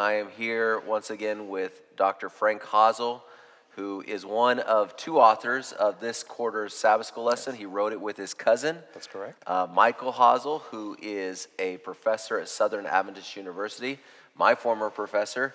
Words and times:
I 0.00 0.12
am 0.12 0.28
here 0.36 0.78
once 0.78 1.10
again 1.10 1.48
with 1.48 1.96
Dr. 1.96 2.28
Frank 2.28 2.62
Hasel, 2.62 3.20
who 3.70 4.04
is 4.06 4.24
one 4.24 4.60
of 4.60 4.96
two 4.96 5.18
authors 5.18 5.72
of 5.72 5.98
this 5.98 6.22
quarter's 6.22 6.72
Sabbath 6.72 7.08
School 7.08 7.24
lesson. 7.24 7.56
He 7.56 7.66
wrote 7.66 7.92
it 7.92 8.00
with 8.00 8.16
his 8.16 8.32
cousin. 8.32 8.78
That's 8.94 9.08
correct. 9.08 9.42
Uh, 9.44 9.66
Michael 9.68 10.12
Hasel, 10.12 10.60
who 10.70 10.96
is 11.02 11.48
a 11.58 11.78
professor 11.78 12.38
at 12.38 12.48
Southern 12.48 12.86
Adventist 12.86 13.34
University, 13.34 13.98
my 14.36 14.54
former 14.54 14.88
professor. 14.88 15.52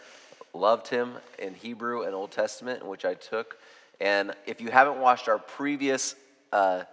Loved 0.53 0.89
him 0.89 1.13
in 1.39 1.53
Hebrew 1.53 2.01
and 2.01 2.13
Old 2.13 2.31
Testament, 2.31 2.85
which 2.85 3.05
I 3.05 3.13
took. 3.13 3.57
And 4.01 4.33
if 4.45 4.59
you 4.59 4.71
haven't 4.71 4.99
watched 4.99 5.29
our 5.29 5.39
previous 5.39 6.15
uh, 6.51 6.83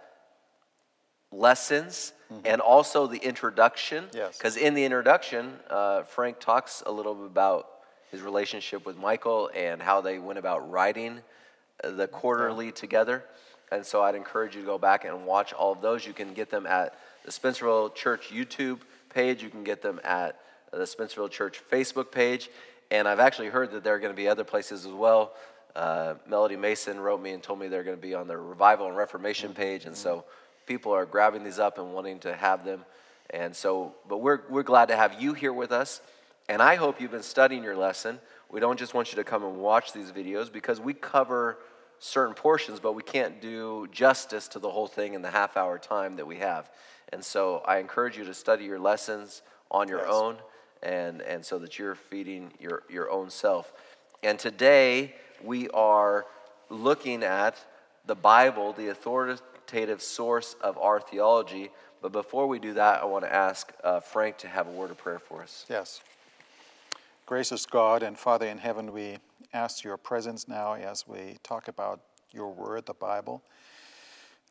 lessons 1.31 2.13
and 2.45 2.61
also 2.61 3.07
the 3.07 3.17
introduction, 3.17 4.05
Yes. 4.13 4.37
because 4.37 4.55
in 4.55 4.73
the 4.73 4.85
introduction, 4.85 5.59
uh, 5.69 6.03
Frank 6.03 6.39
talks 6.39 6.81
a 6.85 6.91
little 6.91 7.13
bit 7.13 7.25
about 7.25 7.67
his 8.09 8.21
relationship 8.21 8.85
with 8.85 8.97
Michael 8.97 9.49
and 9.53 9.81
how 9.81 9.99
they 9.99 10.17
went 10.17 10.39
about 10.39 10.69
writing 10.71 11.19
uh, 11.83 11.91
the 11.91 12.07
quarterly 12.07 12.71
together. 12.71 13.25
And 13.69 13.85
so 13.85 14.01
I'd 14.01 14.15
encourage 14.15 14.55
you 14.55 14.61
to 14.61 14.65
go 14.65 14.77
back 14.77 15.03
and 15.03 15.25
watch 15.25 15.51
all 15.51 15.73
of 15.73 15.81
those. 15.81 16.05
You 16.05 16.13
can 16.13 16.33
get 16.33 16.49
them 16.49 16.65
at 16.65 16.93
the 17.25 17.31
Spencerville 17.31 17.93
Church 17.95 18.29
YouTube 18.29 18.79
page. 19.13 19.43
You 19.43 19.49
can 19.49 19.63
get 19.63 19.81
them 19.81 19.99
at 20.03 20.39
the 20.71 20.79
Spencerville 20.83 21.31
Church 21.31 21.61
Facebook 21.69 22.11
page. 22.11 22.49
And 22.91 23.07
I've 23.07 23.19
actually 23.19 23.47
heard 23.49 23.71
that 23.71 23.83
there 23.83 23.95
are 23.95 23.99
going 23.99 24.13
to 24.13 24.17
be 24.17 24.27
other 24.27 24.43
places 24.43 24.85
as 24.85 24.91
well. 24.91 25.33
Uh, 25.75 26.15
Melody 26.27 26.57
Mason 26.57 26.99
wrote 26.99 27.21
me 27.21 27.31
and 27.31 27.41
told 27.41 27.59
me 27.59 27.67
they're 27.69 27.83
going 27.83 27.95
to 27.95 28.01
be 28.01 28.13
on 28.13 28.27
the 28.27 28.37
Revival 28.37 28.87
and 28.87 28.97
Reformation 28.97 29.53
page. 29.53 29.85
And 29.85 29.95
so 29.95 30.25
people 30.71 30.93
are 30.93 31.05
grabbing 31.05 31.43
these 31.43 31.59
up 31.59 31.77
and 31.77 31.93
wanting 31.93 32.17
to 32.17 32.33
have 32.33 32.63
them. 32.63 32.85
And 33.29 33.53
so, 33.53 33.93
but 34.07 34.19
we're, 34.19 34.39
we're 34.49 34.63
glad 34.63 34.87
to 34.87 34.95
have 34.95 35.21
you 35.21 35.33
here 35.33 35.51
with 35.51 35.73
us. 35.73 35.99
And 36.47 36.61
I 36.61 36.75
hope 36.75 37.01
you've 37.01 37.11
been 37.11 37.23
studying 37.23 37.61
your 37.61 37.75
lesson. 37.75 38.21
We 38.49 38.61
don't 38.61 38.79
just 38.79 38.93
want 38.93 39.11
you 39.11 39.17
to 39.17 39.25
come 39.25 39.43
and 39.43 39.57
watch 39.57 39.91
these 39.91 40.13
videos 40.13 40.49
because 40.49 40.79
we 40.79 40.93
cover 40.93 41.57
certain 41.99 42.33
portions, 42.33 42.79
but 42.79 42.93
we 42.93 43.03
can't 43.03 43.41
do 43.41 43.85
justice 43.91 44.47
to 44.49 44.59
the 44.59 44.69
whole 44.69 44.87
thing 44.87 45.13
in 45.13 45.21
the 45.21 45.29
half 45.29 45.57
hour 45.57 45.77
time 45.77 46.15
that 46.15 46.25
we 46.25 46.37
have. 46.37 46.71
And 47.11 47.21
so 47.21 47.61
I 47.65 47.79
encourage 47.79 48.17
you 48.17 48.23
to 48.23 48.33
study 48.33 48.63
your 48.63 48.79
lessons 48.79 49.41
on 49.69 49.89
your 49.89 49.99
Yes. 49.99 50.09
own 50.09 50.37
and, 50.81 51.21
and 51.21 51.45
so 51.45 51.59
that 51.59 51.77
you're 51.79 51.95
feeding 51.95 52.53
your, 52.61 52.83
your 52.89 53.11
own 53.11 53.29
self. 53.29 53.73
And 54.23 54.39
today 54.39 55.15
we 55.43 55.67
are 55.71 56.25
looking 56.69 57.23
at 57.23 57.57
the 58.05 58.15
Bible, 58.15 58.71
the 58.73 58.87
authoritative 58.87 59.41
source 59.99 60.55
of 60.61 60.77
our 60.77 60.99
theology. 60.99 61.69
But 62.01 62.11
before 62.11 62.47
we 62.47 62.59
do 62.59 62.73
that, 62.73 63.01
I 63.01 63.05
want 63.05 63.25
to 63.25 63.33
ask 63.33 63.71
uh, 63.83 63.99
Frank 63.99 64.37
to 64.39 64.47
have 64.47 64.67
a 64.67 64.71
word 64.71 64.91
of 64.91 64.97
prayer 64.97 65.19
for 65.19 65.41
us. 65.41 65.65
Yes. 65.69 66.01
Gracious 67.25 67.65
God 67.65 68.03
and 68.03 68.17
Father 68.17 68.47
in 68.47 68.57
heaven, 68.57 68.91
we 68.91 69.17
ask 69.53 69.83
your 69.83 69.97
presence 69.97 70.47
now 70.47 70.73
as 70.73 71.07
we 71.07 71.37
talk 71.43 71.67
about 71.67 72.01
your 72.33 72.51
word, 72.53 72.85
the 72.85 72.93
Bible. 72.93 73.43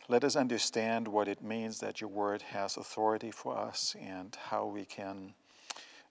Let 0.08 0.24
us 0.24 0.36
understand 0.36 1.06
what 1.06 1.28
it 1.28 1.42
means 1.42 1.78
that 1.80 2.00
your 2.00 2.10
word 2.10 2.42
has 2.42 2.76
authority 2.76 3.30
for 3.30 3.56
us 3.56 3.94
and 4.00 4.36
how 4.48 4.66
we 4.66 4.84
can 4.84 5.34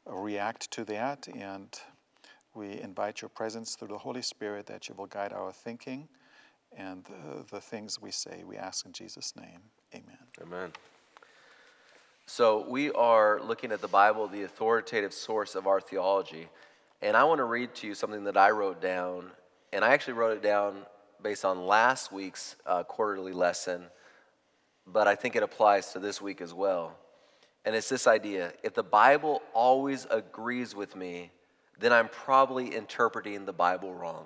react 0.06 0.72
to 0.72 0.86
that. 0.86 1.28
And 1.28 1.68
we 2.54 2.80
invite 2.80 3.22
your 3.22 3.30
presence 3.30 3.76
through 3.76 3.90
the 3.90 3.98
Holy 3.98 4.22
Spirit 4.22 4.68
that 4.68 4.88
you 4.88 4.96
will 4.96 5.08
guide 5.08 5.34
our 5.34 5.52
thinking 5.52 6.08
and 6.76 7.04
the, 7.06 7.46
the 7.52 7.62
things 7.62 8.02
we 8.02 8.12
say. 8.12 8.44
We 8.46 8.58
ask 8.58 8.86
in 8.86 8.94
Jesus' 8.94 9.36
name. 9.36 9.62
Amen. 9.94 10.18
Amen. 10.42 10.72
So, 12.26 12.66
we 12.70 12.92
are 12.92 13.42
looking 13.42 13.72
at 13.72 13.82
the 13.82 13.88
Bible, 13.88 14.28
the 14.28 14.44
authoritative 14.44 15.14
source 15.14 15.56
of 15.56 15.66
our 15.66 15.82
theology. 15.82 16.48
And 17.02 17.18
I 17.18 17.24
want 17.24 17.40
to 17.40 17.46
read 17.46 17.74
to 17.76 17.88
you 17.88 17.96
something 17.96 18.26
that 18.26 18.38
I 18.38 18.52
wrote 18.52 18.82
down. 18.82 19.32
And 19.74 19.84
I 19.84 19.94
actually 19.94 20.14
wrote 20.14 20.38
it 20.38 20.44
down 20.44 20.86
based 21.22 21.46
on 21.46 21.66
last 21.66 22.12
week's 22.12 22.56
uh, 22.66 22.84
quarterly 22.84 23.34
lesson, 23.34 23.84
but 24.88 25.08
I 25.08 25.16
think 25.16 25.36
it 25.36 25.44
applies 25.44 25.94
to 25.94 26.00
this 26.00 26.22
week 26.22 26.42
as 26.42 26.54
well. 26.54 26.96
And 27.66 27.76
it's 27.76 27.90
this 27.90 28.08
idea 28.08 28.54
if 28.64 28.74
the 28.74 28.84
Bible 28.84 29.42
always 29.54 30.08
agrees 30.10 30.76
with 30.76 30.96
me, 30.96 31.32
then 31.80 31.94
I'm 31.94 32.08
probably 32.10 32.76
interpreting 32.76 33.46
the 33.46 33.54
Bible 33.54 33.94
wrong. 33.94 34.26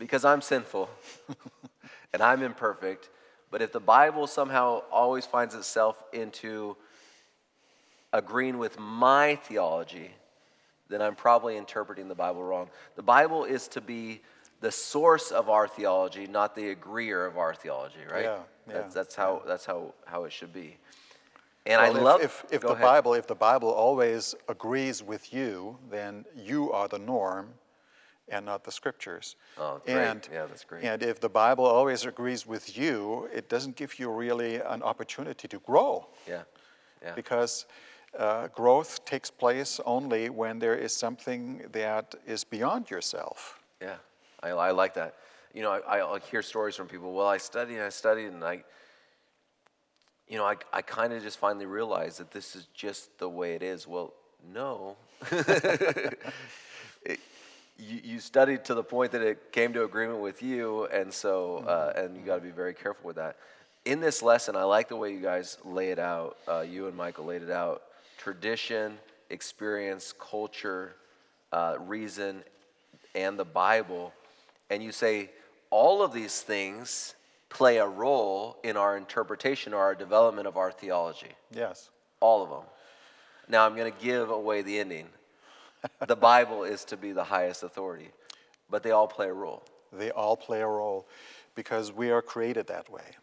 Because 0.00 0.24
I'm 0.24 0.40
sinful 0.40 0.90
and 2.12 2.22
I'm 2.22 2.42
imperfect. 2.42 3.10
But 3.52 3.62
if 3.62 3.70
the 3.70 3.80
Bible 3.80 4.26
somehow 4.26 4.82
always 4.90 5.26
finds 5.26 5.54
itself 5.54 6.02
into 6.12 6.76
agreeing 8.12 8.58
with 8.58 8.78
my 8.78 9.36
theology, 9.36 10.10
then 10.88 11.02
I'm 11.02 11.14
probably 11.14 11.56
interpreting 11.56 12.08
the 12.08 12.14
Bible 12.14 12.42
wrong. 12.42 12.68
The 12.96 13.02
Bible 13.02 13.44
is 13.44 13.68
to 13.68 13.80
be 13.80 14.22
the 14.60 14.72
source 14.72 15.30
of 15.30 15.48
our 15.48 15.68
theology, 15.68 16.26
not 16.26 16.54
the 16.56 16.70
agreeer 16.70 17.24
of 17.26 17.38
our 17.38 17.54
theology, 17.54 18.00
right? 18.10 18.24
Yeah, 18.24 18.38
yeah, 18.66 18.72
That's, 18.74 18.94
that's 18.94 19.14
how 19.14 19.42
that's 19.46 19.64
how, 19.64 19.94
how 20.06 20.24
it 20.24 20.32
should 20.32 20.52
be. 20.52 20.76
And 21.66 21.80
Well, 21.80 21.92
I 21.92 21.98
if- 21.98 22.04
love 22.04 22.22
if, 22.22 22.44
if 22.50 22.60
go 22.62 22.68
the 22.68 22.74
ahead. 22.74 22.84
Bible 22.84 23.14
if 23.14 23.26
the 23.26 23.34
Bible 23.34 23.70
always 23.70 24.34
agrees 24.48 25.02
with 25.02 25.32
you, 25.32 25.78
then 25.90 26.24
you 26.36 26.72
are 26.72 26.88
the 26.88 26.98
norm, 26.98 27.50
and 28.30 28.46
not 28.46 28.64
the 28.64 28.72
Scriptures. 28.72 29.36
Oh, 29.58 29.80
great. 29.84 29.96
And 29.96 30.28
Yeah, 30.32 30.46
that's 30.46 30.64
great. 30.64 30.84
And 30.84 31.02
if 31.02 31.20
the 31.20 31.28
Bible 31.28 31.64
always 31.66 32.06
agrees 32.06 32.46
with 32.46 32.76
you, 32.78 33.28
it 33.34 33.48
doesn't 33.48 33.76
give 33.76 33.98
you 33.98 34.10
really 34.10 34.56
an 34.56 34.82
opportunity 34.82 35.48
to 35.48 35.58
grow, 35.58 36.06
Yeah. 36.26 36.42
Yeah. 37.02 37.14
because 37.14 37.66
uh, 38.18 38.48
growth 38.48 39.04
takes 39.04 39.30
place 39.30 39.80
only 39.86 40.28
when 40.30 40.58
there 40.58 40.74
is 40.74 40.94
something 40.96 41.62
that 41.72 42.14
is 42.26 42.44
beyond 42.44 42.90
yourself. 42.90 43.60
Yeah, 43.80 43.96
I, 44.42 44.50
I 44.50 44.70
like 44.72 44.94
that. 44.94 45.14
You 45.54 45.62
know, 45.62 45.70
I, 45.72 46.16
I 46.16 46.18
hear 46.18 46.42
stories 46.42 46.76
from 46.76 46.86
people. 46.88 47.12
Well, 47.12 47.26
I 47.26 47.38
studied 47.38 47.74
and 47.76 47.84
I 47.84 47.88
studied, 47.90 48.26
and 48.32 48.44
I, 48.44 48.64
you 50.28 50.38
know, 50.38 50.44
I, 50.44 50.56
I 50.72 50.82
kind 50.82 51.12
of 51.12 51.22
just 51.22 51.38
finally 51.38 51.66
realized 51.66 52.18
that 52.18 52.30
this 52.30 52.54
is 52.54 52.66
just 52.74 53.18
the 53.18 53.28
way 53.28 53.54
it 53.54 53.62
is. 53.62 53.86
Well, 53.86 54.12
no. 54.52 54.96
You, 57.80 58.00
you 58.04 58.20
studied 58.20 58.64
to 58.66 58.74
the 58.74 58.82
point 58.82 59.12
that 59.12 59.22
it 59.22 59.52
came 59.52 59.72
to 59.72 59.84
agreement 59.84 60.20
with 60.20 60.42
you, 60.42 60.86
and 60.86 61.12
so, 61.12 61.64
uh, 61.66 61.92
and 61.96 62.16
you 62.16 62.22
got 62.22 62.36
to 62.36 62.42
be 62.42 62.50
very 62.50 62.74
careful 62.74 63.06
with 63.06 63.16
that. 63.16 63.36
In 63.84 64.00
this 64.00 64.22
lesson, 64.22 64.54
I 64.54 64.64
like 64.64 64.88
the 64.88 64.96
way 64.96 65.12
you 65.12 65.20
guys 65.20 65.56
lay 65.64 65.90
it 65.90 65.98
out. 65.98 66.36
Uh, 66.46 66.60
you 66.60 66.86
and 66.86 66.96
Michael 66.96 67.24
laid 67.24 67.42
it 67.42 67.50
out: 67.50 67.82
tradition, 68.18 68.98
experience, 69.30 70.12
culture, 70.18 70.94
uh, 71.52 71.76
reason, 71.80 72.42
and 73.14 73.38
the 73.38 73.44
Bible. 73.44 74.12
And 74.68 74.82
you 74.82 74.92
say 74.92 75.30
all 75.70 76.02
of 76.02 76.12
these 76.12 76.42
things 76.42 77.14
play 77.48 77.78
a 77.78 77.86
role 77.86 78.58
in 78.62 78.76
our 78.76 78.96
interpretation 78.96 79.72
or 79.72 79.80
our 79.80 79.94
development 79.94 80.46
of 80.46 80.56
our 80.56 80.70
theology. 80.70 81.32
Yes. 81.50 81.90
All 82.20 82.42
of 82.42 82.50
them. 82.50 82.62
Now, 83.48 83.66
I'm 83.66 83.74
going 83.74 83.90
to 83.90 83.98
give 83.98 84.30
away 84.30 84.62
the 84.62 84.78
ending. 84.78 85.06
The 86.06 86.16
Bible 86.16 86.64
is 86.64 86.84
to 86.86 86.96
be 86.96 87.12
the 87.12 87.24
highest 87.24 87.62
authority, 87.62 88.10
but 88.68 88.82
they 88.82 88.90
all 88.90 89.08
play 89.08 89.28
a 89.28 89.32
role. 89.32 89.64
They 89.92 90.10
all 90.10 90.36
play 90.36 90.60
a 90.60 90.66
role 90.66 91.08
because 91.54 91.92
we 91.92 92.10
are 92.10 92.22
created 92.22 92.66
that 92.68 92.90
way. 92.90 93.16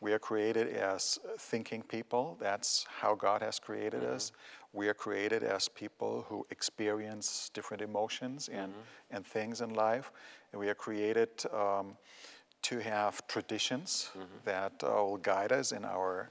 We 0.00 0.12
are 0.12 0.18
created 0.18 0.74
as 0.76 1.18
thinking 1.38 1.82
people. 1.82 2.36
That's 2.40 2.86
how 3.00 3.14
God 3.14 3.40
has 3.42 3.58
created 3.58 4.04
us. 4.04 4.32
We 4.72 4.88
are 4.88 4.94
created 4.94 5.42
as 5.42 5.68
people 5.68 6.26
who 6.28 6.46
experience 6.50 7.50
different 7.54 7.82
emotions 7.82 8.50
and, 8.52 8.74
and 9.10 9.26
things 9.26 9.62
in 9.62 9.72
life. 9.72 10.12
And 10.52 10.60
we 10.60 10.68
are 10.68 10.74
created 10.74 11.30
um, 11.52 11.96
to 12.62 12.78
have 12.80 13.26
traditions 13.26 14.10
that 14.44 14.72
uh, 14.82 14.88
will 14.88 15.16
guide 15.16 15.52
us 15.52 15.72
in 15.72 15.84
our, 15.84 16.30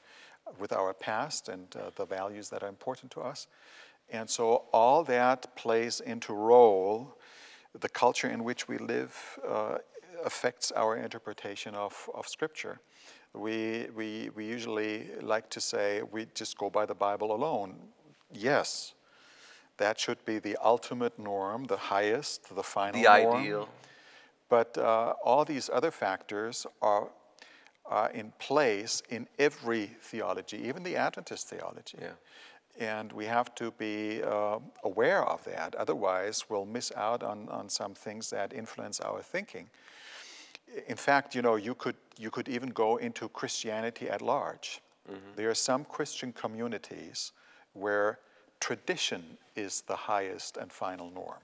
with 0.60 0.72
our 0.72 0.94
past 0.94 1.50
and 1.50 1.68
uh, 1.76 1.90
the 1.96 2.06
values 2.06 2.50
that 2.50 2.62
are 2.62 2.70
important 2.70 3.12
to 3.14 3.22
us. 3.22 3.48
And 4.10 4.30
so 4.30 4.64
all 4.72 5.04
that 5.06 5.56
plays 5.56 6.00
into 6.00 6.34
role. 6.34 7.18
The 7.80 7.90
culture 7.90 8.30
in 8.30 8.44
which 8.44 8.68
we 8.68 8.78
live 8.78 9.40
uh, 9.48 9.78
affects 10.24 10.72
our 10.72 10.96
interpretation 10.96 11.76
of, 11.76 12.10
of 12.14 12.28
Scripture. 12.28 12.80
We, 13.34 13.88
we, 13.96 14.30
we 14.34 14.46
usually 14.46 15.08
like 15.22 15.50
to 15.50 15.62
say 15.62 16.02
we 16.10 16.28
just 16.34 16.58
go 16.58 16.70
by 16.70 16.86
the 16.86 16.96
Bible 16.96 17.36
alone. 17.36 17.76
Yes, 18.32 18.94
that 19.78 20.00
should 20.00 20.24
be 20.24 20.40
the 20.40 20.58
ultimate 20.64 21.20
norm, 21.20 21.66
the 21.66 21.78
highest, 21.78 22.56
the 22.56 22.64
final 22.64 23.02
The 23.02 23.24
norm. 23.24 23.42
ideal. 23.42 23.70
But 24.48 24.78
uh, 24.78 25.14
all 25.24 25.44
these 25.44 25.70
other 25.74 25.92
factors 25.92 26.66
are, 26.82 27.10
are 27.86 28.10
in 28.12 28.32
place 28.40 29.02
in 29.10 29.28
every 29.38 29.88
theology, 30.02 30.58
even 30.66 30.84
the 30.84 30.96
Adventist 30.96 31.50
theology. 31.50 31.98
Yeah. 32.02 32.12
And 32.80 33.12
we 33.14 33.26
have 33.26 33.56
to 33.56 33.72
be 33.72 34.22
uh, 34.24 34.60
aware 34.84 35.24
of 35.24 35.44
that. 35.46 35.76
Otherwise, 35.76 36.46
we'll 36.50 36.66
miss 36.66 36.92
out 36.96 37.24
on, 37.24 37.48
on 37.50 37.70
some 37.70 37.94
things 37.94 38.30
that 38.32 38.54
influence 38.54 39.00
our 39.00 39.22
thinking. 39.22 39.70
In 40.88 40.98
fact, 40.98 41.36
you 41.36 41.42
know, 41.42 41.56
you 41.56 41.74
could, 41.76 41.96
you 42.18 42.30
could 42.30 42.50
even 42.50 42.70
go 42.70 42.98
into 42.98 43.30
Christianity 43.30 44.10
at 44.10 44.22
large. 44.22 44.82
There 45.36 45.50
are 45.50 45.56
some 45.56 45.86
Christian 45.86 46.34
communities 46.34 47.32
where 47.74 48.20
tradition 48.60 49.38
is 49.56 49.82
the 49.82 49.96
highest 49.96 50.58
and 50.58 50.72
final 50.72 51.10
norm. 51.12 51.40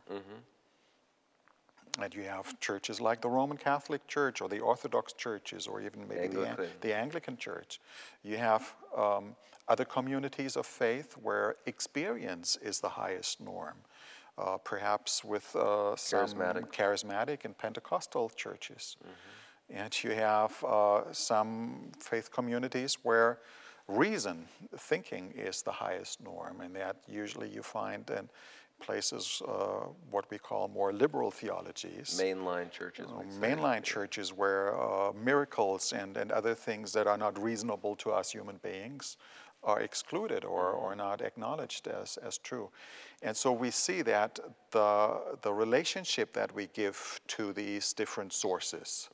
And 1.99 2.13
you 2.13 2.23
have 2.23 2.59
churches 2.59 3.01
like 3.01 3.21
the 3.21 3.29
Roman 3.29 3.57
Catholic 3.57 4.07
Church 4.07 4.41
or 4.41 4.47
the 4.49 4.59
Orthodox 4.59 5.13
churches 5.13 5.67
or 5.67 5.81
even 5.81 6.07
maybe 6.07 6.27
the, 6.27 6.41
An- 6.41 6.47
Anglican. 6.47 6.71
the 6.81 6.95
Anglican 6.95 7.37
Church. 7.37 7.79
You 8.23 8.37
have 8.37 8.73
um, 8.97 9.35
other 9.67 9.85
communities 9.85 10.55
of 10.55 10.65
faith 10.65 11.13
where 11.21 11.55
experience 11.65 12.57
is 12.61 12.79
the 12.79 12.89
highest 12.89 13.41
norm. 13.41 13.75
Uh, 14.37 14.57
perhaps 14.57 15.23
with 15.25 15.53
uh, 15.55 15.95
some 15.97 16.21
Charismatic. 16.21 16.73
charismatic 16.73 17.45
and 17.45 17.55
Pentecostal 17.57 18.29
churches. 18.29 18.95
And 19.69 20.03
you 20.03 20.11
have 20.11 20.63
uh, 20.63 21.11
some 21.11 21.91
faith 21.99 22.31
communities 22.31 22.97
where 23.03 23.39
reason, 23.87 24.45
thinking, 24.77 25.33
is 25.35 25.61
the 25.61 25.71
highest 25.71 26.21
norm, 26.21 26.61
and 26.61 26.75
that 26.75 26.95
usually 27.07 27.49
you 27.49 27.61
find 27.61 28.09
in 28.09 28.29
places 28.81 29.41
uh, 29.47 29.85
what 30.09 30.25
we 30.31 30.37
call 30.37 30.67
more 30.67 30.91
liberal 30.93 31.31
theologies. 31.31 32.19
Mainline 32.21 32.71
churches. 32.71 33.07
Uh, 33.09 33.19
we'd 33.19 33.29
mainline 33.39 33.83
churches 33.83 34.33
where 34.33 34.79
uh, 34.79 35.11
miracles 35.13 35.93
and, 35.93 36.17
and 36.17 36.31
other 36.31 36.55
things 36.55 36.91
that 36.93 37.07
are 37.07 37.17
not 37.17 37.41
reasonable 37.41 37.95
to 37.97 38.11
us 38.11 38.31
human 38.31 38.57
beings 38.57 39.17
are 39.63 39.81
excluded 39.81 40.43
or, 40.43 40.71
or 40.71 40.95
not 40.95 41.21
acknowledged 41.21 41.87
as, 41.87 42.17
as 42.17 42.39
true. 42.39 42.69
And 43.21 43.37
so 43.37 43.51
we 43.51 43.69
see 43.69 44.01
that 44.01 44.39
the, 44.71 45.21
the 45.43 45.53
relationship 45.53 46.33
that 46.33 46.53
we 46.55 46.67
give 46.73 47.21
to 47.27 47.53
these 47.53 47.93
different 47.93 48.33
sources 48.33 49.09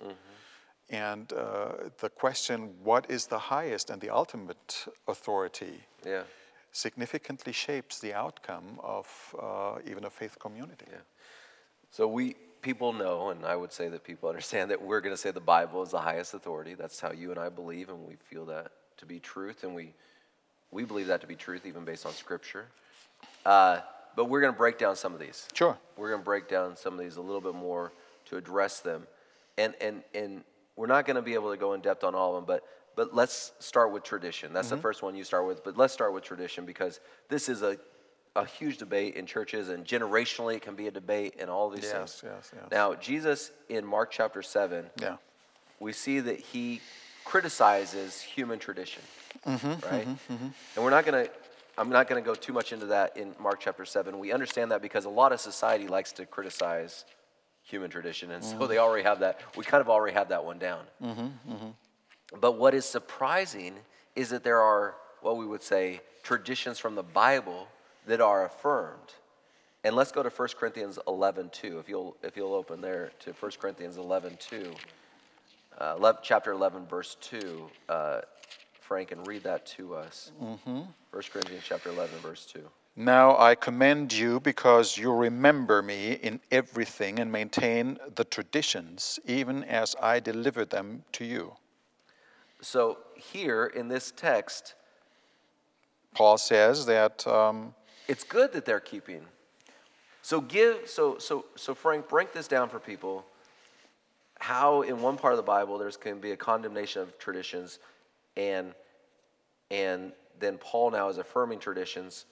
and 0.89 1.33
uh, 1.33 1.89
the 1.99 2.09
question, 2.09 2.69
what 2.83 3.09
is 3.09 3.27
the 3.27 3.37
highest 3.39 3.89
and 3.89 4.01
the 4.01 4.09
ultimate 4.09 4.85
authority, 5.07 5.83
Yeah. 6.05 6.23
Significantly 6.71 7.53
shapes 7.53 7.99
the 7.99 8.13
outcome 8.13 8.79
of 8.83 9.35
uh, 9.41 9.75
even 9.89 10.05
a 10.05 10.09
faith 10.09 10.37
community. 10.39 10.85
Yeah. 10.89 10.97
So 11.91 12.07
we 12.07 12.35
people 12.61 12.91
know, 12.91 13.29
and 13.29 13.45
I 13.45 13.55
would 13.55 13.71
say 13.71 13.87
that 13.89 14.03
people 14.03 14.29
understand 14.33 14.71
that 14.71 14.81
we're 14.81 15.01
going 15.01 15.13
to 15.13 15.21
say 15.21 15.31
the 15.31 15.39
Bible 15.39 15.81
is 15.83 15.91
the 15.91 15.99
highest 15.99 16.33
authority. 16.33 16.73
That's 16.73 16.99
how 16.99 17.11
you 17.11 17.31
and 17.31 17.39
I 17.39 17.49
believe, 17.49 17.89
and 17.89 18.07
we 18.07 18.15
feel 18.15 18.45
that 18.47 18.71
to 18.97 19.05
be 19.05 19.19
truth, 19.19 19.63
and 19.63 19.73
we 19.73 19.93
we 20.71 20.83
believe 20.83 21.07
that 21.07 21.21
to 21.21 21.27
be 21.27 21.35
truth 21.35 21.65
even 21.65 21.85
based 21.85 22.05
on 22.05 22.13
Scripture. 22.13 22.65
Uh, 23.45 23.79
but 24.15 24.25
we're 24.25 24.41
going 24.41 24.51
to 24.51 24.57
break 24.57 24.77
down 24.77 24.95
some 24.95 25.13
of 25.13 25.19
these. 25.19 25.47
Sure. 25.53 25.77
We're 25.95 26.09
going 26.09 26.21
to 26.21 26.25
break 26.25 26.49
down 26.49 26.75
some 26.75 26.93
of 26.93 26.99
these 26.99 27.15
a 27.15 27.21
little 27.21 27.39
bit 27.39 27.55
more 27.55 27.93
to 28.25 28.37
address 28.37 28.79
them, 28.81 29.07
and 29.57 29.73
and 29.79 30.03
and 30.13 30.43
we're 30.75 30.87
not 30.87 31.05
going 31.05 31.15
to 31.15 31.21
be 31.21 31.33
able 31.33 31.51
to 31.51 31.57
go 31.57 31.73
in 31.73 31.81
depth 31.81 32.03
on 32.03 32.15
all 32.15 32.35
of 32.35 32.45
them, 32.45 32.45
but. 32.45 32.63
But 32.97 33.13
let's 33.13 33.51
start 33.59 33.93
with 33.93 34.03
tradition. 34.03 34.51
That's 34.53 34.69
the 34.69 34.75
mm-hmm. 34.75 34.81
first 34.81 35.03
one 35.03 35.15
you 35.15 35.23
start 35.23 35.45
with. 35.45 35.63
But 35.63 35.77
let's 35.77 35.93
start 35.93 36.13
with 36.13 36.23
tradition 36.23 36.65
because 36.65 36.99
this 37.29 37.47
is 37.47 37.61
a, 37.61 37.77
a 38.35 38.43
huge 38.43 38.79
debate 38.79 39.15
in 39.15 39.27
churches, 39.27 39.69
and 39.69 39.85
generationally 39.85 40.55
it 40.55 40.63
can 40.63 40.75
be 40.75 40.87
a 40.87 40.91
debate 40.91 41.35
and 41.39 41.47
all 41.47 41.69
these 41.69 41.83
Yes, 41.83 41.93
things. 41.93 42.23
yes, 42.23 42.51
yes. 42.55 42.63
Now, 42.71 42.95
Jesus 42.95 43.51
in 43.69 43.85
Mark 43.85 44.09
chapter 44.11 44.41
7, 44.41 44.87
Yeah. 44.99 45.17
we 45.79 45.93
see 45.93 46.19
that 46.21 46.39
he 46.39 46.81
criticizes 47.23 48.19
human 48.19 48.57
tradition, 48.57 49.03
Mm-hmm, 49.45 49.67
right? 49.67 50.07
Mm-hmm, 50.07 50.33
mm-hmm. 50.33 50.47
And 50.75 50.83
we're 50.83 50.89
not 50.89 51.05
going 51.05 51.25
to, 51.25 51.31
I'm 51.77 51.89
not 51.89 52.07
going 52.07 52.21
to 52.21 52.25
go 52.25 52.33
too 52.33 52.51
much 52.51 52.73
into 52.73 52.87
that 52.87 53.15
in 53.15 53.35
Mark 53.39 53.59
chapter 53.59 53.85
7. 53.85 54.17
We 54.17 54.31
understand 54.31 54.71
that 54.71 54.81
because 54.81 55.05
a 55.05 55.09
lot 55.09 55.31
of 55.31 55.39
society 55.39 55.87
likes 55.87 56.11
to 56.13 56.25
criticize 56.25 57.05
human 57.61 57.91
tradition, 57.91 58.31
and 58.31 58.41
Mm-hmm. 58.43 58.57
so 58.59 58.65
mm. 58.65 58.69
they 58.69 58.79
already 58.79 59.03
have 59.03 59.19
that. 59.19 59.39
We 59.55 59.63
kind 59.65 59.81
of 59.81 59.89
already 59.89 60.15
have 60.15 60.29
that 60.29 60.43
one 60.43 60.57
down. 60.57 60.83
But 62.39 62.53
what 62.53 62.73
is 62.73 62.85
surprising 62.85 63.75
is 64.15 64.29
that 64.29 64.43
there 64.43 64.61
are 64.61 64.95
what 65.21 65.37
we 65.37 65.45
would 65.45 65.63
say 65.63 66.01
traditions 66.23 66.79
from 66.79 66.95
the 66.95 67.03
Bible 67.03 67.67
that 68.05 68.21
are 68.21 68.45
affirmed. 68.45 69.13
And 69.83 69.95
let's 69.95 70.11
go 70.11 70.23
to 70.23 70.29
1 70.29 70.47
Corinthians 70.59 70.99
11, 71.07 71.49
2. 71.53 71.79
If 71.79 71.87
you'll, 71.87 72.17
if 72.23 72.35
you'll 72.35 72.53
open 72.53 72.81
there 72.81 73.11
to 73.19 73.31
1 73.31 73.51
Corinthians 73.59 73.97
11, 73.97 74.37
2. 74.39 74.73
Uh, 75.79 75.95
11 75.97 76.21
chapter 76.23 76.51
11, 76.51 76.87
verse 76.87 77.15
2. 77.21 77.69
Uh, 77.87 78.21
Frank, 78.81 79.11
and 79.11 79.25
read 79.27 79.43
that 79.43 79.65
to 79.65 79.95
us. 79.95 80.31
1 81.11 81.23
Corinthians 81.31 81.63
chapter 81.65 81.89
11, 81.89 82.19
verse 82.19 82.45
2. 82.45 82.61
Now 82.95 83.37
I 83.37 83.53
commend 83.53 84.11
you 84.11 84.39
because 84.39 84.97
you 84.97 85.13
remember 85.13 85.83
me 85.83 86.13
in 86.13 86.39
everything 86.51 87.19
and 87.19 87.31
maintain 87.31 87.99
the 88.15 88.23
traditions, 88.23 89.19
even 89.25 89.63
as 89.65 89.95
I 90.01 90.19
delivered 90.19 90.71
them 90.71 91.03
to 91.13 91.25
you. 91.25 91.53
So 92.61 92.97
here 93.15 93.65
in 93.65 93.87
this 93.87 94.11
text, 94.15 94.75
Paul 96.13 96.37
says 96.37 96.85
that 96.87 97.25
um, 97.27 97.75
it's 98.07 98.23
good 98.23 98.53
that 98.53 98.65
they're 98.65 98.79
keeping. 98.79 99.21
So 100.21 100.41
give 100.41 100.89
so 100.89 101.19
so 101.19 101.45
so 101.55 101.73
Frank, 101.73 102.09
break 102.09 102.33
this 102.33 102.47
down 102.47 102.69
for 102.69 102.79
people. 102.79 103.25
How 104.39 104.81
in 104.81 105.01
one 105.01 105.17
part 105.17 105.33
of 105.33 105.37
the 105.37 105.43
Bible 105.43 105.77
there's 105.77 105.97
can 105.97 106.19
be 106.19 106.31
a 106.31 106.37
condemnation 106.37 107.01
of 107.01 107.17
traditions, 107.17 107.79
and 108.35 108.73
and 109.71 110.11
then 110.39 110.57
Paul 110.57 110.91
now 110.91 111.09
is 111.09 111.17
affirming 111.17 111.59
traditions, 111.59 112.25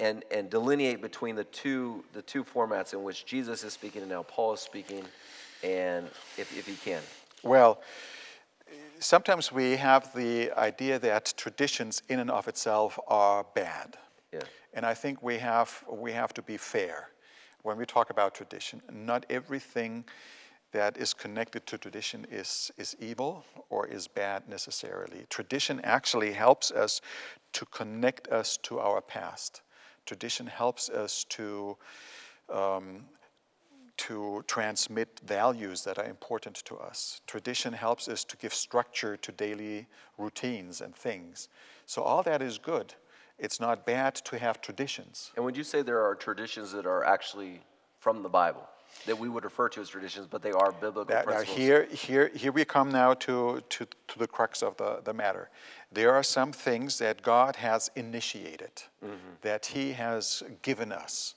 and 0.00 0.24
and 0.30 0.48
delineate 0.48 1.02
between 1.02 1.36
the 1.36 1.44
two 1.44 2.04
the 2.12 2.22
two 2.22 2.44
formats 2.44 2.94
in 2.94 3.02
which 3.02 3.26
Jesus 3.26 3.64
is 3.64 3.72
speaking 3.72 4.02
and 4.02 4.10
now 4.10 4.22
Paul 4.22 4.54
is 4.54 4.60
speaking, 4.60 5.04
and 5.62 6.06
if 6.36 6.56
if 6.56 6.66
he 6.66 6.74
can. 6.74 7.02
Well, 7.42 7.80
sometimes 9.00 9.52
we 9.52 9.76
have 9.76 10.12
the 10.14 10.50
idea 10.58 10.98
that 10.98 11.34
traditions 11.36 12.02
in 12.08 12.18
and 12.20 12.30
of 12.30 12.48
itself 12.48 12.98
are 13.08 13.44
bad. 13.54 13.96
Yeah. 14.32 14.40
And 14.74 14.84
I 14.84 14.94
think 14.94 15.22
we 15.22 15.38
have, 15.38 15.84
we 15.90 16.12
have 16.12 16.34
to 16.34 16.42
be 16.42 16.56
fair 16.56 17.10
when 17.62 17.76
we 17.76 17.86
talk 17.86 18.10
about 18.10 18.34
tradition. 18.34 18.82
Not 18.92 19.26
everything 19.30 20.04
that 20.72 20.96
is 20.98 21.14
connected 21.14 21.66
to 21.66 21.78
tradition 21.78 22.26
is, 22.30 22.70
is 22.76 22.96
evil 23.00 23.44
or 23.70 23.86
is 23.86 24.06
bad 24.06 24.48
necessarily. 24.48 25.24
Tradition 25.30 25.80
actually 25.82 26.32
helps 26.32 26.70
us 26.70 27.00
to 27.52 27.64
connect 27.66 28.28
us 28.28 28.58
to 28.64 28.78
our 28.78 29.00
past. 29.00 29.62
Tradition 30.04 30.46
helps 30.46 30.90
us 30.90 31.24
to 31.30 31.76
um, 32.52 33.04
to 33.98 34.42
transmit 34.46 35.20
values 35.24 35.84
that 35.84 35.98
are 35.98 36.04
important 36.04 36.56
to 36.64 36.76
us. 36.76 37.20
Tradition 37.26 37.72
helps 37.72 38.08
us 38.08 38.24
to 38.24 38.36
give 38.36 38.54
structure 38.54 39.16
to 39.16 39.32
daily 39.32 39.86
routines 40.16 40.80
and 40.80 40.94
things. 40.94 41.48
So, 41.86 42.02
all 42.02 42.22
that 42.22 42.42
is 42.42 42.58
good. 42.58 42.94
It's 43.38 43.60
not 43.60 43.86
bad 43.86 44.14
to 44.16 44.38
have 44.38 44.60
traditions. 44.60 45.30
And 45.36 45.44
would 45.44 45.56
you 45.56 45.64
say 45.64 45.82
there 45.82 46.02
are 46.04 46.14
traditions 46.14 46.72
that 46.72 46.86
are 46.86 47.04
actually 47.04 47.60
from 48.00 48.22
the 48.22 48.28
Bible 48.28 48.68
that 49.06 49.18
we 49.18 49.28
would 49.28 49.44
refer 49.44 49.68
to 49.68 49.80
as 49.80 49.88
traditions, 49.88 50.26
but 50.26 50.42
they 50.42 50.50
are 50.50 50.72
biblical 50.72 51.04
That, 51.04 51.26
now, 51.26 51.36
principles? 51.36 51.56
here, 51.56 51.84
here, 51.86 52.30
here 52.34 52.52
we 52.52 52.64
come 52.64 52.90
now 52.90 53.14
to, 53.14 53.62
to, 53.68 53.86
to 54.08 54.18
the 54.18 54.26
crux 54.26 54.62
of 54.62 54.76
the, 54.76 55.00
the 55.04 55.12
matter. 55.12 55.50
There 55.92 56.12
are 56.14 56.22
some 56.22 56.52
things 56.52 56.98
that 56.98 57.22
God 57.22 57.56
has 57.56 57.90
initiated, 57.96 58.82
mm-hmm. 59.04 59.14
that 59.42 59.66
He 59.66 59.92
has 59.92 60.42
given 60.62 60.92
us, 60.92 61.34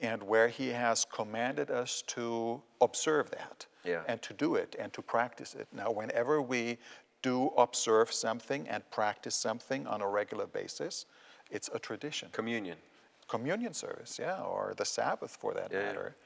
and 0.00 0.22
where 0.22 0.48
He 0.48 0.68
has 0.68 1.04
commanded 1.04 1.70
us 1.70 2.02
to 2.08 2.62
observe 2.80 3.30
that, 3.30 3.66
Yeah. 3.84 4.02
and 4.08 4.20
to 4.22 4.34
do 4.34 4.54
it, 4.56 4.76
and 4.78 4.92
to 4.92 5.02
practice 5.02 5.54
it. 5.54 5.68
Now, 5.72 5.90
whenever 5.90 6.40
we 6.42 6.78
do 7.22 7.48
observe 7.56 8.12
something 8.12 8.68
and 8.68 8.88
practice 8.90 9.34
something 9.34 9.86
on 9.86 10.00
a 10.02 10.08
regular 10.08 10.46
basis, 10.46 11.06
it's 11.50 11.68
a 11.72 11.78
tradition 11.78 12.28
Communion. 12.32 12.78
communion 13.26 13.74
service, 13.74 14.18
yeah, 14.18 14.40
or 14.42 14.74
the 14.76 14.84
Sabbath 14.84 15.36
for 15.36 15.52
that 15.54 15.70
Yeah, 15.72 15.80
yeah. 15.80 15.86
matter. 15.86 16.16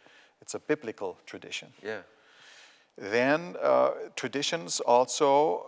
It's 0.40 0.54
a 0.54 0.58
biblical 0.58 1.16
tradition. 1.26 1.72
Yeah. 1.82 2.02
Then 2.96 3.56
uh, 3.62 3.92
traditions 4.16 4.80
also, 4.80 5.66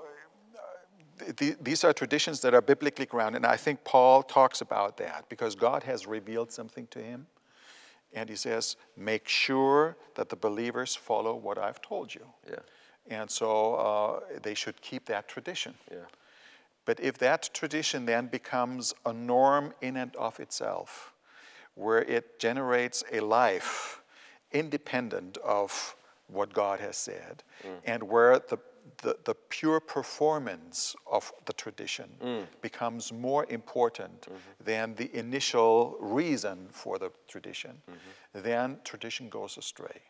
uh, 0.57 1.33
th- 1.37 1.57
these 1.61 1.83
are 1.85 1.93
traditions 1.93 2.41
that 2.43 2.53
are 2.55 2.61
biblically 2.61 3.07
grounded, 3.07 3.43
and 3.43 3.47
I 3.47 3.57
think 3.57 3.83
Paul 3.85 4.23
talks 4.23 4.61
about 4.61 4.97
that 4.99 5.29
because 5.29 5.55
God 5.55 5.85
has 5.85 6.07
revealed 6.07 6.53
something 6.53 6.87
to 6.89 6.99
him, 6.99 7.27
and 8.15 8.29
he 8.29 8.37
says, 8.37 8.77
"Make 8.97 9.29
sure 9.29 9.97
that 10.15 10.29
the 10.29 10.37
believers 10.37 10.97
follow 10.97 11.35
what 11.35 11.59
I've 11.59 11.81
told 11.83 12.15
you." 12.15 12.27
Yeah. 12.49 12.61
And 13.11 13.31
so 13.31 13.75
uh, 13.75 14.21
they 14.43 14.55
should 14.55 14.81
keep 14.81 15.07
that 15.07 15.29
tradition. 15.29 15.75
Yeah. 15.91 15.99
But 16.87 17.01
if 17.01 17.19
that 17.19 17.51
tradition 17.53 18.07
then 18.07 18.27
becomes 18.27 18.95
a 19.05 19.13
norm 19.13 19.73
in 19.81 19.97
and 19.97 20.15
of 20.17 20.41
itself, 20.41 21.13
where 21.75 22.03
it 22.03 22.39
generates 22.39 23.03
a 23.13 23.21
life 23.21 24.01
independent 24.53 25.39
of 25.39 25.97
what 26.29 26.53
God 26.53 26.81
has 26.81 26.97
said, 26.97 27.43
and 27.85 28.03
where 28.05 28.39
the, 28.39 28.59
the, 29.03 29.17
the 29.25 29.35
pure 29.35 29.81
performance 29.81 30.95
of 31.11 31.33
the 31.47 31.53
tradition 31.53 32.09
becomes 32.61 33.13
more 33.13 33.47
important 33.49 34.27
than 34.63 34.95
the 34.95 35.15
initial 35.17 35.97
reason 36.01 36.69
for 36.71 36.99
the 36.99 37.11
tradition, 37.29 37.83
then 38.33 38.79
tradition 38.85 39.29
goes 39.29 39.57
astray. 39.59 40.03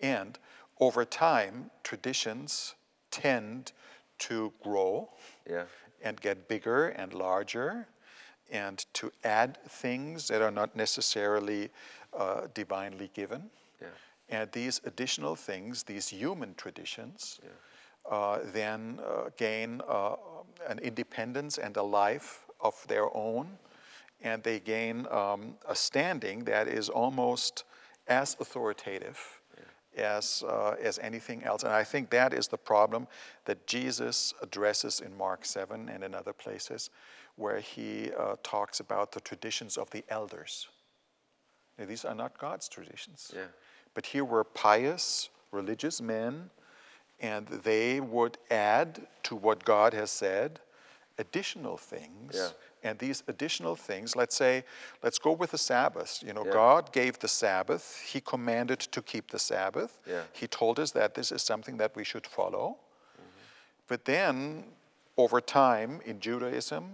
And 0.00 0.38
over 0.80 1.04
time, 1.04 1.70
traditions 1.84 2.74
tend 3.10 3.72
to 4.18 4.52
grow 4.62 5.10
Yeah. 5.48 5.66
and 6.02 6.20
get 6.20 6.48
bigger 6.48 6.88
and 6.88 7.12
larger 7.14 7.86
and 8.50 8.84
to 8.94 9.12
add 9.24 9.58
things 9.68 10.28
that 10.28 10.42
are 10.42 10.50
not 10.50 10.76
necessarily 10.76 11.70
uh, 12.12 12.48
divinely 12.54 13.10
given. 13.14 13.50
Yeah. 13.80 13.88
And 14.28 14.52
these 14.52 14.80
additional 14.84 15.36
things, 15.36 15.84
these 15.84 16.08
human 16.08 16.54
traditions, 16.54 17.40
uh, 17.42 17.48
then 18.52 19.00
uh, 19.06 19.30
gain 19.36 19.80
uh, 19.88 20.16
an 20.68 20.78
independence 20.78 21.58
and 21.58 21.76
a 21.76 21.82
life 21.82 22.46
of 22.60 22.74
their 22.88 23.14
own, 23.16 23.58
and 24.20 24.42
they 24.42 24.60
gain 24.60 25.06
um, 25.10 25.54
a 25.68 25.74
standing 25.74 26.44
that 26.44 26.68
is 26.68 26.88
almost 26.88 27.64
as 28.06 28.36
authoritative 28.40 29.42
as, 29.96 30.42
uh, 30.48 30.74
as 30.80 30.98
anything 30.98 31.42
else. 31.44 31.62
And 31.62 31.72
I 31.72 31.84
think 31.84 32.10
that 32.10 32.32
is 32.32 32.48
the 32.48 32.58
problem 32.58 33.06
that 33.44 33.66
Jesus 33.66 34.32
addresses 34.42 35.00
in 35.00 35.16
Mark 35.16 35.44
7 35.44 35.88
and 35.88 36.02
in 36.02 36.14
other 36.14 36.32
places, 36.32 36.90
where 37.36 37.60
he 37.60 38.10
uh, 38.18 38.36
talks 38.42 38.80
about 38.80 39.12
the 39.12 39.20
traditions 39.20 39.76
of 39.76 39.90
the 39.90 40.04
elders. 40.08 40.68
Now, 41.78 41.86
these 41.86 42.04
are 42.04 42.14
not 42.14 42.38
God's 42.38 42.68
traditions. 42.68 43.32
Yeah. 43.34 43.46
But 43.94 44.06
here 44.06 44.24
were 44.24 44.44
pious, 44.44 45.30
religious 45.50 46.00
men, 46.00 46.50
and 47.22 47.46
they 47.46 48.00
would 48.00 48.36
add 48.50 49.06
to 49.22 49.36
what 49.36 49.64
God 49.64 49.94
has 49.94 50.10
said 50.10 50.60
additional 51.18 51.76
things. 51.76 52.32
Yeah. 52.34 52.48
And 52.84 52.98
these 52.98 53.22
additional 53.28 53.76
things, 53.76 54.16
let's 54.16 54.34
say, 54.34 54.64
let's 55.04 55.18
go 55.20 55.30
with 55.32 55.52
the 55.52 55.58
Sabbath. 55.58 56.20
You 56.26 56.32
know, 56.32 56.44
Yeah. 56.44 56.52
God 56.52 56.92
gave 56.92 57.18
the 57.20 57.28
Sabbath. 57.28 58.00
He 58.12 58.20
commanded 58.20 58.80
to 58.80 59.00
keep 59.02 59.30
the 59.30 59.38
Sabbath. 59.38 60.00
Yeah. 60.04 60.22
He 60.32 60.48
told 60.48 60.80
us 60.80 60.90
that 60.92 61.14
this 61.14 61.30
is 61.30 61.42
something 61.42 61.76
that 61.76 61.94
we 61.94 62.02
should 62.04 62.26
follow. 62.26 62.66
Mm-hmm. 62.70 63.28
But 63.86 64.04
then, 64.04 64.64
over 65.16 65.40
time 65.40 66.00
in 66.04 66.18
Judaism, 66.18 66.84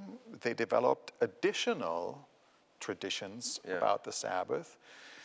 they 0.43 0.53
developed 0.53 1.13
additional 1.23 2.29
traditions 2.81 3.61
about 3.65 4.05
the 4.05 4.13
Sabbath 4.13 4.77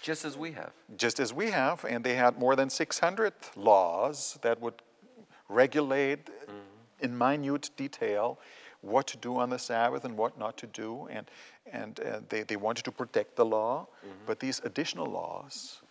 Just 0.01 0.23
as 0.25 0.37
we 0.37 0.51
have. 0.53 0.71
just 0.97 1.19
as 1.19 1.33
we 1.33 1.51
have, 1.51 1.83
and 1.85 2.03
they 2.05 2.15
had 2.15 2.37
more 2.37 2.55
than 2.55 2.69
600 2.69 3.33
laws 3.55 4.37
that 4.41 4.59
would 4.61 4.81
regulate 5.49 6.29
in 6.99 7.17
minute 7.17 7.69
detail 7.77 8.39
what 8.81 9.07
to 9.07 9.17
do 9.17 9.37
on 9.37 9.49
the 9.49 9.57
Sabbath 9.59 10.03
and 10.03 10.17
what 10.17 10.37
not 10.37 10.57
to 10.57 10.67
do, 10.67 11.07
and, 11.09 11.29
and 11.71 11.99
uh, 12.01 12.19
they, 12.27 12.43
they 12.43 12.57
wanted 12.57 12.83
to 12.85 12.91
protect 12.91 13.35
the 13.35 13.45
law, 13.45 13.87
but 14.25 14.39
these 14.39 14.59
additional 14.65 15.05
laws 15.05 15.81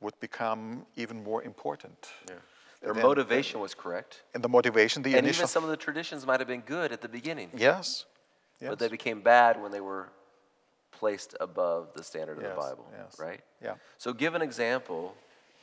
would 0.00 0.18
become 0.20 0.84
even 0.96 1.22
more 1.24 1.42
important. 1.42 2.08
Yeah. 2.28 2.34
Their 2.82 2.92
motivation 2.94 3.60
was 3.60 3.72
correct. 3.74 4.22
And 4.34 4.44
the 4.44 4.48
motivation, 4.48 5.02
the 5.02 5.10
And 5.16 5.20
initial. 5.20 5.40
even 5.40 5.48
some 5.48 5.64
of 5.64 5.70
the 5.70 5.76
traditions 5.76 6.26
might 6.26 6.38
have 6.38 6.48
been 6.48 6.60
good 6.60 6.92
at 6.92 7.00
the 7.00 7.08
beginning, 7.08 7.48
yes. 7.56 8.04
yes. 8.60 8.68
but 8.68 8.78
they 8.78 8.88
became 8.88 9.22
bad 9.22 9.60
when 9.60 9.72
they 9.72 9.80
were 9.80 10.10
placed 10.92 11.34
above 11.40 11.88
the 11.94 12.04
standard 12.04 12.36
of 12.36 12.42
Yes, 12.42 12.54
the 12.54 12.60
Bible, 12.60 12.86
yes. 12.94 13.18
right? 13.18 13.40
Yeah. 13.62 13.74
So 13.96 14.12
give 14.12 14.34
an 14.34 14.42
example, 14.42 15.14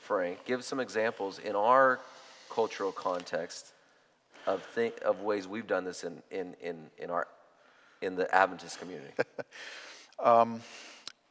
Frank. 0.01 0.45
Give 0.45 0.63
some 0.63 0.79
examples 0.79 1.37
in 1.37 1.55
our 1.55 1.99
cultural 2.53 2.91
context 2.91 3.73
of 4.45 4.63
thi- 4.75 4.99
of 5.03 5.21
ways 5.21 5.47
we've 5.47 5.67
done 5.67 5.85
this 5.85 6.03
in 6.03 6.21
in 6.31 6.55
in, 6.61 6.89
in 6.97 7.09
our 7.09 7.27
in 8.01 8.15
the 8.15 8.33
Adventist 8.33 8.79
community. 8.79 9.13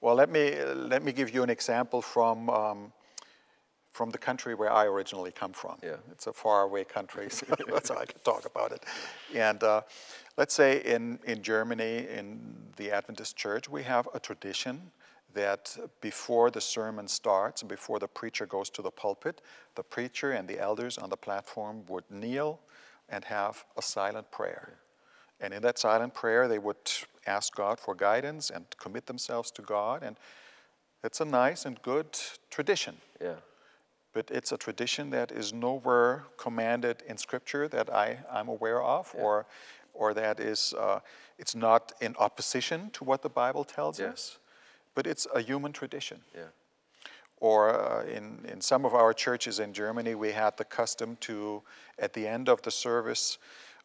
Well, 0.01 0.15
let 0.15 0.31
me, 0.31 0.57
let 0.65 1.03
me 1.03 1.13
give 1.13 1.35
you 1.35 1.43
an 1.43 1.51
example 1.51 2.01
from, 2.01 2.49
um, 2.49 2.93
from 3.93 4.09
the 4.09 4.17
country 4.17 4.55
where 4.55 4.73
I 4.73 4.87
originally 4.87 5.31
come 5.31 5.53
from. 5.53 5.77
Yeah. 5.83 5.97
It's 6.11 6.27
a 6.27 6.33
faraway 6.33 6.85
country, 6.85 7.29
so 7.29 7.45
so 7.85 7.99
I 7.99 8.07
can 8.07 8.19
talk 8.25 8.47
about 8.47 8.73
it. 8.73 8.83
And 9.35 9.63
uh, 9.63 9.83
let's 10.39 10.55
say 10.55 10.83
in, 10.85 11.19
in 11.27 11.43
Germany, 11.43 12.07
in 12.09 12.41
the 12.77 12.91
Adventist 12.93 13.37
church, 13.37 13.69
we 13.69 13.83
have 13.83 14.09
a 14.15 14.21
tradition 14.21 14.91
that 15.35 15.77
before 16.01 16.51
the 16.51 16.61
sermon 16.61 17.09
starts 17.09 17.63
and 17.63 17.69
before 17.69 17.99
the 17.99 18.09
preacher 18.09 18.47
goes 18.47 18.71
to 18.71 18.83
the 18.83 18.91
pulpit, 18.91 19.41
the 19.75 19.83
preacher 19.83 20.33
and 20.33 20.49
the 20.49 20.59
elders 20.59 20.99
on 20.99 21.11
the 21.11 21.17
platform 21.17 21.85
would 21.89 22.05
kneel 22.11 22.61
and 23.09 23.25
have 23.25 23.65
a 23.77 23.83
silent 23.83 24.31
prayer. 24.31 24.79
And 25.41 25.55
in 25.55 25.63
that 25.63 25.79
silent 25.79 26.15
prayer, 26.15 26.49
they 26.49 26.59
would 26.59 26.77
ask 27.27 27.55
God 27.55 27.81
for 27.81 27.95
guidance 27.95 28.51
and 28.51 28.65
commit 28.79 29.07
themselves 29.07 29.51
to 29.53 29.63
God. 29.63 30.03
And 30.03 30.17
it's 31.03 31.21
a 31.21 31.25
nice 31.25 31.65
and 31.65 31.81
good 31.83 32.19
tradition. 32.51 32.97
yeah. 33.21 33.37
But 34.13 34.29
it's 34.33 34.51
a 34.51 34.57
tradition 34.57 35.11
that 35.11 35.31
is 35.31 35.53
nowhere 35.53 36.25
commanded 36.37 37.03
in 37.07 37.17
Scripture 37.17 37.69
that 37.69 37.89
I, 37.95 38.19
I'm 38.31 38.49
aware 38.49 38.83
of, 38.83 39.15
or, 39.17 39.47
or 39.95 40.15
that 40.15 40.41
is, 40.41 40.75
uh, 40.77 40.99
it's 41.39 41.55
not 41.55 41.93
in 42.01 42.17
opposition 42.19 42.91
to 42.91 43.05
what 43.05 43.23
the 43.23 43.29
Bible 43.29 43.63
tells 43.65 44.01
Yeah. 44.01 44.09
us. 44.09 44.40
But 44.95 45.07
it's 45.07 45.27
a 45.35 45.41
human 45.41 45.73
tradition. 45.73 46.21
Yeah. 46.35 46.43
Or 47.41 47.71
uh, 47.71 48.05
in, 48.05 48.45
in 48.53 48.61
some 48.61 48.85
of 48.85 48.95
our 48.95 49.15
churches 49.15 49.61
in 49.61 49.73
Germany, 49.73 50.15
we 50.15 50.33
had 50.33 50.57
the 50.59 50.65
custom 50.65 51.17
to, 51.21 51.63
at 51.99 52.13
the 52.13 52.27
end 52.27 52.49
of 52.49 52.61
the 52.63 52.71
service, 52.71 53.39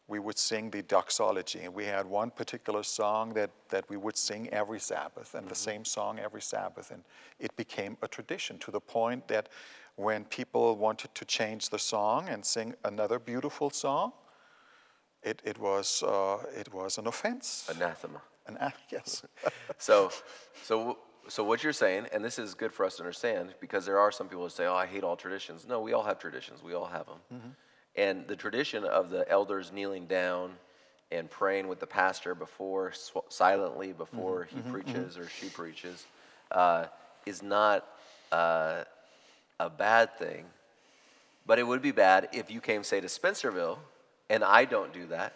we 0.08 0.18
would 0.18 0.38
sing 0.38 0.70
the 0.70 0.82
doxology. 0.82 1.60
And 1.60 1.74
we 1.74 1.84
had 1.84 2.06
one 2.06 2.30
particular 2.30 2.82
song 2.82 3.32
that, 3.34 3.50
that 3.70 3.88
we 3.88 3.96
would 3.96 4.16
sing 4.16 4.48
every 4.50 4.78
Sabbath, 4.78 5.34
and 5.34 5.48
the 5.48 5.54
same 5.54 5.84
song 5.84 6.18
every 6.18 6.42
Sabbath. 6.42 6.90
And 6.90 7.02
it 7.40 7.56
became 7.56 7.96
a 8.02 8.08
tradition 8.08 8.58
to 8.58 8.70
the 8.70 8.80
point 8.80 9.26
that 9.28 9.48
when 9.96 10.24
people 10.26 10.76
wanted 10.76 11.14
to 11.14 11.24
change 11.24 11.70
the 11.70 11.78
song 11.78 12.28
and 12.28 12.44
sing 12.44 12.74
another 12.84 13.18
beautiful 13.18 13.70
song, 13.70 14.12
it, 15.22 15.40
it, 15.44 15.58
was, 15.58 16.02
uh, 16.02 16.38
it 16.54 16.72
was 16.72 16.98
an 16.98 17.06
offense. 17.06 17.68
Anathema. 17.74 18.20
An, 18.48 18.56
a- 18.60 18.72
yes. 18.90 19.22
So, 19.78 20.10
so, 20.62 20.98
so 21.28 21.42
what 21.44 21.62
you're 21.64 21.72
saying, 21.72 22.06
and 22.12 22.24
this 22.24 22.38
is 22.38 22.54
good 22.54 22.72
for 22.72 22.84
us 22.86 22.96
to 22.96 23.02
understand, 23.02 23.54
because 23.60 23.84
there 23.86 23.98
are 23.98 24.12
some 24.12 24.28
people 24.28 24.44
who 24.44 24.50
say, 24.50 24.66
"Oh, 24.66 24.74
I 24.74 24.86
hate 24.86 25.02
all 25.04 25.16
traditions." 25.16 25.66
No, 25.68 25.80
we 25.80 25.92
all 25.92 26.04
have 26.04 26.18
traditions. 26.18 26.62
We 26.62 26.74
all 26.74 26.86
have 26.86 27.06
them. 27.06 27.18
Mm-hmm. 27.34 27.48
And 27.96 28.26
the 28.28 28.36
tradition 28.36 28.84
of 28.84 29.10
the 29.10 29.28
elders 29.30 29.72
kneeling 29.72 30.06
down 30.06 30.52
and 31.10 31.30
praying 31.30 31.66
with 31.68 31.80
the 31.80 31.86
pastor 31.86 32.34
before, 32.34 32.92
sw- 32.92 33.16
silently 33.28 33.92
before 33.92 34.46
Mm-hmm. 34.46 34.56
he 34.66 34.70
preaches 34.72 35.16
or 35.18 35.28
she 35.28 35.48
preaches, 35.48 36.04
uh, 36.50 36.86
is 37.26 37.42
not 37.42 37.86
uh, 38.32 38.84
a 39.58 39.70
bad 39.70 40.16
thing. 40.18 40.44
But 41.46 41.58
it 41.58 41.62
would 41.66 41.80
be 41.80 41.92
bad 41.92 42.28
if 42.32 42.50
you 42.50 42.60
came, 42.60 42.82
say, 42.82 43.00
to 43.00 43.06
Spencerville, 43.06 43.78
and 44.28 44.42
I 44.42 44.64
don't 44.64 44.92
do 44.92 45.06
that, 45.06 45.32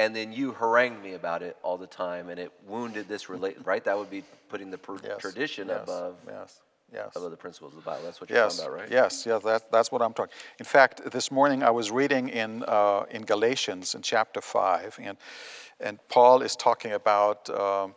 and 0.00 0.16
then 0.16 0.32
you 0.32 0.52
harangued 0.52 1.02
me 1.02 1.12
about 1.12 1.42
it 1.42 1.58
all 1.62 1.76
the 1.76 1.86
time, 1.86 2.30
and 2.30 2.40
it 2.40 2.50
wounded 2.66 3.06
this 3.06 3.28
relate. 3.28 3.58
Right? 3.64 3.84
That 3.84 3.98
would 3.98 4.10
be 4.10 4.24
putting 4.48 4.70
the 4.70 4.78
per- 4.78 4.96
Yes, 5.04 5.20
tradition 5.20 5.68
yes, 5.68 5.82
above 5.82 6.14
Yes. 6.26 6.60
Yes. 6.92 7.12
above 7.14 7.30
the 7.30 7.36
principles 7.36 7.72
of 7.74 7.84
the 7.84 7.90
Bible. 7.90 8.02
That's 8.04 8.20
what 8.20 8.30
you're 8.30 8.38
Yes, 8.38 8.56
talking 8.56 8.72
about, 8.72 8.80
right? 8.80 8.90
yes, 8.90 9.24
yes, 9.26 9.42
that, 9.44 9.70
that's 9.70 9.92
what 9.92 10.02
I'm 10.02 10.12
talking. 10.12 10.32
In 10.58 10.64
fact, 10.64 11.08
this 11.12 11.30
morning 11.30 11.62
I 11.62 11.70
was 11.70 11.90
reading 11.90 12.28
in, 12.30 12.64
uh, 12.66 13.04
in 13.10 13.22
Galatians 13.22 13.94
in 13.94 14.02
chapter 14.02 14.40
5, 14.40 14.98
and, 15.02 15.16
and 15.78 15.98
Paul 16.08 16.42
is 16.42 16.56
talking 16.56 16.92
about 16.92 17.48
um, 17.50 17.94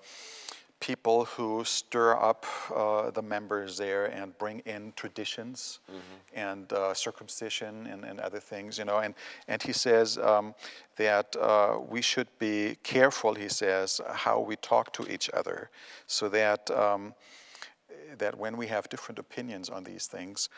people 0.84 1.24
who 1.36 1.64
stir 1.64 2.12
up 2.30 2.46
uh, 2.76 3.10
the 3.12 3.22
members 3.22 3.78
there 3.78 4.06
and 4.06 4.38
bring 4.38 4.60
in 4.66 4.92
traditions 4.96 5.80
and 6.34 6.74
uh, 6.74 6.94
circumcision 6.94 7.88
and, 7.92 8.04
and 8.04 8.20
other 8.20 8.42
things, 8.42 8.78
you 8.78 8.86
know. 8.86 9.00
And, 9.00 9.14
and 9.48 9.64
he 9.64 9.72
says 9.72 10.18
um, 10.18 10.54
that 10.98 11.28
uh, 11.38 11.80
we 11.94 12.02
should 12.02 12.28
be 12.38 12.78
careful, 12.84 13.34
he 13.34 13.50
says, 13.50 14.02
how 14.26 14.42
we 14.42 14.56
talk 14.58 14.92
to 14.94 15.04
each 15.14 15.30
other 15.34 15.70
so 16.08 16.30
that. 16.30 16.70
Um, 16.72 17.14
that 18.18 18.38
when 18.38 18.58
we 18.58 18.68
have 18.68 18.88
different 18.90 19.18
opinions 19.18 19.70
on 19.70 19.84
these 19.84 20.06
things, 20.06 20.50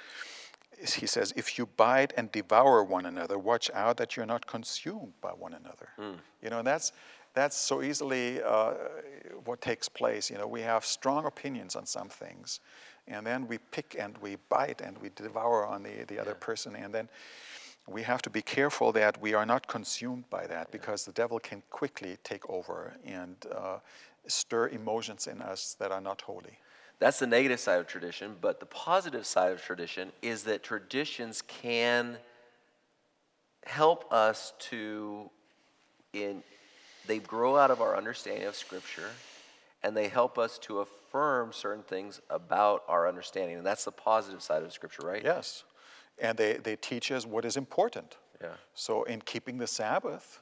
he 0.98 1.08
says, 1.08 1.34
if 1.38 1.58
you 1.58 1.66
bite 1.78 2.12
and 2.18 2.30
devour 2.32 2.84
one 2.84 3.06
another, 3.06 3.38
watch 3.40 3.72
out 3.74 3.96
that 3.98 4.18
you're 4.18 4.26
not 4.26 4.46
consumed 4.46 5.14
by 5.22 5.30
one 5.30 5.54
another. 5.54 5.90
You 6.42 6.50
know, 6.50 6.60
and 6.60 6.68
that's 6.68 6.92
that's 7.36 7.58
so 7.58 7.84
easily 7.84 8.42
uh, 8.42 8.74
what 9.44 9.62
takes 9.62 9.90
place. 9.90 10.30
You 10.30 10.38
know, 10.38 10.48
we 10.48 10.62
have 10.62 10.86
strong 10.86 11.26
opinions 11.26 11.76
on 11.76 11.86
some 11.86 12.10
things, 12.10 12.60
and 13.08 13.26
then 13.26 13.48
we 13.48 13.58
pick 13.72 13.96
and 14.00 14.18
we 14.20 14.38
bite 14.50 14.82
and 14.82 14.98
we 15.00 15.10
devour 15.16 15.66
on 15.66 15.84
the, 15.84 16.06
the 16.08 16.20
other 16.20 16.34
person, 16.34 16.76
and 16.76 16.94
then 16.94 17.10
we 17.88 18.02
have 18.02 18.22
to 18.24 18.30
be 18.30 18.42
careful 18.42 18.92
that 18.94 19.22
we 19.22 19.34
are 19.34 19.46
not 19.46 19.68
consumed 19.68 20.28
by 20.30 20.48
that 20.48 20.72
because 20.72 21.06
the 21.06 21.12
devil 21.12 21.40
can 21.40 21.62
quickly 21.70 22.18
take 22.24 22.50
over 22.50 22.94
and 23.06 23.36
uh, 23.56 23.78
stir 24.26 24.70
emotions 24.70 25.28
in 25.28 25.42
us 25.42 25.76
that 25.80 25.92
are 25.92 26.02
not 26.02 26.22
holy. 26.22 26.58
That's 27.00 27.20
the 27.20 27.28
negative 27.28 27.60
side 27.60 27.80
of 27.80 27.88
tradition, 27.88 28.38
but 28.42 28.60
the 28.60 28.66
positive 28.66 29.26
side 29.26 29.52
of 29.52 29.62
tradition 29.62 30.12
is 30.22 30.44
that 30.44 30.64
traditions 30.64 31.44
can 31.44 32.18
help 33.66 34.12
us 34.12 34.54
to 34.60 35.30
in 36.14 36.42
they 37.08 37.20
grow 37.20 37.58
out 37.58 37.72
of 37.72 37.82
our 37.82 37.96
understanding 37.96 38.48
of 38.48 38.56
scripture 38.56 39.10
and 39.84 39.96
they 39.96 40.08
help 40.08 40.38
us 40.38 40.58
to 40.60 40.80
affirm 40.80 41.54
certain 41.54 41.84
things 41.84 42.20
about 42.30 42.84
our 42.88 43.08
understanding 43.08 43.58
and 43.58 43.66
that's 43.66 43.86
the 43.86 43.92
positive 43.92 44.42
side 44.42 44.64
of 44.64 44.72
scripture 44.74 45.04
right 45.06 45.24
Yes. 45.24 45.64
And 46.18 46.38
they, 46.38 46.54
they 46.54 46.78
teach 46.78 47.12
us 47.12 47.26
what 47.26 47.44
is 47.44 47.58
important. 47.58 48.16
Yeah. 48.42 48.54
So, 48.74 49.04
in 49.04 49.20
keeping 49.20 49.58
the 49.58 49.68
Sabbath, 49.68 50.40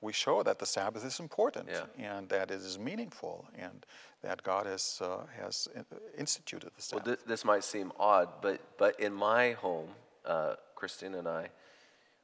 we 0.00 0.14
show 0.14 0.42
that 0.42 0.58
the 0.58 0.64
Sabbath 0.64 1.04
is 1.04 1.20
important 1.20 1.68
Yeah. 1.68 1.84
and 1.98 2.26
that 2.30 2.50
it 2.50 2.60
is 2.62 2.78
meaningful 2.78 3.46
and 3.54 3.84
that 4.22 4.42
God 4.42 4.64
has, 4.64 5.02
uh, 5.04 5.26
has 5.38 5.68
instituted 6.16 6.68
the 6.68 6.82
Well, 6.94 7.00
Sabbath. 7.04 7.04
th- 7.04 7.18
this 7.26 7.44
might 7.44 7.64
seem 7.64 7.92
odd, 7.98 8.28
but 8.40 8.60
but 8.78 8.98
in 8.98 9.12
my 9.12 9.52
home, 9.52 9.90
uh, 10.24 10.54
Christine 10.74 11.14
and 11.14 11.28
I, 11.28 11.50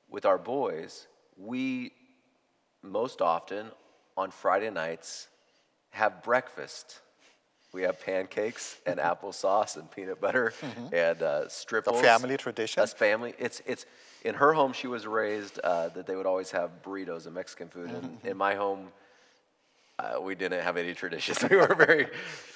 with 0.09 0.25
our 0.25 0.39
boys, 0.39 1.07
we 1.37 1.93
most 2.91 3.21
often 3.21 3.67
on 4.17 4.31
Friday 4.31 4.71
nights 4.71 5.29
have 5.91 6.23
breakfast. 6.23 7.01
We 7.73 7.83
have 7.83 8.01
pancakes 8.01 8.77
and 8.87 8.99
applesauce 8.99 9.77
and 9.77 9.91
peanut 9.91 10.21
butter 10.21 10.53
and 10.93 11.23
uh, 11.23 11.49
stripples. 11.49 12.01
family 12.01 12.37
tradition? 12.37 12.81
That's 12.81 12.93
family. 12.93 13.35
It's 13.39 13.61
it's 13.67 13.87
in 14.25 14.35
her 14.35 14.53
home. 14.53 14.73
She 14.73 14.87
was 14.87 15.07
raised 15.07 15.61
uh, 15.63 15.89
that 15.91 16.07
they 16.07 16.17
would 16.17 16.27
always 16.27 16.51
have 16.53 16.71
burritos 16.83 17.27
and 17.27 17.35
Mexican 17.35 17.69
food. 17.69 17.91
And 17.91 18.19
in 18.25 18.37
my 18.37 18.55
home, 18.55 18.89
uh, 19.99 20.21
we 20.21 20.35
didn't 20.35 20.63
have 20.63 20.77
any 20.77 20.95
traditions. 20.95 21.43
we 21.51 21.57
were 21.57 21.75
very, 21.75 22.07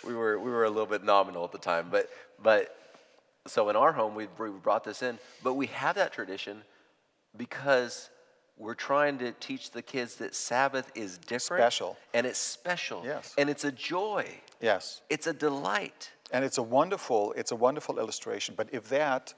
we 0.06 0.14
were 0.14 0.38
we 0.38 0.50
were 0.50 0.64
a 0.64 0.70
little 0.70 0.86
bit 0.86 1.04
nominal 1.04 1.44
at 1.44 1.52
the 1.52 1.58
time. 1.58 1.88
But 1.90 2.08
but 2.42 2.74
so 3.46 3.68
in 3.68 3.76
our 3.76 3.92
home 3.92 4.14
we 4.14 4.26
we 4.38 4.50
brought 4.50 4.84
this 4.84 5.02
in, 5.02 5.18
but 5.42 5.54
we 5.54 5.66
have 5.66 5.96
that 5.96 6.12
tradition 6.12 6.62
because 7.36 8.10
we're 8.60 8.74
trying 8.74 9.18
to 9.18 9.32
teach 9.32 9.70
the 9.70 9.80
kids 9.82 10.16
that 10.16 10.34
Sabbath 10.34 10.92
is 10.94 11.16
different, 11.18 11.62
Special. 11.62 11.96
and 12.12 12.26
it's 12.26 12.38
special, 12.38 13.02
Yes. 13.04 13.34
and 13.38 13.48
it's 13.48 13.64
a 13.64 13.72
joy, 13.72 14.26
yes. 14.60 15.00
it's 15.08 15.26
a 15.26 15.32
delight. 15.32 16.10
And 16.32 16.44
it's 16.44 16.58
a 16.58 16.62
wonderful, 16.62 17.32
it's 17.36 17.50
a 17.50 17.56
wonderful 17.56 17.98
illustration. 17.98 18.54
But 18.56 18.68
if 18.70 18.88
that, 18.90 19.34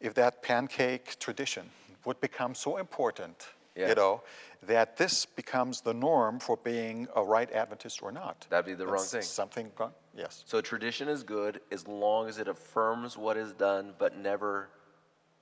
if 0.00 0.14
that 0.14 0.42
pancake 0.42 1.16
tradition 1.20 1.70
would 2.04 2.20
become 2.20 2.54
so 2.56 2.78
important, 2.78 3.46
Yeah. 3.76 3.90
you 3.90 3.94
know, 3.94 4.22
that 4.62 4.96
this 4.96 5.24
becomes 5.26 5.82
the 5.82 5.94
norm 5.94 6.40
for 6.40 6.56
being 6.56 7.06
a 7.14 7.22
right 7.22 7.52
Adventist 7.52 8.02
or 8.02 8.10
not. 8.10 8.46
That'd 8.50 8.66
be 8.66 8.74
the 8.74 8.86
wrong 8.86 9.04
thing. 9.04 9.22
Something 9.22 9.70
gone. 9.76 9.92
Yes. 10.14 10.42
So 10.46 10.60
tradition 10.60 11.08
is 11.08 11.22
good 11.22 11.60
as 11.70 11.86
long 11.86 12.28
as 12.28 12.38
it 12.38 12.48
affirms 12.48 13.16
what 13.16 13.36
is 13.36 13.52
done, 13.52 13.94
but 13.98 14.16
never 14.16 14.70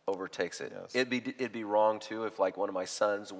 overtakes 0.08 0.60
it. 0.60 0.72
Yes. 0.74 0.94
It'd 0.94 1.10
be 1.10 1.18
it'd 1.38 1.52
be 1.52 1.64
wrong 1.64 1.98
too 1.98 2.24
if 2.24 2.38
like 2.38 2.56
one 2.56 2.68
of 2.68 2.74
my 2.74 2.84
sons, 2.84 3.32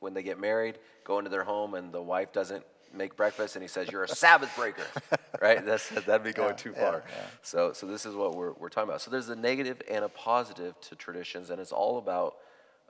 when 0.00 0.14
they 0.14 0.22
get 0.22 0.40
married, 0.40 0.78
go 1.04 1.18
into 1.18 1.30
their 1.30 1.44
home 1.44 1.74
and 1.74 1.92
the 1.92 2.02
wife 2.02 2.32
doesn't 2.32 2.64
make 2.94 3.16
breakfast 3.16 3.54
and 3.56 3.62
he 3.62 3.68
says 3.68 3.90
you're 3.90 4.04
a 4.04 4.08
Sabbath 4.08 4.54
breaker, 4.56 4.86
right? 5.42 5.64
That's 5.64 5.88
that'd 5.90 6.24
be 6.24 6.32
going 6.32 6.50
Yeah, 6.50 6.54
too 6.56 6.72
far. 6.72 7.02
yeah. 7.06 7.22
So 7.42 7.72
so 7.72 7.86
this 7.86 8.06
is 8.06 8.14
what 8.14 8.34
we're 8.34 8.52
we're 8.52 8.70
talking 8.70 8.88
about. 8.88 9.02
So 9.02 9.10
there's 9.10 9.28
a 9.28 9.36
negative 9.36 9.82
and 9.90 10.04
a 10.04 10.08
positive 10.08 10.80
to 10.82 10.94
traditions, 10.96 11.50
and 11.50 11.60
it's 11.60 11.72
all 11.72 11.98
about 11.98 12.36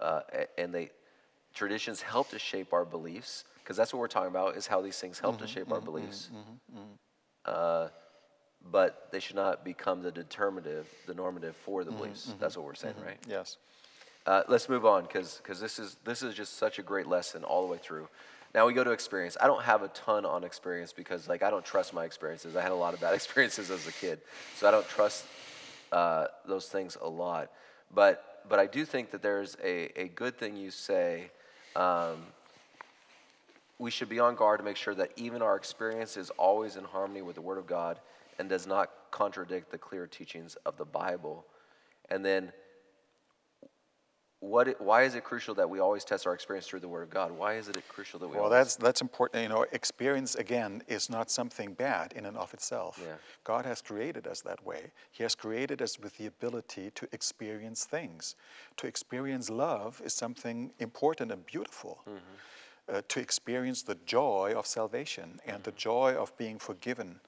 uh, 0.01 0.21
and 0.57 0.73
they 0.73 0.91
traditions 1.55 2.01
help 2.03 2.29
to 2.31 2.39
shape 2.39 2.73
our 2.73 2.85
beliefs 2.85 3.45
because 3.65 3.77
that's 3.77 3.93
what 3.93 3.99
we're 3.99 4.07
talking 4.07 4.29
about 4.31 4.57
is 4.57 4.67
how 4.69 4.81
these 4.81 4.99
things 4.99 5.19
help 5.19 5.37
Mm-hmm, 5.37 5.45
to 5.47 5.51
shape 5.53 5.73
our 5.73 5.81
beliefs 5.81 6.31
Uh, 7.45 7.89
but 8.71 9.09
they 9.13 9.21
should 9.21 9.37
not 9.37 9.65
become 9.65 10.03
the 10.03 10.11
determinative, 10.11 10.89
the 11.07 11.15
normative 11.15 11.57
for 11.57 11.85
the 11.85 11.91
beliefs. 11.91 12.35
That's 12.41 12.57
what 12.57 12.67
we're 12.67 12.75
saying, 12.75 12.95
right? 13.05 13.19
Yes. 13.29 13.57
Uh, 14.27 14.43
let's 14.49 14.69
move 14.69 14.85
on 14.85 15.05
because 15.05 15.41
this 15.59 15.79
is 15.79 15.97
this 16.05 16.23
is 16.23 16.35
just 16.35 16.59
such 16.59 16.79
a 16.79 16.83
great 16.83 17.07
lesson 17.07 17.45
all 17.45 17.67
the 17.67 17.73
way 17.73 17.79
through. 17.79 18.09
Now 18.55 18.67
we 18.67 18.75
go 18.75 18.85
to 18.85 18.91
experience. 18.91 19.37
I 19.41 19.47
don't 19.47 19.63
have 19.63 19.83
a 19.83 19.89
ton 19.89 20.27
on 20.27 20.45
experience 20.45 20.93
because 20.93 21.29
like 21.29 21.43
I 21.43 21.51
don't 21.51 21.65
trust 21.65 21.95
my 21.95 22.05
experiences. 22.05 22.57
I 22.57 22.63
had 22.63 22.73
a 22.73 22.77
lot 22.77 22.95
of 22.95 23.01
bad 23.01 23.15
experiences 23.21 23.71
as 23.71 23.87
a 23.87 23.93
kid, 23.93 24.21
so 24.57 24.69
I 24.69 24.71
don't 24.71 24.89
trust 24.89 25.25
uh, 25.93 26.27
those 26.47 26.67
things 26.67 26.97
a 27.01 27.09
lot. 27.09 27.51
But 27.95 28.43
but 28.49 28.59
I 28.59 28.67
do 28.67 28.85
think 28.85 29.13
that 29.13 29.23
there's 29.23 29.57
a, 29.63 30.01
a 30.01 30.09
good 30.09 30.39
thing 30.39 30.57
you 30.57 30.71
say. 30.71 31.31
Um, 31.77 32.19
we 33.79 33.93
should 33.93 34.09
be 34.09 34.19
on 34.19 34.35
guard 34.35 34.59
to 34.59 34.65
make 34.65 34.77
sure 34.77 34.95
that 34.95 35.13
even 35.17 35.41
our 35.41 35.55
experience 35.55 36.17
is 36.17 36.31
always 36.31 36.75
in 36.75 36.83
harmony 36.83 37.23
with 37.23 37.37
the 37.37 37.41
Word 37.41 37.59
of 37.59 37.67
God 37.67 38.01
and 38.39 38.49
does 38.49 38.67
not 38.67 38.91
contradict 39.11 39.71
the 39.71 39.79
clear 39.79 40.07
teachings 40.07 40.57
of 40.67 40.77
the 40.77 40.85
Bible. 40.85 41.47
And 42.11 42.25
then, 42.25 42.53
what? 44.41 44.69
It, 44.69 44.81
why 44.81 45.03
is 45.03 45.17
it 45.17 45.25
crucial 45.25 45.55
that 45.57 45.69
we 45.69 45.81
always 45.81 46.05
test 46.05 46.27
our 46.27 46.33
experience 46.33 46.67
through 46.67 46.81
the 46.81 46.89
Word 46.89 47.03
of 47.03 47.11
God? 47.11 47.33
Why 47.33 47.55
is 47.55 47.69
it 47.69 47.77
crucial 47.89 48.21
that 48.21 48.29
we? 48.29 48.35
Well, 48.35 48.45
always, 48.45 48.59
that's, 48.59 48.77
that's 48.77 49.01
important. 49.01 49.43
You 49.43 49.49
know, 49.49 49.67
experience, 49.73 50.37
again, 50.37 50.83
is 50.87 51.11
not 51.11 51.31
something 51.31 51.75
bad 51.75 52.13
in 52.15 52.25
and 52.25 52.37
of 52.37 52.55
itself. 52.55 53.01
Yeah. 53.05 53.15
God 53.43 53.67
has 53.67 53.83
created 53.83 54.27
us 54.27 54.41
that 54.43 54.65
way. 54.65 54.93
He 55.11 55.25
has 55.25 55.35
created 55.35 55.83
us 55.83 55.99
with 55.99 56.17
the 56.17 56.27
ability 56.27 56.93
to 56.95 57.09
experience 57.13 57.85
things. 57.85 58.37
To 58.77 58.87
experience 58.87 59.51
love 59.51 60.01
is 60.05 60.15
something 60.15 60.71
important 60.79 61.33
and 61.33 61.45
beautiful. 61.45 61.99
Uh, 62.91 63.03
to 63.07 63.21
experience 63.21 63.83
the 63.83 63.97
joy 64.07 64.55
of 64.57 64.67
salvation 64.67 65.39
and 65.45 65.63
the 65.63 65.73
joy 65.73 66.15
of 66.15 66.35
being 66.39 66.59
forgiven 66.59 67.21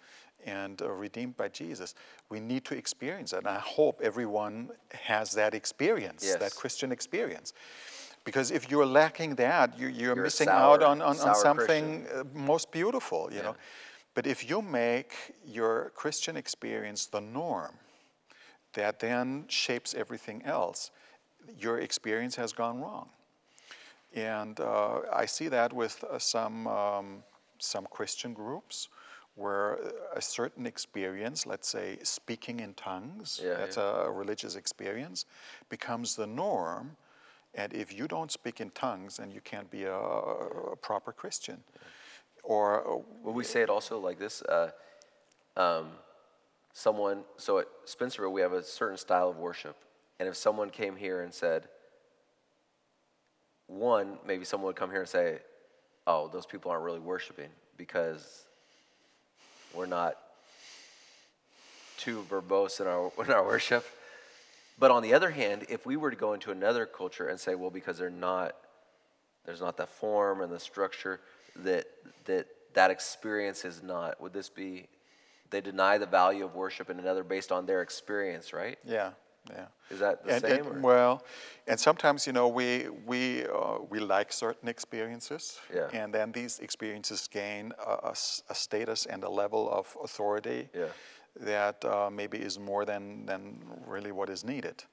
and 0.47 0.81
uh, 0.83 0.91
redeemed 0.91 1.37
by 1.37 1.49
Jesus. 1.49 1.95
We 2.29 2.41
need 2.41 2.65
to 2.67 2.77
experience 2.77 3.31
that. 3.31 3.39
And 3.39 3.49
I 3.49 3.59
hope 3.59 4.01
everyone 4.03 4.71
has 4.93 5.33
that 5.33 5.55
experience, 5.55 6.25
Yes. 6.25 6.39
that 6.39 6.55
Christian 6.55 6.93
experience. 6.93 7.53
Because 8.25 8.51
if 8.51 8.71
you're 8.71 8.87
lacking 8.87 9.37
that, 9.37 9.79
you, 9.79 9.89
you're, 9.89 10.15
You're 10.15 10.25
missing 10.25 10.47
sour- 10.47 10.75
out 10.75 10.83
on, 10.83 11.03
on, 11.03 11.19
on 11.19 11.35
something 11.35 12.07
uh, 12.15 12.25
most 12.35 12.71
beautiful, 12.71 13.29
you 13.31 13.39
Yeah. 13.39 13.43
know. 13.45 13.57
But 14.15 14.27
if 14.27 14.49
you 14.51 14.61
make 14.63 15.13
your 15.45 15.93
Christian 15.95 16.37
experience 16.37 17.07
the 17.07 17.21
norm, 17.21 17.75
that 18.73 18.99
then 19.01 19.45
shapes 19.49 19.95
everything 19.95 20.43
else, 20.45 20.91
your 21.59 21.79
experience 21.79 22.37
has 22.37 22.53
gone 22.53 22.81
wrong. 22.81 23.09
And 24.15 24.59
uh, 24.61 25.01
I 25.13 25.27
see 25.27 25.49
that 25.49 25.73
with 25.73 26.05
uh, 26.05 26.19
some, 26.19 26.67
um, 26.67 27.23
some 27.59 27.87
Christian 27.91 28.35
groups 28.35 28.89
where 29.35 29.79
a 30.15 30.21
certain 30.21 30.67
experience, 30.67 31.47
let's 31.47 31.69
say 31.69 31.99
speaking 32.03 32.61
in 32.61 32.75
tongues, 32.75 33.41
Yeah, 33.43 33.55
that's 33.55 33.77
yeah. 33.77 34.05
a 34.05 34.11
religious 34.11 34.55
experience, 34.57 35.25
becomes 35.69 36.17
the 36.17 36.27
norm. 36.27 36.97
And 37.55 37.73
if 37.73 37.97
you 37.97 38.07
don't 38.07 38.31
speak 38.31 38.61
in 38.61 38.71
tongues, 38.71 39.17
then 39.17 39.31
you 39.31 39.41
can't 39.41 39.71
be 39.71 39.85
a, 39.85 39.95
a 39.95 40.77
proper 40.77 41.13
Christian. 41.13 41.63
Or 42.43 42.81
uh, 42.81 43.03
Well, 43.23 43.35
we 43.35 43.45
say 43.45 43.63
it 43.63 43.71
also 43.71 43.99
like 43.99 44.19
this. 44.19 44.43
Uh, 44.43 44.71
um, 45.57 45.89
someone, 46.73 47.25
so 47.37 47.59
at 47.59 47.67
Spencerville, 47.87 48.33
we 48.33 48.41
have 48.41 48.53
a 48.53 48.63
certain 48.63 48.97
style 48.99 49.29
of 49.29 49.37
worship. 49.37 49.77
And 50.19 50.29
if 50.29 50.37
someone 50.37 50.71
came 50.71 50.97
here 50.97 51.23
and 51.23 51.33
said, 51.33 51.69
one, 53.67 54.19
maybe 54.27 54.45
someone 54.45 54.67
would 54.67 54.77
come 54.77 54.91
here 54.91 55.01
and 55.01 55.09
say, 55.09 55.39
oh, 56.07 56.29
those 56.29 56.47
people 56.47 56.71
aren't 56.71 56.85
really 56.85 57.01
worshiping 57.01 57.51
because 57.77 58.47
we're 59.75 59.87
not 59.87 60.17
too 61.97 62.25
verbose 62.31 62.81
in 62.81 62.87
our, 62.87 63.13
in 63.25 63.33
our 63.33 63.45
worship. 63.45 63.85
But 64.79 64.91
on 64.91 65.03
the 65.03 65.13
other 65.13 65.31
hand, 65.31 65.67
if 65.69 65.85
we 65.85 65.97
were 65.97 66.11
to 66.11 66.17
go 66.17 66.33
into 66.33 66.51
another 66.51 66.87
culture 66.87 67.29
and 67.29 67.39
say, 67.39 67.55
well, 67.55 67.71
because 67.71 67.99
they're 67.99 68.09
not, 68.09 68.57
there's 69.45 69.61
not 69.61 69.77
the 69.77 69.87
form 69.87 70.41
and 70.41 70.51
the 70.51 70.59
structure 70.61 71.21
that 71.57 71.87
that 72.25 72.47
that 72.75 72.91
experience 72.91 73.65
is 73.65 73.83
not, 73.83 74.21
would 74.21 74.33
this 74.33 74.49
be? 74.49 74.87
They 75.51 75.61
deny 75.61 75.99
the 75.99 76.07
value 76.07 76.45
of 76.45 76.55
worship 76.55 76.91
in 76.91 77.01
another 77.01 77.25
based 77.25 77.51
on 77.51 77.67
their 77.67 77.83
experience, 77.83 78.53
right? 78.53 78.79
yeah, 78.87 79.11
yeah. 79.49 79.67
Is 79.91 79.99
that 79.99 80.25
the 80.25 80.33
and, 80.33 80.43
same? 80.43 80.67
and- 80.67 80.83
well, 80.83 81.23
and 81.67 81.79
sometimes 81.81 82.27
you 82.27 82.33
know 82.33 82.49
we 82.49 82.89
we 83.07 83.47
uh, 83.47 83.79
we 83.89 83.99
like 84.01 84.33
certain 84.33 84.69
experiences, 84.69 85.59
Yeah. 85.75 86.03
and 86.03 86.13
then 86.15 86.33
these 86.33 86.59
experiences 86.63 87.29
gain 87.29 87.73
a 87.87 88.15
status 88.55 89.07
and 89.07 89.25
a 89.25 89.29
level 89.31 89.69
of 89.71 89.97
authority 90.05 90.69
Yeah. 90.75 90.89
that 91.47 91.85
uh, 91.85 92.11
maybe 92.11 92.39
is 92.39 92.59
more 92.59 92.85
than 92.85 93.27
than 93.27 93.61
really 93.87 94.13
what 94.13 94.29
is 94.31 94.45
needed, 94.45 94.85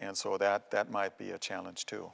and 0.00 0.16
so 0.16 0.38
that 0.38 0.70
that 0.70 0.90
might 0.90 1.18
be 1.18 1.32
a 1.34 1.38
challenge 1.38 1.84
too. 1.86 2.12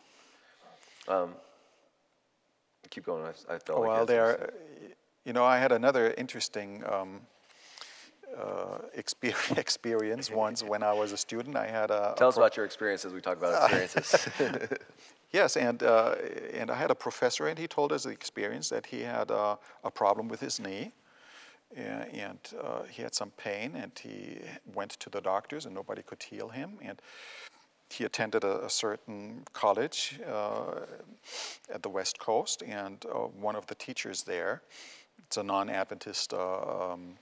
Keep 2.91 3.07
going. 3.07 3.25
I, 3.25 3.55
I 3.55 3.59
felt 3.59 3.81
like 3.81 3.89
well, 3.89 4.07
that's 4.07 4.11
what 4.11 4.27
you 4.27 4.39
said. 4.39 4.39
there, 4.41 4.51
you 5.25 5.33
know, 5.33 5.45
I 5.45 5.59
had 5.59 5.73
another 5.73 6.15
interesting 6.19 6.83
um, 6.93 7.21
uh, 8.39 8.79
experience 9.57 10.31
once 10.45 10.63
when 10.63 10.83
I 10.83 10.93
was 10.93 11.13
a 11.13 11.17
student. 11.17 11.57
I 11.57 11.67
had 11.67 11.91
a, 11.91 12.13
a 12.13 12.15
Tell 12.17 12.29
us 12.29 12.37
about 12.37 12.57
your 12.57 12.67
experiences. 12.67 13.13
We 13.13 13.21
talk 13.21 13.37
about 13.39 13.55
experiences. 13.71 14.29
Yes, 15.33 15.57
and, 15.57 15.83
uh, 15.83 16.15
and 16.53 16.71
I 16.71 16.77
had 16.77 16.93
a 16.93 16.95
professor, 16.95 17.49
and 17.49 17.59
he 17.59 17.67
told 17.67 17.93
us 17.93 18.05
the 18.05 18.11
experience 18.11 18.69
that 18.69 18.87
he 18.87 19.01
had 19.01 19.33
uh, 19.33 19.57
a 19.83 19.91
problem 19.91 20.29
with 20.29 20.39
his 20.41 20.61
knee, 20.61 20.93
a- 21.77 21.81
and 21.81 22.39
uh, 22.63 22.85
he 22.85 23.03
had 23.03 23.17
some 23.17 23.31
pain, 23.37 23.75
and 23.75 23.91
he 23.99 24.39
went 24.75 24.93
to 24.93 25.11
the 25.11 25.21
doctors, 25.21 25.67
and 25.67 25.75
nobody 25.75 26.03
could 26.03 26.23
heal 26.23 26.49
him. 26.51 26.79
And 26.81 27.03
he 27.91 28.05
attended 28.05 28.45
a, 28.45 28.65
a 28.65 28.71
certain 28.71 29.45
college 29.53 30.21
uh, 30.29 30.83
at 31.73 31.83
the 31.83 31.89
West 31.89 32.21
Coast, 32.21 32.63
and 32.63 33.05
uh, 33.13 33.19
one 33.19 33.57
of 33.57 33.67
the 33.67 33.75
teachers 33.75 34.23
there, 34.23 34.63
it's 35.27 35.37
a 35.37 35.43
non-Adventist 35.43 36.33
uh, 36.33 36.93
um, 36.93 37.17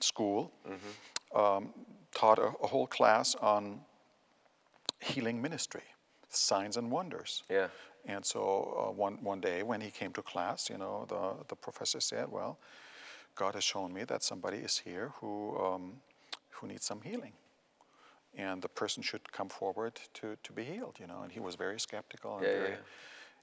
school, 0.00 0.52
um, 1.34 1.72
taught 2.14 2.38
a, 2.38 2.52
a 2.62 2.66
whole 2.66 2.86
class 2.86 3.34
on 3.36 3.80
healing 5.00 5.40
ministry, 5.40 5.82
signs 6.28 6.76
and 6.76 6.90
wonders. 6.90 7.42
yeah. 7.50 7.68
And 8.06 8.24
so 8.24 8.86
uh, 8.88 8.92
one, 8.92 9.22
one 9.22 9.40
day 9.40 9.62
when 9.62 9.80
he 9.80 9.90
came 9.90 10.12
to 10.12 10.22
class, 10.22 10.70
you 10.70 10.78
know, 10.78 11.04
the, 11.08 11.44
the 11.48 11.56
professor 11.56 12.00
said, 12.00 12.30
Well, 12.30 12.58
God 13.34 13.54
has 13.54 13.64
shown 13.64 13.92
me 13.92 14.04
that 14.04 14.22
somebody 14.22 14.58
is 14.58 14.78
here 14.78 15.12
who, 15.20 15.56
um, 15.58 15.92
who 16.50 16.66
needs 16.66 16.86
some 16.86 17.02
healing. 17.02 17.32
And 18.36 18.62
the 18.62 18.68
person 18.68 19.02
should 19.02 19.30
come 19.32 19.48
forward 19.48 20.00
to, 20.14 20.36
to 20.42 20.52
be 20.52 20.64
healed, 20.64 20.96
you 21.00 21.06
know. 21.06 21.22
And 21.22 21.32
he 21.32 21.40
was 21.40 21.54
very 21.54 21.78
skeptical 21.78 22.38
and 22.38 22.46
yeah, 22.46 22.52
very. 22.52 22.70
yeah. 22.70 22.76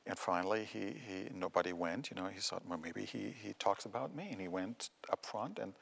And 0.08 0.18
finally, 0.18 0.63
he, 0.72 0.80
he 0.80 1.30
nobody 1.34 1.74
went. 1.74 2.10
You 2.12 2.15
know, 2.22 2.28
he 2.28 2.39
thought, 2.39 2.63
well, 2.68 2.80
maybe 2.82 3.06
he, 3.06 3.34
he 3.44 3.54
talks 3.60 3.86
about 3.86 4.15
me, 4.15 4.30
and 4.32 4.39
he 4.39 4.48
went 4.48 4.89
up 5.12 5.26
front, 5.26 5.60
and 5.60 5.74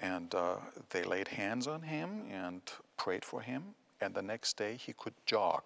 and 0.00 0.34
uh, 0.34 0.56
they 0.90 1.02
laid 1.04 1.28
hands 1.28 1.66
on 1.66 1.82
him 1.82 2.24
and 2.30 2.60
prayed 2.96 3.24
for 3.24 3.40
him. 3.40 3.62
And 4.00 4.14
the 4.14 4.22
next 4.22 4.56
day, 4.56 4.76
he 4.76 4.92
could 4.92 5.14
jog, 5.26 5.62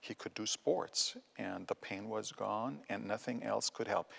he 0.00 0.14
could 0.14 0.34
do 0.34 0.46
sports, 0.46 1.16
and 1.38 1.66
the 1.66 1.74
pain 1.74 2.08
was 2.08 2.30
gone, 2.32 2.80
and 2.88 3.06
nothing 3.06 3.42
else 3.42 3.70
could 3.70 3.88
help. 3.88 4.10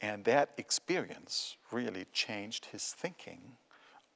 And 0.00 0.24
that 0.24 0.50
experience 0.58 1.56
really 1.72 2.04
changed 2.12 2.66
his 2.66 2.92
thinking 2.92 3.56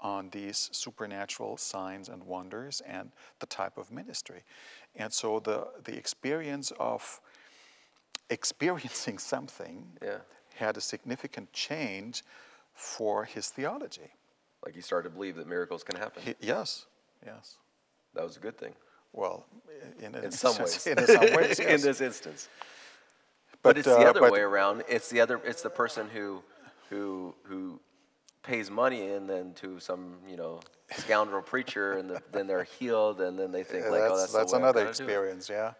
on 0.01 0.31
these 0.31 0.69
supernatural 0.73 1.57
signs 1.57 2.09
and 2.09 2.23
wonders 2.23 2.83
and 2.87 3.11
the 3.41 3.47
type 3.47 3.79
of 3.79 3.91
ministry. 3.91 4.43
And 4.97 5.13
so 5.13 5.41
the, 5.41 5.67
the 5.85 5.97
experience 5.97 6.73
of 6.79 7.21
experiencing 8.31 9.19
something 9.33 9.87
Yeah. 10.03 10.19
had 10.55 10.77
a 10.77 10.81
significant 10.81 11.53
change 11.53 12.23
for 12.75 13.25
his 13.25 13.49
theology. 13.49 14.13
Like 14.65 14.75
he 14.75 14.81
started 14.81 15.09
to 15.11 15.15
believe 15.15 15.37
that 15.37 15.47
miracles 15.47 15.83
can 15.85 15.97
happen. 15.97 16.23
He, 16.23 16.35
yes, 16.41 16.87
yes. 17.25 17.57
that 18.15 18.25
was 18.25 18.37
a 18.37 18.41
good 18.41 18.59
thing. 18.59 18.75
Well, 19.13 19.47
in, 20.01 20.15
In 20.25 20.31
some 20.31 20.57
ways. 20.59 20.87
in 20.87 21.07
some 21.07 21.35
ways, 21.35 21.59
in 21.61 21.81
this 21.81 22.01
instance. 22.01 22.49
But, 23.63 23.77
it's 23.77 23.87
the 23.87 23.97
uh, 23.97 24.11
other 24.11 24.21
but- 24.21 24.33
way 24.33 24.41
around. 24.41 24.85
It's 24.89 25.09
the 25.11 25.21
other. 25.21 25.41
It's 25.45 25.63
the 25.63 25.71
person 25.71 26.09
who, 26.09 26.43
who, 26.91 27.35
who 27.45 27.81
pays 28.45 28.71
money 28.71 29.09
and 29.11 29.29
then 29.29 29.53
to 29.55 29.79
some 29.81 30.15
you 30.29 30.37
know 30.37 30.61
scoundrel 30.97 31.43
preacher, 31.43 31.95
and 31.99 32.09
the, 32.11 32.23
then 32.33 32.47
they're 32.47 32.65
healed, 32.65 33.21
and 33.21 33.39
then 33.39 33.51
they 33.53 33.63
think 33.65 33.85
Yeah, 33.85 33.91
like, 33.91 34.01
that's 34.03 34.13
oh, 34.13 34.17
that's, 34.19 34.33
the 34.33 34.39
that's 34.39 34.53
another 34.53 34.81
do 34.83 34.87
it." 34.87 34.91
experience. 34.91 35.49
Yeah, 35.51 35.73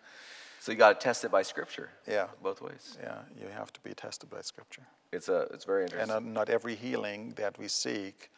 So 0.61 0.73
you 0.73 0.79
got 0.79 0.99
to 1.01 1.05
test 1.05 1.25
it 1.25 1.31
by 1.31 1.43
Scripture. 1.43 1.91
Yeah. 2.07 2.27
both 2.43 2.61
ways. 2.61 2.99
yeah. 3.01 3.21
You 3.41 3.49
have 3.49 3.73
to 3.73 3.81
be 3.81 3.95
tested 3.95 4.29
by 4.29 4.43
Scripture, 4.43 4.83
It's 5.13 5.29
a. 5.29 5.43
It's 5.55 5.65
very 5.65 5.85
and 5.85 5.93
interesting. 5.93 6.17
uh, 6.17 6.33
not 6.41 6.49
every 6.51 6.75
healing 6.75 7.33
that 7.37 7.59
we 7.59 7.69
seek 7.69 8.31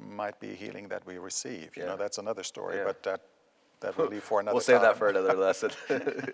might 0.00 0.38
be 0.40 0.54
healing 0.54 0.88
that 0.88 1.06
we 1.06 1.18
receive. 1.18 1.76
You 1.76 1.82
Yeah. 1.82 1.90
know, 1.90 1.96
that's 1.96 2.18
another 2.18 2.42
story. 2.42 2.76
Yeah. 2.76 2.84
But 2.84 3.02
that 3.04 3.20
that 3.80 3.96
will 3.98 4.06
leave 4.06 4.24
for 4.24 4.40
another. 4.40 4.54
we'll 4.54 4.62
save 4.62 4.80
that 4.80 4.96
for 4.96 5.08
another 5.08 5.34
lesson. 5.48 5.70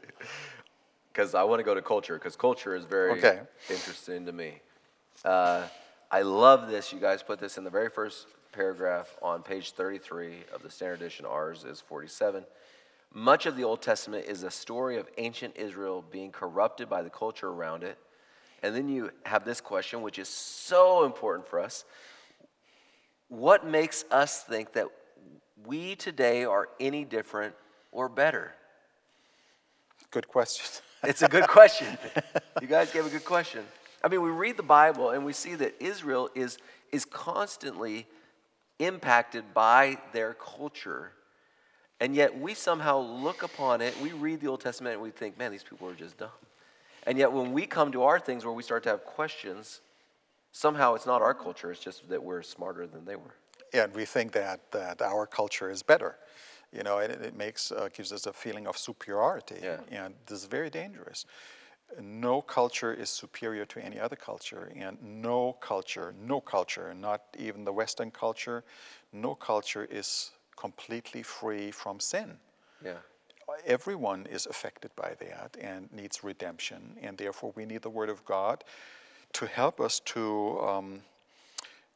Because 1.12 1.34
I 1.34 1.42
want 1.42 1.58
to 1.58 1.64
go 1.64 1.74
to 1.74 1.82
culture, 1.82 2.14
because 2.14 2.36
culture 2.36 2.74
is 2.74 2.84
very 2.84 3.10
Okay. 3.18 3.40
interesting 3.68 4.26
to 4.26 4.32
me. 4.32 4.60
Uh, 5.24 5.66
I 6.10 6.22
love 6.22 6.68
this. 6.70 6.92
You 6.92 7.00
guys 7.00 7.22
put 7.22 7.40
this 7.40 7.58
in 7.58 7.64
the 7.64 7.70
very 7.70 7.88
first 7.90 8.28
paragraph 8.52 9.16
on 9.20 9.42
page 9.42 9.72
33 9.72 10.44
of 10.54 10.62
the 10.62 10.70
Standard 10.70 11.00
Edition. 11.00 11.26
Ours 11.26 11.64
is 11.64 11.80
47. 11.80 12.46
Much 13.12 13.46
of 13.46 13.56
the 13.56 13.64
Old 13.64 13.82
Testament 13.82 14.24
is 14.26 14.44
a 14.44 14.50
story 14.52 14.96
of 14.98 15.08
ancient 15.18 15.56
Israel 15.56 16.04
being 16.12 16.30
corrupted 16.30 16.88
by 16.88 17.02
the 17.02 17.10
culture 17.10 17.48
around 17.48 17.82
it. 17.82 17.98
And 18.62 18.74
then 18.74 18.88
you 18.88 19.10
have 19.26 19.44
this 19.44 19.60
question, 19.60 20.02
which 20.02 20.18
is 20.18 20.28
so 20.28 21.04
important 21.04 21.48
for 21.48 21.58
us. 21.58 21.84
What 23.30 23.64
makes 23.64 24.04
us 24.10 24.42
think 24.42 24.72
that 24.72 24.88
we 25.64 25.94
today 25.94 26.44
are 26.44 26.68
any 26.80 27.04
different 27.04 27.54
or 27.92 28.08
better? 28.08 28.52
Good 30.10 30.28
question. 30.28 30.66
It's 31.02 31.22
a 31.22 31.28
good 31.28 31.48
question. 31.48 31.96
you 32.60 32.66
guys 32.66 32.92
gave 32.92 33.06
a 33.06 33.08
good 33.08 33.24
question. 33.24 33.64
I 34.04 34.08
mean, 34.08 34.20
we 34.20 34.28
read 34.28 34.58
the 34.58 34.62
Bible 34.62 35.08
and 35.08 35.24
we 35.24 35.32
see 35.32 35.54
that 35.54 35.74
Israel 35.80 36.28
is, 36.34 36.58
is 36.92 37.06
constantly 37.06 38.06
impacted 38.78 39.54
by 39.54 39.96
their 40.12 40.34
culture. 40.34 41.12
And 42.00 42.14
yet 42.14 42.38
we 42.38 42.52
somehow 42.52 42.98
look 42.98 43.42
upon 43.42 43.80
it, 43.80 43.98
we 44.02 44.12
read 44.12 44.42
the 44.42 44.48
Old 44.48 44.60
Testament 44.60 44.96
and 44.96 45.02
we 45.02 45.08
think, 45.08 45.38
man, 45.38 45.50
these 45.50 45.64
people 45.64 45.88
are 45.88 45.94
just 45.94 46.18
dumb. 46.18 46.28
And 47.06 47.16
yet 47.16 47.32
when 47.32 47.54
we 47.54 47.64
come 47.64 47.92
to 47.92 48.02
our 48.02 48.20
things 48.20 48.44
where 48.44 48.52
we 48.52 48.62
start 48.62 48.82
to 48.82 48.90
have 48.90 49.02
questions, 49.06 49.80
somehow 50.52 50.94
it's 50.94 51.06
not 51.06 51.22
our 51.22 51.34
culture, 51.34 51.70
it's 51.70 51.80
just 51.80 52.08
that 52.08 52.22
we're 52.22 52.42
smarter 52.42 52.86
than 52.86 53.04
they 53.04 53.16
were. 53.16 53.34
Yeah, 53.72 53.84
and 53.84 53.94
we 53.94 54.04
think 54.04 54.32
that, 54.32 54.72
that 54.72 55.00
our 55.02 55.26
culture 55.26 55.70
is 55.70 55.82
better. 55.82 56.16
You 56.72 56.82
know, 56.82 56.98
and 56.98 57.12
it, 57.12 57.22
it 57.22 57.36
makes 57.36 57.72
uh, 57.72 57.88
gives 57.92 58.12
us 58.12 58.26
a 58.26 58.32
feeling 58.32 58.66
of 58.68 58.78
superiority, 58.78 59.56
Yeah. 59.62 59.80
and 59.90 60.14
this 60.26 60.38
is 60.40 60.44
very 60.46 60.70
dangerous. 60.70 61.26
No 62.00 62.40
culture 62.40 62.94
is 62.94 63.10
superior 63.10 63.64
to 63.66 63.84
any 63.84 63.98
other 63.98 64.14
culture, 64.14 64.70
and 64.76 64.96
no 65.02 65.54
culture, 65.60 66.14
no 66.20 66.40
culture, 66.40 66.94
not 66.94 67.22
even 67.36 67.64
the 67.64 67.72
Western 67.72 68.12
culture, 68.12 68.62
no 69.12 69.34
culture 69.34 69.84
is 69.90 70.30
completely 70.56 71.24
free 71.24 71.72
from 71.72 71.98
sin. 71.98 72.38
Yeah. 72.84 72.98
Everyone 73.66 74.26
is 74.26 74.46
affected 74.46 74.92
by 74.94 75.16
that 75.18 75.56
and 75.60 75.92
needs 75.92 76.22
redemption, 76.22 76.96
and 77.02 77.18
therefore 77.18 77.52
we 77.56 77.66
need 77.66 77.82
the 77.82 77.90
Word 77.90 78.10
of 78.10 78.24
God 78.24 78.62
to 79.32 79.46
help 79.46 79.80
us 79.80 80.00
to 80.00 80.60
um, 80.60 81.02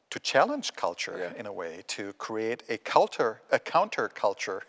to 0.09 0.19
challenge 0.19 0.73
culture 0.75 1.17
Yeah. 1.17 1.39
in 1.39 1.45
a 1.45 1.51
way, 1.53 1.83
to 1.87 2.13
create 2.13 2.63
a 2.69 2.77
counter 2.77 3.41
a 3.51 3.59
counter 3.59 4.07
culture, 4.09 4.63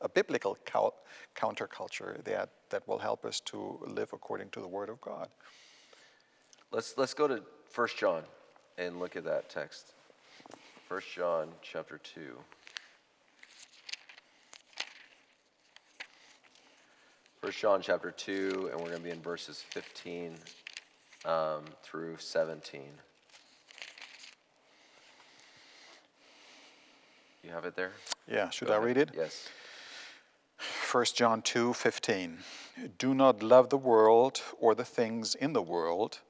a 0.00 0.08
biblical 0.14 0.56
cou- 0.64 0.94
counter 1.34 1.66
culture 1.66 2.20
that 2.24 2.50
that 2.70 2.86
will 2.86 2.98
help 2.98 3.24
us 3.24 3.40
to 3.40 3.78
live 3.86 4.12
according 4.12 4.50
to 4.50 4.60
the 4.60 4.68
Word 4.68 4.88
of 4.88 5.00
God. 5.00 5.28
Let's 6.70 6.96
let's 6.96 7.14
go 7.14 7.26
to 7.28 7.42
1 7.74 7.88
John 7.98 8.22
and 8.78 8.98
look 9.00 9.16
at 9.16 9.24
that 9.24 9.48
text. 9.48 9.92
1 10.88 11.00
John 11.14 11.48
chapter 11.62 11.98
2. 11.98 12.38
First 17.40 17.58
John 17.58 17.80
chapter 17.82 18.10
2, 18.10 18.70
and 18.72 18.80
we're 18.80 18.88
going 18.88 18.98
to 18.98 19.04
be 19.04 19.10
in 19.10 19.20
verses 19.20 19.62
15 19.70 20.34
um, 21.26 21.64
through 21.82 22.16
17. 22.18 22.82
You 27.42 27.50
have 27.50 27.64
it 27.64 27.76
there? 27.76 27.92
Yeah, 28.26 28.50
should 28.50 28.68
Go 28.68 28.74
I 28.74 28.76
ahead. 28.76 28.86
read 28.86 28.96
it? 28.96 29.10
Yes. 29.16 29.48
1 30.90 31.04
John 31.14 31.42
2 31.42 31.74
15. 31.74 32.38
Do 32.98 33.14
not 33.14 33.42
love 33.42 33.68
the 33.68 33.76
world 33.76 34.42
or 34.58 34.74
the 34.74 34.84
things 34.84 35.34
in 35.34 35.52
the 35.52 35.62
world. 35.62 36.20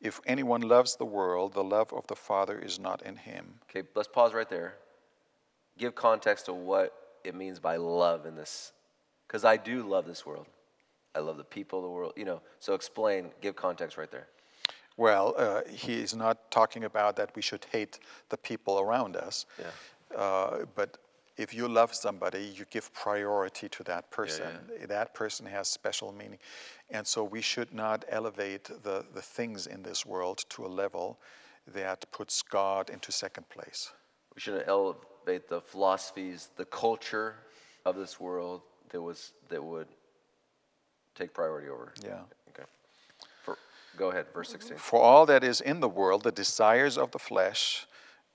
If 0.00 0.20
anyone 0.26 0.62
loves 0.62 0.96
the 0.96 1.04
world, 1.04 1.54
the 1.54 1.64
love 1.64 1.92
of 1.92 2.06
the 2.06 2.14
Father 2.16 2.58
is 2.58 2.78
not 2.78 3.02
in 3.02 3.16
him. 3.16 3.58
Okay, 3.68 3.86
let's 3.94 4.08
pause 4.08 4.32
right 4.32 4.48
there. 4.48 4.74
Give 5.76 5.94
context 5.94 6.46
to 6.46 6.52
what 6.52 6.92
it 7.24 7.34
means 7.34 7.58
by 7.58 7.76
love 7.76 8.24
in 8.24 8.36
this. 8.36 8.72
Because 9.26 9.44
I 9.44 9.56
do 9.56 9.82
love 9.82 10.06
this 10.06 10.24
world. 10.24 10.46
I 11.14 11.20
love 11.20 11.36
the 11.36 11.44
people 11.44 11.78
of 11.80 11.84
the 11.84 11.90
world. 11.90 12.12
You 12.16 12.24
know, 12.24 12.40
so 12.58 12.74
explain, 12.74 13.30
give 13.40 13.56
context 13.56 13.96
right 13.96 14.10
there. 14.10 14.28
Well, 14.96 15.34
uh, 15.38 15.60
he 15.70 15.94
is 15.94 16.14
not 16.14 16.50
talking 16.50 16.84
about 16.84 17.16
that 17.16 17.34
we 17.36 17.42
should 17.42 17.64
hate 17.70 18.00
the 18.30 18.36
people 18.36 18.80
around 18.80 19.16
us. 19.16 19.46
Yeah. 19.58 20.18
Uh, 20.18 20.64
but 20.74 20.98
if 21.36 21.54
you 21.54 21.68
love 21.68 21.94
somebody, 21.94 22.52
you 22.56 22.64
give 22.68 22.92
priority 22.92 23.68
to 23.68 23.84
that 23.84 24.10
person. 24.10 24.58
yeah. 24.80 24.86
That 24.86 25.14
person 25.14 25.46
has 25.46 25.68
special 25.68 26.12
meaning. 26.12 26.40
And 26.90 27.06
so 27.06 27.22
we 27.22 27.40
should 27.40 27.72
not 27.72 28.04
elevate 28.08 28.64
the, 28.82 29.04
the 29.14 29.22
things 29.22 29.68
in 29.68 29.82
this 29.82 30.04
world 30.04 30.44
to 30.50 30.66
a 30.66 30.68
level 30.68 31.20
that 31.74 32.10
puts 32.10 32.42
God 32.42 32.90
into 32.90 33.12
second 33.12 33.48
place. 33.48 33.92
We 34.34 34.40
shouldn't 34.40 34.66
elevate 34.66 35.48
the 35.48 35.60
philosophies, 35.60 36.48
the 36.56 36.64
culture 36.64 37.36
of 37.84 37.94
this 37.94 38.18
world 38.18 38.62
that 38.90 39.00
was 39.00 39.32
that 39.48 39.62
would 39.62 39.86
take 41.18 41.34
priority 41.34 41.68
over. 41.68 41.92
Yeah. 42.02 42.20
Okay. 42.50 42.64
For, 43.42 43.58
go 43.96 44.10
ahead, 44.10 44.26
verse 44.32 44.50
16. 44.50 44.78
For 44.78 45.00
all 45.00 45.26
that 45.26 45.42
is 45.44 45.60
in 45.60 45.80
the 45.80 45.88
world, 45.88 46.22
the 46.22 46.32
desires 46.32 46.96
of 46.96 47.10
the 47.10 47.18
flesh 47.18 47.86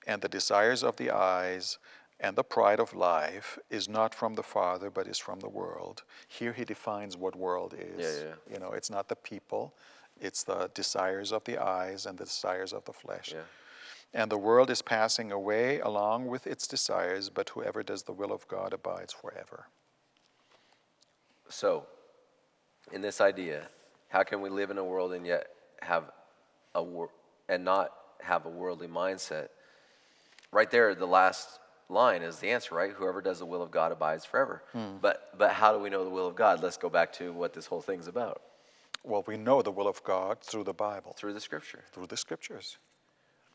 and 0.06 0.20
the 0.20 0.28
desires 0.28 0.82
of 0.82 0.96
the 0.96 1.10
eyes 1.10 1.78
and 2.20 2.36
the 2.36 2.44
pride 2.44 2.80
of 2.80 2.94
life 2.94 3.58
is 3.70 3.88
not 3.88 4.14
from 4.14 4.34
the 4.34 4.42
Father, 4.42 4.90
but 4.90 5.06
is 5.06 5.18
from 5.18 5.40
the 5.40 5.48
world. 5.48 6.04
Here 6.28 6.52
he 6.52 6.64
defines 6.64 7.16
what 7.16 7.34
world 7.34 7.74
is. 7.74 8.20
Yeah, 8.20 8.28
yeah. 8.28 8.54
You 8.54 8.60
know, 8.60 8.72
it's 8.72 8.90
not 8.90 9.08
the 9.08 9.16
people, 9.16 9.74
it's 10.20 10.44
the 10.44 10.70
desires 10.74 11.32
of 11.32 11.42
the 11.44 11.58
eyes 11.58 12.06
and 12.06 12.16
the 12.16 12.24
desires 12.24 12.72
of 12.72 12.84
the 12.84 12.92
flesh. 12.92 13.32
Yeah. 13.34 13.40
And 14.14 14.30
the 14.30 14.38
world 14.38 14.70
is 14.70 14.80
passing 14.80 15.32
away 15.32 15.80
along 15.80 16.28
with 16.28 16.46
its 16.46 16.68
desires, 16.68 17.30
but 17.30 17.48
whoever 17.48 17.82
does 17.82 18.04
the 18.04 18.12
will 18.12 18.32
of 18.32 18.46
God 18.46 18.72
abides 18.72 19.12
forever. 19.12 19.66
So, 21.48 21.86
in 22.92 23.00
this 23.00 23.20
idea, 23.20 23.68
how 24.08 24.22
can 24.22 24.40
we 24.40 24.48
live 24.48 24.70
in 24.70 24.78
a 24.78 24.84
world 24.84 25.12
and 25.12 25.26
yet 25.26 25.48
have 25.82 26.04
a 26.74 26.82
wor- 26.82 27.10
and 27.48 27.64
not 27.64 27.92
have 28.20 28.46
a 28.46 28.50
worldly 28.50 28.88
mindset? 28.88 29.48
Right 30.52 30.70
there, 30.70 30.94
the 30.94 31.06
last 31.06 31.58
line 31.88 32.22
is 32.22 32.38
the 32.38 32.50
answer, 32.50 32.74
right? 32.74 32.92
Whoever 32.92 33.20
does 33.20 33.38
the 33.38 33.46
will 33.46 33.62
of 33.62 33.70
God 33.70 33.92
abides 33.92 34.24
forever. 34.24 34.62
Hmm. 34.72 34.98
But 35.00 35.36
but 35.36 35.52
how 35.52 35.72
do 35.72 35.78
we 35.78 35.90
know 35.90 36.04
the 36.04 36.10
will 36.10 36.26
of 36.26 36.34
God? 36.34 36.62
Let's 36.62 36.76
go 36.76 36.88
back 36.88 37.12
to 37.14 37.32
what 37.32 37.52
this 37.52 37.66
whole 37.66 37.80
thing's 37.80 38.06
about. 38.06 38.42
Well, 39.02 39.22
we 39.26 39.36
know 39.36 39.60
the 39.60 39.70
will 39.70 39.88
of 39.88 40.02
God 40.02 40.40
through 40.40 40.64
the 40.64 40.72
Bible, 40.72 41.12
through 41.16 41.34
the 41.34 41.40
scripture. 41.40 41.84
through 41.92 42.06
the 42.06 42.16
scriptures. 42.16 42.78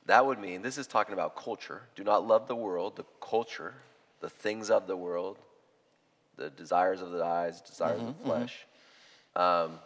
That 0.05 0.25
would 0.25 0.39
mean 0.39 0.61
this 0.61 0.77
is 0.77 0.87
talking 0.87 1.13
about 1.13 1.35
culture. 1.35 1.83
Do 1.95 2.03
not 2.03 2.25
love 2.25 2.47
the 2.47 2.55
world, 2.55 2.95
the 2.95 3.05
culture, 3.19 3.73
the 4.21 4.29
things 4.29 4.69
of 4.69 4.87
the 4.87 4.95
world, 4.95 5.37
the 6.37 6.49
desires 6.49 7.01
of 7.01 7.11
the 7.11 7.23
eyes, 7.23 7.61
desires 7.61 7.99
of 7.99 8.07
the 8.07 8.13
mm-hmm, 8.13 8.21
mm-hmm. 8.21 8.29
flesh. 8.29 8.65
Um, 9.35 9.79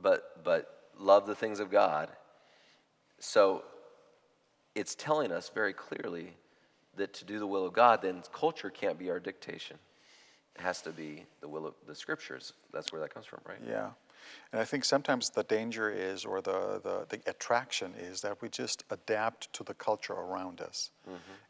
but 0.00 0.42
but 0.44 0.90
love 0.98 1.26
the 1.26 1.34
things 1.34 1.60
of 1.60 1.70
God. 1.70 2.08
So 3.18 3.64
it's 4.74 4.94
telling 4.94 5.32
us 5.32 5.50
very 5.54 5.72
clearly 5.72 6.34
that 6.96 7.14
to 7.14 7.24
do 7.24 7.38
the 7.38 7.46
will 7.46 7.66
of 7.66 7.72
God, 7.72 8.02
then 8.02 8.22
culture 8.32 8.70
can't 8.70 8.98
be 8.98 9.10
our 9.10 9.20
dictation. 9.20 9.78
It 10.56 10.62
has 10.62 10.82
to 10.82 10.90
be 10.90 11.24
the 11.40 11.48
will 11.48 11.66
of 11.66 11.74
the 11.86 11.94
scriptures. 11.94 12.52
That's 12.72 12.92
where 12.92 13.00
that 13.00 13.12
comes 13.12 13.26
from, 13.26 13.40
right? 13.48 13.58
Yeah. 13.66 13.90
And 14.52 14.60
I 14.60 14.64
think 14.64 14.84
sometimes 14.84 15.30
the 15.30 15.42
danger 15.42 15.90
is, 15.90 16.24
or 16.24 16.40
the, 16.40 16.80
the, 16.82 17.06
the 17.08 17.30
attraction 17.30 17.92
is, 17.98 18.20
that 18.22 18.40
we 18.40 18.48
just 18.48 18.84
adapt 18.90 19.52
to 19.54 19.64
the 19.64 19.74
culture 19.74 20.12
around 20.12 20.60
us. 20.60 20.90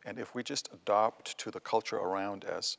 And 0.04 0.18
if 0.18 0.34
we 0.34 0.42
just 0.42 0.70
adopt 0.72 1.38
to 1.38 1.50
the 1.50 1.60
culture 1.60 1.96
around 1.96 2.44
us, 2.44 2.76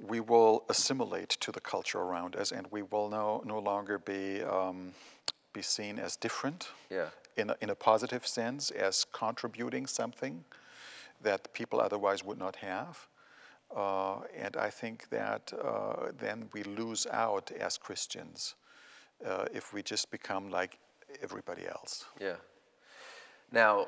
we 0.00 0.20
will 0.20 0.64
assimilate 0.68 1.30
to 1.40 1.52
the 1.52 1.60
culture 1.60 1.98
around 1.98 2.36
us 2.36 2.52
and 2.52 2.66
we 2.70 2.82
will 2.82 3.08
no, 3.08 3.42
no 3.44 3.58
longer 3.58 3.98
be, 3.98 4.42
um, 4.42 4.92
be 5.52 5.62
seen 5.62 5.98
as 5.98 6.16
different 6.16 6.68
Yeah. 6.90 7.08
in 7.36 7.50
a, 7.50 7.56
in 7.60 7.70
a 7.70 7.74
positive 7.74 8.26
sense, 8.26 8.70
as 8.70 9.06
contributing 9.12 9.86
something 9.86 10.44
that 11.22 11.52
people 11.54 11.80
otherwise 11.80 12.24
would 12.24 12.38
not 12.38 12.56
have. 12.56 13.08
Uh, 13.74 14.20
and 14.36 14.56
I 14.56 14.70
think 14.70 15.08
that 15.10 15.52
uh, 15.52 16.12
then 16.18 16.48
we 16.52 16.62
lose 16.62 17.06
out 17.10 17.50
as 17.58 17.78
Christians 17.78 18.54
uh, 19.26 19.46
if 19.52 19.72
we 19.72 19.82
just 19.82 20.10
become 20.10 20.50
like 20.50 20.78
everybody 21.22 21.66
else. 21.66 22.04
Yeah. 22.20 22.36
Now, 23.50 23.86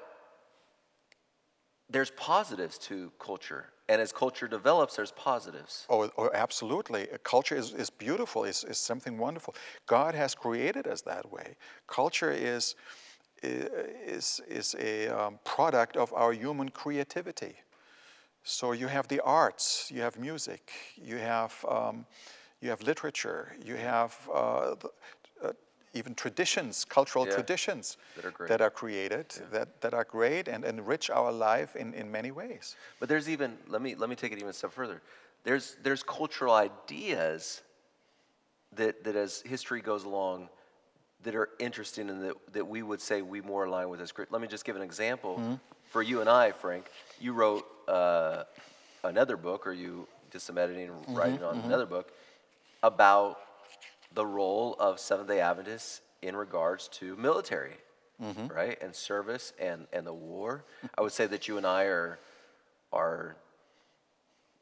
there's 1.90 2.11
positives 2.11 2.79
to 2.79 3.11
culture, 3.18 3.66
and 3.88 4.01
as 4.01 4.12
culture 4.12 4.46
develops, 4.46 4.96
there's 4.96 5.12
positives. 5.12 5.87
Oh, 5.88 6.11
oh 6.18 6.31
absolutely. 6.35 7.09
Culture 7.22 7.57
is, 7.57 7.72
is 7.72 7.88
beautiful, 7.88 8.44
is, 8.44 8.64
is 8.64 8.79
something 8.79 9.16
wonderful. 9.16 9.55
God 9.87 10.14
has 10.14 10.35
created 10.35 10.87
us 10.87 11.01
that 11.03 11.31
way. 11.33 11.57
Culture 11.87 12.31
is, 12.31 12.74
is, 13.42 14.40
is 14.48 14.77
a 14.79 15.09
um, 15.09 15.38
product 15.44 15.96
of 15.96 16.12
our 16.12 16.33
human 16.33 16.68
creativity. 16.68 17.55
So 18.42 18.72
you 18.72 18.87
have 18.87 19.09
the 19.09 19.20
arts, 19.20 19.90
you 19.92 20.03
have 20.03 20.18
music, 20.18 20.70
you 20.96 21.16
have, 21.16 21.55
um, 21.68 22.07
you 22.61 22.70
have 22.70 22.83
literature, 22.83 23.53
you 23.64 23.77
have 23.77 24.16
uh, 24.33 24.74
even 25.94 26.14
traditions, 26.14 26.85
cultural 26.85 27.27
Yeah, 27.27 27.35
traditions 27.35 27.96
that 28.16 28.24
are 28.24 28.31
great. 28.31 28.48
that 28.48 28.61
are 28.61 28.70
created, 28.70 29.27
that, 29.53 29.81
that 29.81 29.94
are 29.94 30.05
great 30.05 30.48
and 30.48 30.64
enrich 30.64 31.11
our 31.11 31.33
life 31.33 31.77
in, 31.77 31.94
in 31.94 32.11
many 32.11 32.31
ways. 32.31 32.77
But 33.01 33.09
there's 33.09 33.29
even 33.29 33.57
let 33.68 33.83
me 33.83 33.94
let 33.94 34.09
me 34.09 34.16
take 34.16 34.33
it 34.33 34.38
even 34.38 34.51
a 34.51 34.53
step 34.53 34.72
further. 34.72 35.01
There's 35.44 35.77
there's 35.83 36.03
cultural 36.03 36.55
ideas 36.55 37.62
that 38.77 39.05
that 39.05 39.16
as 39.16 39.40
history 39.42 39.81
goes 39.81 40.05
along 40.05 40.48
that 41.24 41.35
are 41.35 41.48
interesting 41.59 42.11
and 42.11 42.22
that, 42.22 42.37
that 42.53 42.66
we 42.66 42.83
would 42.83 43.01
say 43.01 43.22
we 43.22 43.40
more 43.40 43.64
align 43.64 43.88
with 43.88 44.01
as 44.01 44.12
Chri- 44.12 44.27
Let 44.31 44.40
me 44.40 44.48
just 44.48 44.64
give 44.64 44.77
an 44.77 44.83
example. 44.83 45.38
Mm-hmm. 45.38 45.55
For 45.90 46.03
you 46.03 46.20
and 46.20 46.29
I, 46.29 46.53
Frank, 46.53 46.90
you 47.18 47.33
wrote 47.33 47.66
uh, 47.88 48.44
another 49.03 49.37
book, 49.37 49.66
or 49.66 49.72
you 49.72 50.07
did 50.31 50.42
some 50.42 50.59
editing 50.59 50.90
and 50.90 51.16
writing 51.16 51.37
mm-hmm, 51.37 51.44
on 51.44 51.57
mm-hmm. 51.57 51.66
another 51.66 51.87
book 51.87 52.12
about 52.83 53.40
the 54.12 54.27
role 54.27 54.75
of 54.79 54.99
Seventh 54.99 55.29
Day 55.29 55.40
Adventists 55.40 56.01
in 56.23 56.35
regards 56.37 56.88
to 56.88 57.16
military, 57.16 57.77
mm-hmm. 58.23 58.47
right, 58.49 58.79
and 58.83 58.94
service 58.94 59.53
and 59.59 59.87
and 59.92 60.07
the 60.07 60.12
war. 60.12 60.64
I 60.97 61.03
would 61.03 61.12
say 61.12 61.27
that 61.27 61.49
you 61.49 61.57
and 61.57 61.66
I 61.66 61.85
are 61.85 62.18
are 62.92 63.37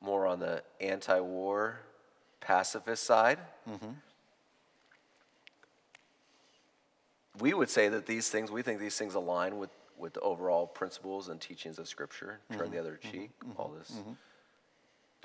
more 0.00 0.26
on 0.26 0.40
the 0.40 0.62
anti-war 0.80 1.80
pacifist 2.40 3.04
side. 3.04 3.38
Mm-hmm. 3.68 3.90
We 7.38 7.54
would 7.54 7.68
say 7.70 7.88
that 7.88 8.06
these 8.06 8.30
things, 8.30 8.50
we 8.50 8.62
think 8.62 8.80
these 8.80 8.96
things 8.96 9.14
align 9.14 9.58
with, 9.58 9.70
with 9.98 10.14
the 10.14 10.20
overall 10.20 10.66
principles 10.66 11.28
and 11.28 11.40
teachings 11.40 11.78
of 11.78 11.86
Scripture. 11.86 12.40
Turn 12.50 12.60
mm-hmm. 12.60 12.72
the 12.72 12.78
other 12.78 13.00
cheek, 13.10 13.30
all 13.56 13.74
this. 13.78 13.92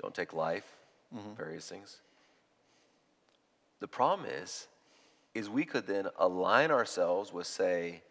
Don't 0.00 0.14
take 0.14 0.32
life, 0.32 0.66
various 1.36 1.68
things. 1.68 1.98
The 3.82 3.88
problem 3.88 4.28
is, 4.30 4.68
is 5.34 5.50
we 5.50 5.64
could 5.64 5.88
then 5.88 6.06
align 6.16 6.70
ourselves 6.70 7.32
with, 7.32 7.48
say, 7.48 8.02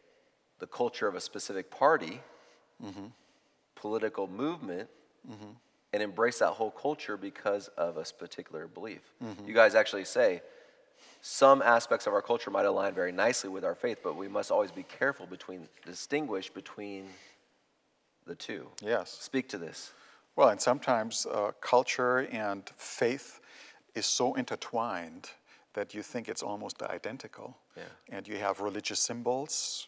the 0.60 0.68
culture 0.68 1.08
of 1.08 1.16
a 1.16 1.22
specific 1.22 1.72
party, 1.72 2.20
mm-hmm. 2.84 3.06
political 3.76 4.28
movement, 4.28 4.90
mm-hmm. 5.26 5.52
and 5.94 6.04
embrace 6.04 6.40
that 6.40 6.50
whole 6.50 6.72
culture 6.72 7.16
because 7.16 7.70
of 7.78 7.96
a 7.96 8.04
particular 8.20 8.68
belief. 8.68 9.00
Mm-hmm. 9.24 9.48
You 9.48 9.54
guys 9.54 9.74
actually 9.74 10.04
say 10.04 10.42
some 11.22 11.62
aspects 11.62 12.06
of 12.06 12.14
our 12.14 12.22
culture 12.22 12.52
might 12.52 12.66
align 12.66 12.94
very 12.94 13.14
nicely 13.14 13.50
with 13.50 13.64
our 13.64 13.76
faith, 13.76 14.00
but 14.04 14.18
we 14.18 14.28
must 14.28 14.52
always 14.52 14.72
be 14.72 14.84
careful 14.84 15.26
between 15.26 15.70
distinguish 15.86 16.50
between 16.50 17.06
the 18.28 18.36
two. 18.36 18.68
Yes. 18.84 19.10
Speak 19.22 19.48
to 19.50 19.58
this. 19.58 19.94
Well, 20.36 20.50
and 20.50 20.60
sometimes 20.60 21.26
uh, 21.26 21.52
culture 21.62 22.28
and 22.30 22.70
faith 22.76 23.40
is 23.96 24.06
so 24.06 24.34
intertwined 24.34 25.30
that 25.74 25.94
you 25.94 26.04
think 26.04 26.28
it's 26.28 26.44
almost 26.44 26.82
identical. 26.84 27.58
Yeah. 27.78 27.84
And 28.10 28.28
you 28.28 28.38
have 28.38 28.60
religious 28.60 29.00
symbols 29.00 29.88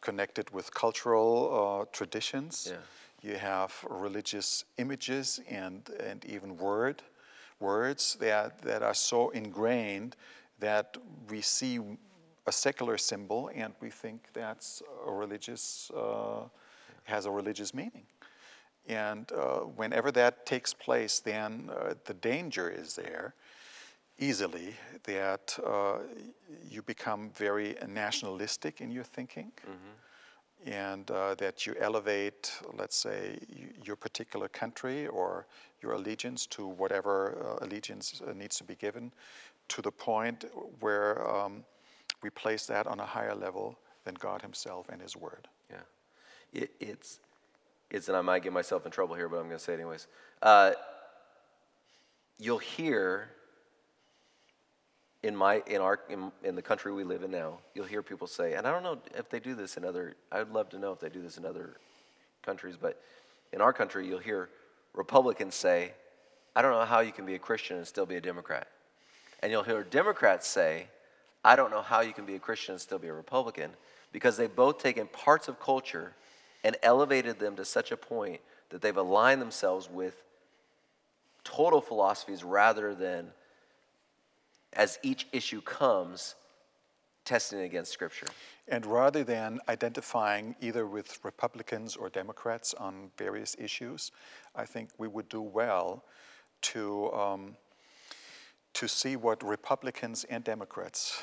connected 0.00 0.50
with 0.50 0.72
cultural 0.74 1.82
uh, 1.82 1.84
traditions. 1.92 2.68
Yeah. 2.70 3.30
You 3.30 3.38
have 3.38 3.72
religious 3.88 4.64
images 4.78 5.40
and, 5.48 5.88
and 6.00 6.24
even 6.24 6.56
word, 6.56 7.02
words 7.60 8.16
that, 8.20 8.60
that 8.62 8.82
are 8.82 8.94
so 8.94 9.30
ingrained 9.30 10.16
that 10.58 10.96
we 11.28 11.40
see 11.40 11.78
a 12.46 12.52
secular 12.52 12.98
symbol 12.98 13.50
and 13.54 13.72
we 13.80 13.90
think 13.90 14.26
that's 14.32 14.82
a 15.06 15.12
religious, 15.12 15.90
uh, 15.96 16.42
has 17.04 17.26
a 17.26 17.30
religious 17.30 17.72
meaning. 17.72 18.04
And 18.88 19.30
uh, 19.30 19.60
whenever 19.60 20.10
that 20.12 20.44
takes 20.44 20.74
place, 20.74 21.20
then 21.20 21.70
uh, 21.70 21.94
the 22.04 22.14
danger 22.14 22.68
is 22.68 22.96
there 22.96 23.34
easily 24.18 24.74
that 25.04 25.58
uh, 25.66 25.98
you 26.68 26.82
become 26.82 27.30
very 27.34 27.76
nationalistic 27.88 28.80
in 28.80 28.90
your 28.90 29.04
thinking 29.04 29.52
and 30.64 31.10
uh, 31.10 31.34
that 31.36 31.66
you 31.66 31.74
elevate, 31.80 32.52
let's 32.74 32.96
say, 32.96 33.38
y- 33.50 33.66
your 33.84 33.96
particular 33.96 34.48
country 34.48 35.06
or 35.08 35.46
your 35.80 35.92
allegiance 35.92 36.46
to 36.46 36.66
whatever 36.66 37.58
uh, 37.60 37.64
allegiance 37.66 38.22
uh, 38.26 38.32
needs 38.32 38.56
to 38.58 38.64
be 38.64 38.76
given 38.76 39.12
to 39.68 39.82
the 39.82 39.90
point 39.90 40.44
where 40.80 41.28
um, 41.28 41.64
we 42.22 42.30
place 42.30 42.66
that 42.66 42.86
on 42.86 43.00
a 43.00 43.06
higher 43.06 43.34
level 43.34 43.76
than 44.04 44.14
God 44.14 44.42
Himself 44.42 44.88
and 44.88 45.02
His 45.02 45.16
Word. 45.16 45.48
Yeah. 45.70 45.76
It, 46.52 46.70
it's, 46.78 47.18
it's, 47.90 48.08
and 48.08 48.16
I 48.16 48.20
might 48.20 48.42
get 48.42 48.52
myself 48.52 48.86
in 48.86 48.92
trouble 48.92 49.16
here, 49.16 49.28
but 49.28 49.38
I'm 49.38 49.46
going 49.46 49.58
to 49.58 49.64
say 49.64 49.72
it 49.72 49.80
anyways. 49.80 50.06
Uh, 50.40 50.72
you'll 52.38 52.58
hear 52.58 53.30
in 55.22 55.36
my 55.36 55.62
in 55.66 55.80
our 55.80 56.00
in, 56.08 56.32
in 56.42 56.56
the 56.56 56.62
country 56.62 56.92
we 56.92 57.04
live 57.04 57.22
in 57.22 57.30
now, 57.30 57.58
you'll 57.74 57.86
hear 57.86 58.02
people 58.02 58.26
say, 58.26 58.54
and 58.54 58.66
I 58.66 58.72
don't 58.72 58.82
know 58.82 58.98
if 59.16 59.28
they 59.28 59.40
do 59.40 59.54
this 59.54 59.76
in 59.76 59.84
other. 59.84 60.16
I 60.30 60.38
would 60.38 60.52
love 60.52 60.68
to 60.70 60.78
know 60.78 60.92
if 60.92 61.00
they 61.00 61.08
do 61.08 61.22
this 61.22 61.38
in 61.38 61.44
other 61.44 61.76
countries, 62.42 62.76
but 62.80 63.00
in 63.52 63.60
our 63.60 63.72
country, 63.72 64.06
you'll 64.06 64.18
hear 64.18 64.48
Republicans 64.94 65.54
say, 65.54 65.92
"I 66.56 66.62
don't 66.62 66.72
know 66.72 66.84
how 66.84 67.00
you 67.00 67.12
can 67.12 67.24
be 67.24 67.34
a 67.34 67.38
Christian 67.38 67.76
and 67.76 67.86
still 67.86 68.06
be 68.06 68.16
a 68.16 68.20
Democrat," 68.20 68.68
and 69.40 69.52
you'll 69.52 69.62
hear 69.62 69.82
Democrats 69.84 70.46
say, 70.46 70.88
"I 71.44 71.54
don't 71.56 71.70
know 71.70 71.82
how 71.82 72.00
you 72.00 72.12
can 72.12 72.26
be 72.26 72.34
a 72.34 72.40
Christian 72.40 72.72
and 72.72 72.80
still 72.80 72.98
be 72.98 73.08
a 73.08 73.14
Republican," 73.14 73.76
because 74.10 74.36
they've 74.36 74.54
both 74.54 74.78
taken 74.78 75.06
parts 75.06 75.48
of 75.48 75.60
culture 75.60 76.14
and 76.64 76.76
elevated 76.82 77.38
them 77.38 77.56
to 77.56 77.64
such 77.64 77.92
a 77.92 77.96
point 77.96 78.40
that 78.70 78.82
they've 78.82 78.96
aligned 78.96 79.40
themselves 79.40 79.88
with 79.88 80.22
total 81.44 81.80
philosophies 81.80 82.42
rather 82.44 82.94
than 82.94 83.32
as 84.72 84.98
each 85.02 85.26
issue 85.32 85.60
comes, 85.60 86.34
testing 87.24 87.60
against 87.60 87.92
Scripture. 87.92 88.26
And 88.68 88.86
rather 88.86 89.24
than 89.24 89.60
identifying 89.68 90.54
either 90.60 90.86
with 90.86 91.18
Republicans 91.24 91.96
or 91.96 92.08
Democrats 92.08 92.74
on 92.74 93.10
various 93.16 93.56
issues, 93.58 94.12
I 94.54 94.64
think 94.64 94.90
we 94.98 95.08
would 95.08 95.28
do 95.28 95.42
well 95.42 96.04
to, 96.62 97.12
um, 97.12 97.56
to 98.74 98.88
see 98.88 99.16
what 99.16 99.42
Republicans 99.42 100.24
and 100.24 100.42
Democrats 100.44 101.22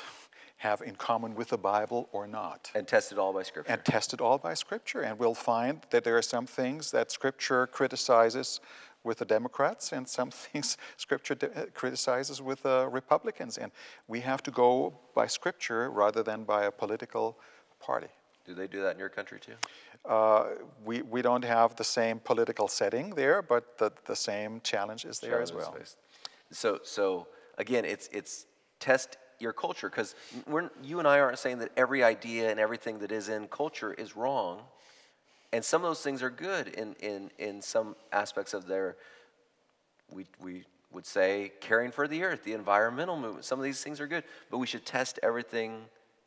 have 0.58 0.82
in 0.82 0.94
common 0.94 1.34
with 1.34 1.48
the 1.48 1.58
Bible 1.58 2.06
or 2.12 2.26
not. 2.26 2.70
And 2.74 2.86
test 2.86 3.12
it 3.12 3.18
all 3.18 3.32
by 3.32 3.42
Scripture. 3.42 3.72
And 3.72 3.82
test 3.82 4.12
it 4.12 4.20
all 4.20 4.36
by 4.36 4.52
Scripture. 4.52 5.00
And 5.00 5.18
we'll 5.18 5.34
find 5.34 5.80
that 5.88 6.04
there 6.04 6.18
are 6.18 6.22
some 6.22 6.46
things 6.46 6.90
that 6.90 7.10
Scripture 7.10 7.66
criticizes 7.66 8.60
with 9.04 9.18
the 9.18 9.24
Democrats, 9.24 9.92
and 9.92 10.08
some 10.08 10.30
things 10.46 10.76
Scripture 10.96 11.36
uh, 11.42 11.66
criticizes 11.74 12.42
with 12.42 12.62
the 12.62 12.88
Republicans. 12.90 13.58
And 13.58 13.72
we 14.08 14.20
have 14.20 14.42
to 14.44 14.50
go 14.50 14.98
by 15.14 15.26
Scripture 15.26 15.90
rather 15.90 16.22
than 16.22 16.44
by 16.44 16.64
a 16.64 16.70
political 16.70 17.38
party. 17.80 18.08
Do 18.46 18.54
they 18.54 18.66
do 18.66 18.82
that 18.82 18.94
in 18.94 18.98
your 18.98 19.08
country 19.08 19.38
too? 19.38 19.52
Uh, 20.04 20.46
we, 20.84 21.02
we 21.02 21.22
don't 21.22 21.44
have 21.44 21.76
the 21.76 21.84
same 21.84 22.18
political 22.20 22.68
setting 22.68 23.10
there, 23.10 23.42
but 23.42 23.76
the, 23.78 23.92
the 24.06 24.16
same 24.16 24.60
challenge 24.62 25.04
is 25.04 25.20
there 25.20 25.42
as 25.42 25.52
well. 25.52 25.76
So, 26.50 26.80
so 26.82 27.28
again, 27.58 27.84
it's 27.84 28.08
it's 28.12 28.46
test 28.80 29.18
your 29.38 29.52
culture 29.52 29.88
because 29.88 30.14
you 30.82 30.98
and 30.98 31.08
I 31.08 31.20
aren't 31.20 31.38
saying 31.38 31.58
that 31.58 31.70
every 31.76 32.02
idea 32.02 32.50
and 32.50 32.58
everything 32.58 32.98
that 32.98 33.12
is 33.12 33.28
in 33.28 33.46
culture 33.48 33.92
is 33.92 34.16
wrong, 34.16 34.62
and 35.52 35.64
some 35.64 35.82
of 35.82 35.90
those 35.90 36.02
things 36.02 36.22
are 36.22 36.30
good 36.30 36.68
in 36.68 36.94
in 37.00 37.30
in 37.38 37.62
some 37.62 37.96
aspects 38.12 38.54
of 38.54 38.66
their. 38.66 38.96
We 40.12 40.26
we 40.40 40.64
would 40.92 41.06
say 41.06 41.52
caring 41.60 41.90
for 41.90 42.08
the 42.08 42.22
earth, 42.24 42.44
the 42.44 42.52
environmental 42.52 43.16
movement. 43.16 43.44
Some 43.44 43.58
of 43.58 43.64
these 43.64 43.82
things 43.82 44.00
are 44.00 44.06
good, 44.06 44.24
but 44.50 44.58
we 44.58 44.66
should 44.66 44.84
test 44.84 45.18
everything, 45.22 45.82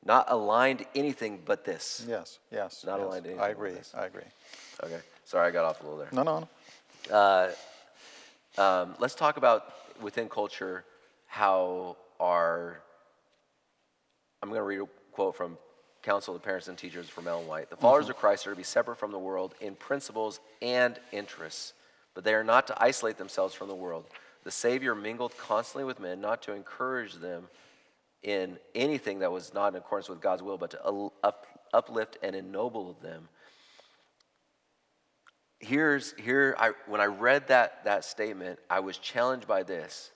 not 0.06 0.26
aligned 0.30 0.80
to 0.80 0.86
anything 0.96 1.42
but 1.46 1.66
this. 1.66 2.06
Yes, 2.08 2.40
yes. 2.52 2.84
Not 2.86 3.00
yes. 3.00 3.08
aligned 3.08 3.24
to 3.26 3.30
anything 3.32 3.46
I 3.46 3.50
agree. 3.50 3.74
I 3.94 4.06
agree. 4.06 4.24
Okay, 4.84 5.00
sorry, 5.26 5.48
I 5.48 5.52
got 5.52 5.66
off 5.66 5.82
a 5.82 5.84
little 5.84 6.00
there. 6.00 6.10
No, 6.12 6.24
no, 6.24 6.48
no. 7.10 7.16
Uh, 7.16 7.52
um, 8.58 8.96
let's 9.00 9.16
talk 9.16 9.38
about 9.38 9.74
within 10.02 10.30
culture 10.30 10.84
how 11.28 11.98
our. 12.20 12.80
I'm 14.42 14.50
going 14.50 14.60
to 14.60 14.64
read 14.64 14.82
a 14.82 14.88
quote 15.14 15.36
from 15.38 15.58
Council 16.04 16.36
of 16.36 16.44
Parents 16.44 16.68
and 16.68 16.78
Teachers 16.78 17.10
from 17.10 17.28
Ellen 17.28 17.48
White. 17.48 17.70
The 17.70 17.76
mm-hmm. 17.76 17.82
followers 17.82 18.10
of 18.10 18.18
Christ 18.18 18.46
are 18.46 18.52
to 18.52 18.56
be 18.56 18.64
separate 18.64 18.98
from 18.98 19.12
the 19.12 19.20
world 19.20 19.56
in 19.60 19.76
principles 19.76 20.40
and 20.62 21.00
interests, 21.12 21.74
but 22.14 22.24
they 22.24 22.34
are 22.36 22.44
not 22.44 22.68
to 22.68 22.84
isolate 22.84 23.18
themselves 23.18 23.54
from 23.54 23.68
the 23.68 23.76
world. 23.76 24.06
The 24.44 24.52
Savior 24.52 24.94
mingled 24.94 25.38
constantly 25.38 25.86
with 25.86 26.00
men, 26.00 26.22
not 26.22 26.42
to 26.44 26.54
encourage 26.54 27.16
them 27.16 27.48
in 28.22 28.58
anything 28.76 29.20
that 29.20 29.32
was 29.32 29.54
not 29.54 29.70
in 29.70 29.76
accordance 29.76 30.10
with 30.10 30.22
God's 30.22 30.44
will, 30.44 30.58
but 30.58 30.72
to 30.72 31.12
up, 31.24 31.48
uplift 31.74 32.18
and 32.22 32.36
ennoble 32.36 32.96
them 33.02 33.28
here's 35.64 36.14
here 36.18 36.56
I 36.60 36.72
when 36.88 37.02
I 37.02 37.06
read 37.06 37.48
that 37.48 37.86
that 37.86 38.06
statement, 38.06 38.60
I 38.70 38.82
was 38.82 38.98
challenged 38.98 39.48
by 39.48 39.64
this 39.64 40.12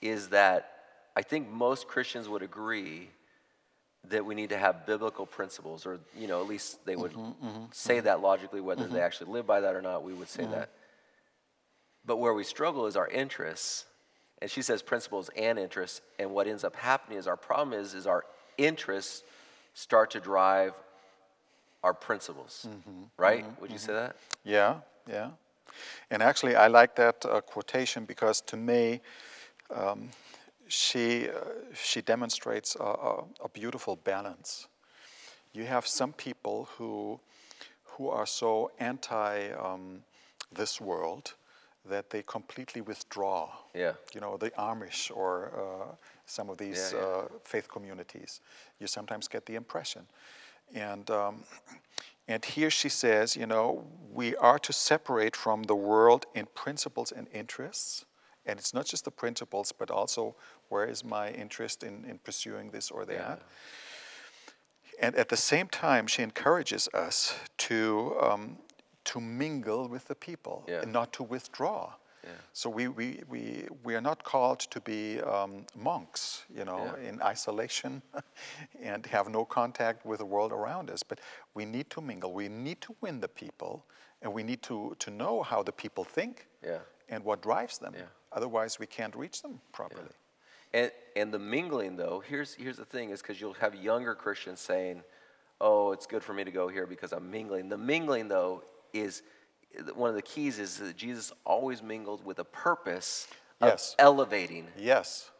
is 0.00 0.28
that 0.28 0.70
I 1.16 1.22
think 1.22 1.50
most 1.50 1.88
Christians 1.88 2.28
would 2.28 2.42
agree 2.42 3.08
that 4.08 4.24
we 4.24 4.34
need 4.34 4.50
to 4.50 4.58
have 4.58 4.84
biblical 4.86 5.26
principles 5.26 5.86
or 5.86 6.00
you 6.18 6.26
know 6.26 6.40
at 6.40 6.48
least 6.48 6.84
they 6.84 6.96
would 6.96 7.12
mm-hmm, 7.12 7.46
mm-hmm, 7.46 7.64
say 7.70 7.96
mm-hmm. 7.96 8.06
that 8.06 8.20
logically 8.20 8.60
whether 8.60 8.86
they 8.86 9.00
actually 9.00 9.30
live 9.30 9.46
by 9.46 9.60
that 9.60 9.74
or 9.74 9.82
not 9.82 10.02
we 10.02 10.12
would 10.12 10.28
say 10.28 10.44
that. 10.44 10.70
But 12.04 12.16
where 12.16 12.34
we 12.34 12.42
struggle 12.42 12.86
is 12.86 12.96
our 12.96 13.08
interests 13.08 13.86
and 14.40 14.50
she 14.50 14.60
says 14.62 14.82
principles 14.82 15.30
and 15.36 15.58
interests 15.58 16.00
and 16.18 16.32
what 16.32 16.48
ends 16.48 16.64
up 16.64 16.74
happening 16.74 17.18
is 17.18 17.26
our 17.26 17.36
problem 17.36 17.78
is 17.78 17.94
is 17.94 18.06
our 18.06 18.24
interests 18.58 19.22
start 19.74 20.10
to 20.10 20.20
drive 20.20 20.74
our 21.82 21.94
principles. 21.94 22.66
Right? 23.16 23.44
would 23.60 23.70
you 23.70 23.78
say 23.78 23.92
that? 23.92 24.16
Yeah, 24.44 24.76
yeah. 25.08 25.30
And 26.10 26.22
actually, 26.22 26.54
I 26.54 26.68
like 26.68 26.96
that 26.96 27.24
uh, 27.24 27.40
quotation 27.40 28.04
because 28.04 28.40
to 28.42 28.56
me, 28.56 29.00
um, 29.74 30.10
she, 30.72 31.28
uh, 31.28 31.34
she 31.74 32.00
demonstrates 32.00 32.76
a, 32.76 32.84
a, 32.84 33.24
a 33.44 33.48
beautiful 33.52 33.96
balance. 33.96 34.68
You 35.52 35.64
have 35.64 35.86
some 35.86 36.12
people 36.14 36.68
who, 36.76 37.20
who 37.84 38.08
are 38.08 38.26
so 38.26 38.70
anti 38.78 39.50
um, 39.50 40.02
this 40.50 40.80
world 40.80 41.34
that 41.84 42.08
they 42.10 42.22
completely 42.22 42.80
withdraw. 42.80 43.50
Yeah. 43.74 43.92
You 44.14 44.20
know, 44.20 44.36
the 44.38 44.50
Amish 44.52 45.14
or 45.14 45.52
uh, 45.54 45.94
some 46.26 46.48
of 46.48 46.56
these 46.56 46.92
Yeah, 46.94 47.00
yeah. 47.00 47.06
Uh, 47.06 47.24
faith 47.44 47.68
communities. 47.68 48.40
You 48.78 48.86
sometimes 48.86 49.28
get 49.28 49.44
the 49.44 49.56
impression. 49.56 50.06
And, 50.74 51.10
um, 51.10 51.44
and 52.28 52.42
here 52.44 52.70
she 52.70 52.88
says, 52.88 53.36
you 53.36 53.46
know, 53.46 53.84
we 54.10 54.36
are 54.36 54.58
to 54.60 54.72
separate 54.72 55.36
from 55.36 55.64
the 55.64 55.74
world 55.74 56.24
in 56.34 56.46
principles 56.54 57.12
and 57.12 57.26
interests. 57.34 58.06
And 58.46 58.58
it's 58.58 58.74
not 58.74 58.86
just 58.86 59.04
the 59.04 59.10
principles, 59.10 59.72
but 59.72 59.90
also 59.90 60.34
where 60.68 60.84
is 60.84 61.04
my 61.04 61.30
interest 61.30 61.82
in, 61.84 62.04
in 62.04 62.18
pursuing 62.18 62.70
this 62.70 62.90
or 62.90 63.04
that. 63.04 63.14
Yeah. 63.14 65.06
And 65.06 65.16
at 65.16 65.28
the 65.28 65.36
same 65.36 65.68
time, 65.68 66.06
she 66.06 66.22
encourages 66.22 66.88
us 66.94 67.34
to, 67.58 68.16
um, 68.20 68.58
to 69.04 69.20
mingle 69.20 69.88
with 69.88 70.06
the 70.08 70.14
people 70.14 70.64
Yeah. 70.68 70.82
and 70.82 70.92
not 70.92 71.12
to 71.14 71.22
withdraw. 71.22 71.94
Yeah. 72.24 72.30
So 72.52 72.70
we, 72.70 72.86
we, 72.88 73.20
we, 73.28 73.66
we 73.82 73.94
are 73.96 74.00
not 74.00 74.22
called 74.22 74.60
to 74.60 74.80
be 74.80 75.20
um, 75.22 75.66
monks, 75.74 76.44
you 76.54 76.64
know, 76.64 76.94
Yeah. 77.02 77.08
in 77.08 77.22
isolation 77.22 78.02
and 78.82 79.04
have 79.06 79.28
no 79.28 79.44
contact 79.44 80.06
with 80.06 80.18
the 80.18 80.26
world 80.26 80.52
around 80.52 80.88
us. 80.90 81.02
But 81.02 81.20
we 81.54 81.64
need 81.64 81.90
to 81.90 82.00
mingle. 82.00 82.32
We 82.32 82.48
need 82.48 82.80
to 82.82 82.94
win 83.00 83.20
the 83.20 83.28
people, 83.28 83.84
and 84.20 84.32
we 84.32 84.42
need 84.44 84.62
to, 84.62 84.94
to 85.00 85.10
know 85.10 85.42
how 85.42 85.62
the 85.64 85.72
people 85.72 86.04
think 86.04 86.46
Yeah. 86.62 86.78
and 87.08 87.24
what 87.24 87.42
drives 87.42 87.78
them. 87.78 87.94
Yeah. 88.32 88.36
Otherwise, 88.36 88.78
we 88.78 88.86
can't 88.86 89.14
reach 89.14 89.42
them 89.42 89.60
properly. 89.72 90.08
And 90.74 90.90
and 91.16 91.32
the 91.32 91.38
mingling 91.38 91.96
though, 91.96 92.22
here's 92.26 92.54
here's 92.54 92.76
the 92.78 92.84
thing 92.84 93.10
is 93.10 93.20
because 93.20 93.40
you'll 93.40 93.52
have 93.54 93.74
younger 93.74 94.14
Christians 94.14 94.60
saying, 94.60 95.02
"Oh, 95.60 95.92
it's 95.92 96.06
good 96.06 96.22
for 96.22 96.32
me 96.32 96.44
to 96.44 96.50
go 96.50 96.68
here 96.68 96.86
because 96.86 97.12
I'm 97.12 97.30
mingling." 97.30 97.68
The 97.68 97.76
mingling 97.76 98.28
though 98.28 98.62
is 98.94 99.22
one 99.94 100.08
of 100.08 100.16
the 100.16 100.22
keys 100.22 100.58
is 100.58 100.78
that 100.78 100.96
Jesus 100.96 101.32
always 101.44 101.82
mingled 101.82 102.24
with 102.24 102.38
a 102.38 102.44
purpose 102.44 103.26
of 103.60 103.68
Yes. 103.68 103.94
elevating 103.98 104.66
Yes. 104.76 105.30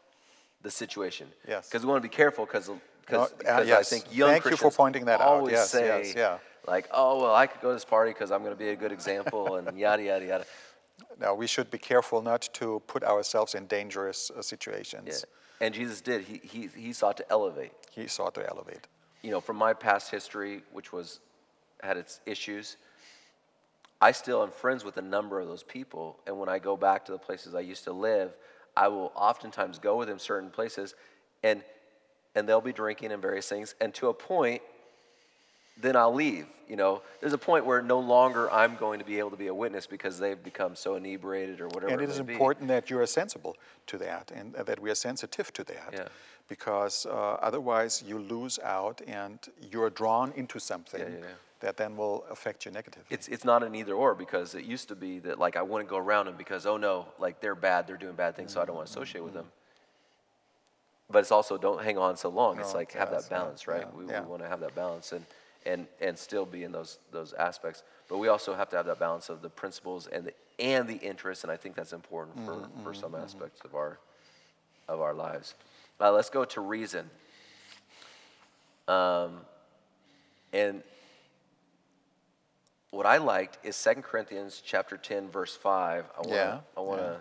the 0.61 0.71
situation. 0.71 1.31
Yes. 1.47 1.67
Because 1.69 1.83
we 1.85 1.91
want 1.91 2.01
to 2.03 2.07
be 2.09 2.15
careful 2.15 2.45
because 2.45 2.69
No, 2.69 2.79
because 3.01 3.31
uh, 3.45 3.63
yes. 3.65 3.79
I 3.79 3.83
think 3.83 4.15
young 4.15 4.29
Thank 4.29 4.45
you 4.45 4.51
for 4.51 4.57
Christians 4.57 4.75
pointing 4.77 5.05
that 5.05 5.19
out. 5.19 5.27
always 5.27 5.53
Yes, 5.53 5.71
say 5.71 5.87
yes, 6.03 6.15
yeah. 6.15 6.37
like, 6.67 6.87
"Oh 6.91 7.21
well, 7.21 7.33
I 7.33 7.47
could 7.47 7.59
go 7.61 7.69
to 7.69 7.73
this 7.73 7.85
party 7.85 8.11
because 8.11 8.31
I'm 8.31 8.43
going 8.43 8.53
to 8.53 8.59
be 8.59 8.69
a 8.69 8.75
good 8.75 8.91
example," 8.91 9.55
and 9.55 9.77
yada 9.77 10.03
yada 10.03 10.25
yada. 10.25 10.45
Now, 11.19 11.33
we 11.35 11.47
should 11.47 11.69
be 11.71 11.77
careful 11.77 12.21
not 12.21 12.49
to 12.53 12.81
put 12.87 13.03
ourselves 13.03 13.55
in 13.55 13.67
dangerous 13.67 14.29
uh, 14.31 14.35
Yeah. 14.37 14.41
situations. 14.41 15.25
And 15.61 15.73
Jesus 15.73 16.01
did. 16.01 16.21
He 16.25 16.41
he 16.43 16.67
he 16.75 16.93
sought 16.93 17.15
to 17.17 17.25
elevate. 17.29 17.71
He 17.91 18.07
sought 18.07 18.33
to 18.35 18.43
elevate. 18.49 18.87
you 19.21 19.31
know, 19.31 19.39
from 19.39 19.55
my 19.55 19.73
past 19.73 20.11
history, 20.11 20.61
which 20.73 20.91
was 20.91 21.19
had 21.81 21.95
its 21.97 22.19
issues, 22.25 22.75
I 24.01 24.11
still 24.11 24.43
am 24.43 24.51
friends 24.51 24.83
with 24.83 24.97
a 24.97 25.01
number 25.01 25.39
of 25.39 25.47
those 25.47 25.63
people. 25.63 26.19
And 26.27 26.37
when 26.39 26.49
I 26.49 26.59
go 26.59 26.75
back 26.75 27.05
to 27.05 27.11
the 27.13 27.17
places 27.17 27.55
I 27.55 27.61
used 27.61 27.85
to 27.85 27.93
live, 27.93 28.35
I 28.75 28.87
will 28.89 29.11
oftentimes 29.15 29.79
go 29.79 29.95
with 29.97 30.07
them 30.09 30.19
certain 30.19 30.49
places, 30.49 30.95
and 31.43 31.63
and 32.35 32.49
they'll 32.49 32.59
be 32.61 32.73
drinking 32.73 33.11
and 33.13 33.21
various 33.21 33.47
things. 33.47 33.75
And 33.79 33.93
to 33.93 34.09
a 34.09 34.13
point, 34.13 34.61
then 35.77 35.95
I'll 35.95 36.13
leave. 36.13 36.47
You 36.67 36.77
know, 36.77 37.01
there's 37.19 37.33
a 37.33 37.37
point 37.37 37.65
where 37.65 37.81
no 37.81 37.99
longer 37.99 38.49
I'm 38.51 38.75
going 38.75 38.99
to 38.99 39.05
be 39.05 39.19
able 39.19 39.29
to 39.31 39.37
be 39.37 39.47
a 39.47 39.53
witness 39.53 39.85
because 39.85 40.17
they've 40.17 40.41
become 40.41 40.75
so 40.75 40.95
inebriated 40.95 41.59
or 41.59 41.67
whatever. 41.67 41.91
And 41.91 42.01
it 42.01 42.09
is 42.09 42.19
may 42.19 42.25
be. 42.25 42.33
important 42.33 42.67
that 42.69 42.89
you 42.89 42.99
are 42.99 43.05
sensible 43.05 43.57
to 43.87 43.97
that 43.97 44.31
and 44.33 44.55
uh, 44.55 44.63
that 44.63 44.79
we 44.79 44.89
are 44.89 44.95
sensitive 44.95 45.51
to 45.53 45.63
that. 45.65 45.89
Yeah. 45.91 46.07
Because 46.47 47.05
uh, 47.05 47.37
otherwise 47.41 48.03
you 48.07 48.17
lose 48.17 48.59
out 48.59 49.01
and 49.07 49.39
you're 49.71 49.89
drawn 49.89 50.31
into 50.35 50.59
something 50.59 51.01
Yeah, 51.01 51.07
yeah, 51.07 51.25
that 51.59 51.77
then 51.77 51.95
will 51.95 52.25
affect 52.31 52.65
you 52.65 52.71
negatively. 52.71 53.05
It's 53.09 53.27
it's 53.27 53.45
not 53.45 53.61
an 53.61 53.75
either 53.75 53.93
or 53.93 54.15
because 54.15 54.55
it 54.55 54.63
used 54.63 54.87
to 54.87 54.95
be 54.95 55.19
that 55.19 55.37
like 55.39 55.55
I 55.57 55.61
wouldn't 55.61 55.89
go 55.89 55.97
around 55.97 56.25
them 56.25 56.35
because 56.37 56.65
oh 56.65 56.77
no 56.77 57.07
like 57.19 57.39
they're 57.39 57.55
bad 57.55 57.87
they're 57.87 57.97
doing 57.97 58.15
bad 58.15 58.35
things 58.35 58.53
so 58.53 58.61
I 58.61 58.65
don't 58.65 58.75
want 58.75 58.87
to 58.87 58.91
associate 58.91 59.23
with 59.23 59.33
them. 59.33 59.45
But 61.09 61.19
it's 61.19 61.31
also 61.31 61.57
don't 61.57 61.83
hang 61.83 61.97
on 61.97 62.17
so 62.17 62.29
long. 62.29 62.59
It's 62.59 62.73
No, 62.73 62.79
like 62.79 62.93
have 62.93 63.11
that 63.11 63.29
balance, 63.29 63.67
right? 63.67 63.81
yeah, 63.81 63.97
we 63.99 64.05
yeah. 64.11 64.21
we 64.21 64.27
want 64.27 64.41
to 64.41 64.49
have 64.49 64.61
that 64.61 64.73
balance 64.75 65.11
and 65.11 65.25
and 65.65 65.87
and 66.01 66.17
still 66.17 66.45
be 66.45 66.63
in 66.63 66.71
those 66.71 66.99
those 67.11 67.33
aspects. 67.33 67.83
But 68.09 68.17
we 68.17 68.27
also 68.27 68.53
have 68.53 68.69
to 68.69 68.75
have 68.77 68.85
that 68.85 68.99
balance 68.99 69.29
of 69.29 69.41
the 69.41 69.49
principles 69.49 70.07
and 70.07 70.25
the 70.25 70.33
and 70.59 70.87
the 70.87 70.97
interests, 70.97 71.43
and 71.43 71.51
I 71.51 71.57
think 71.57 71.75
that's 71.75 71.93
important 71.93 72.37
for 72.45 72.53
Mm-hmm, 72.53 72.83
for 72.83 72.93
some 72.93 73.15
aspects 73.15 73.61
of 73.65 73.75
our 73.75 73.99
of 74.87 75.01
our 75.01 75.13
lives. 75.13 75.55
Uh, 75.99 76.11
let's 76.11 76.29
go 76.29 76.43
to 76.45 76.61
reason. 76.61 77.09
Um, 78.87 79.41
and 80.51 80.83
what 82.91 83.05
I 83.05 83.17
liked 83.17 83.57
is 83.65 83.81
2 83.81 84.01
Corinthians 84.01 84.61
chapter 84.63 84.97
10, 84.97 85.29
verse 85.29 85.55
5. 85.55 86.05
I 86.05 86.17
want 86.19 86.29
to 86.29 86.35
Yeah, 86.35 86.59
I 86.77 86.79
want 86.81 86.99
to 87.01 87.05
yeah. 87.13 87.17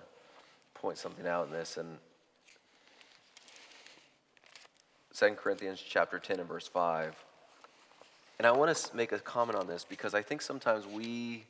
point 0.75 0.99
something 0.99 1.27
out 1.27 1.47
in 1.47 1.53
this. 1.53 1.77
And 1.77 1.97
2 5.15 5.31
Corinthians 5.35 5.81
chapter 5.87 6.19
10 6.19 6.41
and 6.41 6.49
verse 6.49 6.67
5. 6.69 7.15
And 8.43 8.49
I 8.49 8.51
want 8.51 8.77
to 8.77 8.97
make 8.97 9.13
a 9.13 9.21
comment 9.21 9.57
on 9.57 9.69
this 9.69 9.85
because 9.89 10.15
I 10.15 10.23
think 10.23 10.43
sometimes 10.43 10.85
we, 10.85 11.45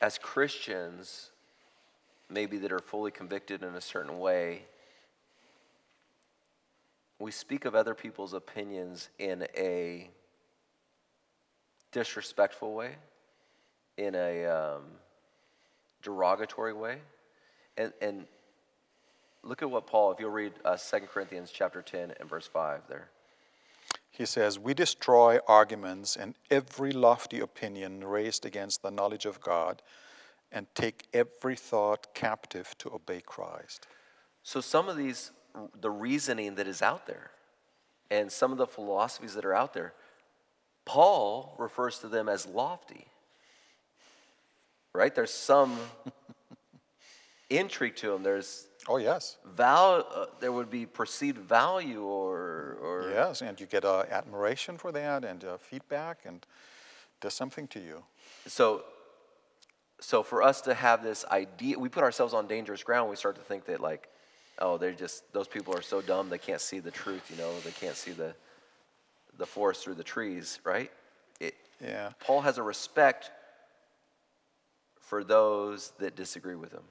as 0.00 0.18
Christians, 0.18 1.30
maybe 2.28 2.58
that 2.58 2.72
are 2.72 2.80
fully 2.80 3.12
convicted 3.12 3.62
in 3.62 3.76
a 3.76 3.80
certain 3.80 4.18
way, 4.18 4.62
we 7.20 7.30
speak 7.30 7.66
of 7.66 7.76
other 7.76 7.94
people's 7.94 8.34
opinions 8.34 9.08
in 9.20 9.46
a 9.56 10.10
disrespectful 11.92 12.74
way, 12.74 12.96
in 13.96 14.16
a 14.16 14.44
um, 14.46 14.82
derogatory 16.02 16.72
way. 16.72 16.98
And, 17.76 17.92
and 18.02 18.26
look 19.44 19.62
at 19.62 19.70
what 19.70 19.86
Paul, 19.86 20.10
if 20.10 20.18
you'll 20.18 20.30
read 20.30 20.54
uh, 20.64 20.76
2 20.76 20.98
Corinthians 21.06 21.52
chapter 21.54 21.80
10 21.80 22.14
and 22.18 22.28
verse 22.28 22.48
5 22.48 22.88
there. 22.88 23.08
He 24.16 24.24
says, 24.24 24.58
We 24.58 24.72
destroy 24.72 25.38
arguments 25.46 26.16
and 26.16 26.34
every 26.50 26.90
lofty 26.90 27.38
opinion 27.40 28.02
raised 28.02 28.46
against 28.46 28.82
the 28.82 28.90
knowledge 28.90 29.26
of 29.26 29.42
God 29.42 29.82
and 30.50 30.66
take 30.74 31.06
every 31.12 31.54
thought 31.54 32.14
captive 32.14 32.74
to 32.78 32.94
obey 32.94 33.20
Christ. 33.20 33.86
So 34.42 34.62
some 34.62 34.88
of 34.88 34.96
these, 34.96 35.32
the 35.80 35.90
reasoning 35.90 36.54
that 36.54 36.66
is 36.66 36.80
out 36.80 37.06
there 37.06 37.30
and 38.10 38.32
some 38.32 38.52
of 38.52 38.58
the 38.58 38.66
philosophies 38.66 39.34
that 39.34 39.44
are 39.44 39.54
out 39.54 39.74
there, 39.74 39.92
Paul 40.86 41.54
refers 41.58 41.98
to 41.98 42.08
them 42.08 42.28
as 42.28 42.46
lofty. 42.46 43.08
Right? 44.94 45.14
There's 45.14 45.32
some 45.32 45.78
intrigue 47.50 47.96
to 47.96 48.12
them. 48.12 48.22
There's 48.22 48.65
Oh, 48.88 48.98
yes. 48.98 49.36
val- 49.44 50.06
uh, 50.14 50.26
there 50.40 50.52
would 50.52 50.70
be 50.70 50.86
perceived 50.86 51.38
value 51.38 52.02
or, 52.02 52.76
or 52.80 53.10
Yes, 53.12 53.42
and 53.42 53.58
you 53.60 53.66
get 53.66 53.84
uh, 53.84 54.04
admiration 54.10 54.78
for 54.78 54.92
that 54.92 55.24
and 55.24 55.44
uh, 55.44 55.56
feedback, 55.58 56.18
and 56.24 56.46
does 57.20 57.34
something 57.34 57.66
to 57.68 57.80
you. 57.80 58.02
so 58.46 58.84
so 59.98 60.22
for 60.22 60.42
us 60.42 60.60
to 60.60 60.74
have 60.74 61.02
this 61.02 61.24
idea 61.30 61.78
we 61.78 61.88
put 61.88 62.02
ourselves 62.02 62.34
on 62.34 62.46
dangerous 62.46 62.82
ground 62.84 63.08
we 63.08 63.16
start 63.16 63.34
to 63.34 63.40
think 63.40 63.64
that 63.64 63.80
like 63.80 64.08
oh 64.58 64.76
they're 64.76 64.92
just 64.92 65.24
those 65.32 65.48
people 65.48 65.74
are 65.74 65.80
so 65.80 66.02
dumb 66.02 66.28
they 66.28 66.36
can't 66.38 66.60
see 66.60 66.80
the 66.80 66.90
truth 66.90 67.22
you 67.30 67.36
know 67.38 67.50
they 67.60 67.70
can't 67.70 67.96
see 67.96 68.12
the 68.12 68.34
the 69.38 69.46
forest 69.46 69.82
through 69.82 69.94
the 69.94 70.04
trees 70.04 70.60
right 70.64 70.90
it, 71.40 71.54
Yeah. 71.82 72.10
paul 72.20 72.42
has 72.42 72.58
a 72.58 72.62
respect 72.62 73.30
for 75.00 75.24
those 75.24 75.92
that 75.98 76.14
disagree 76.14 76.56
with 76.56 76.72
him 76.72 76.82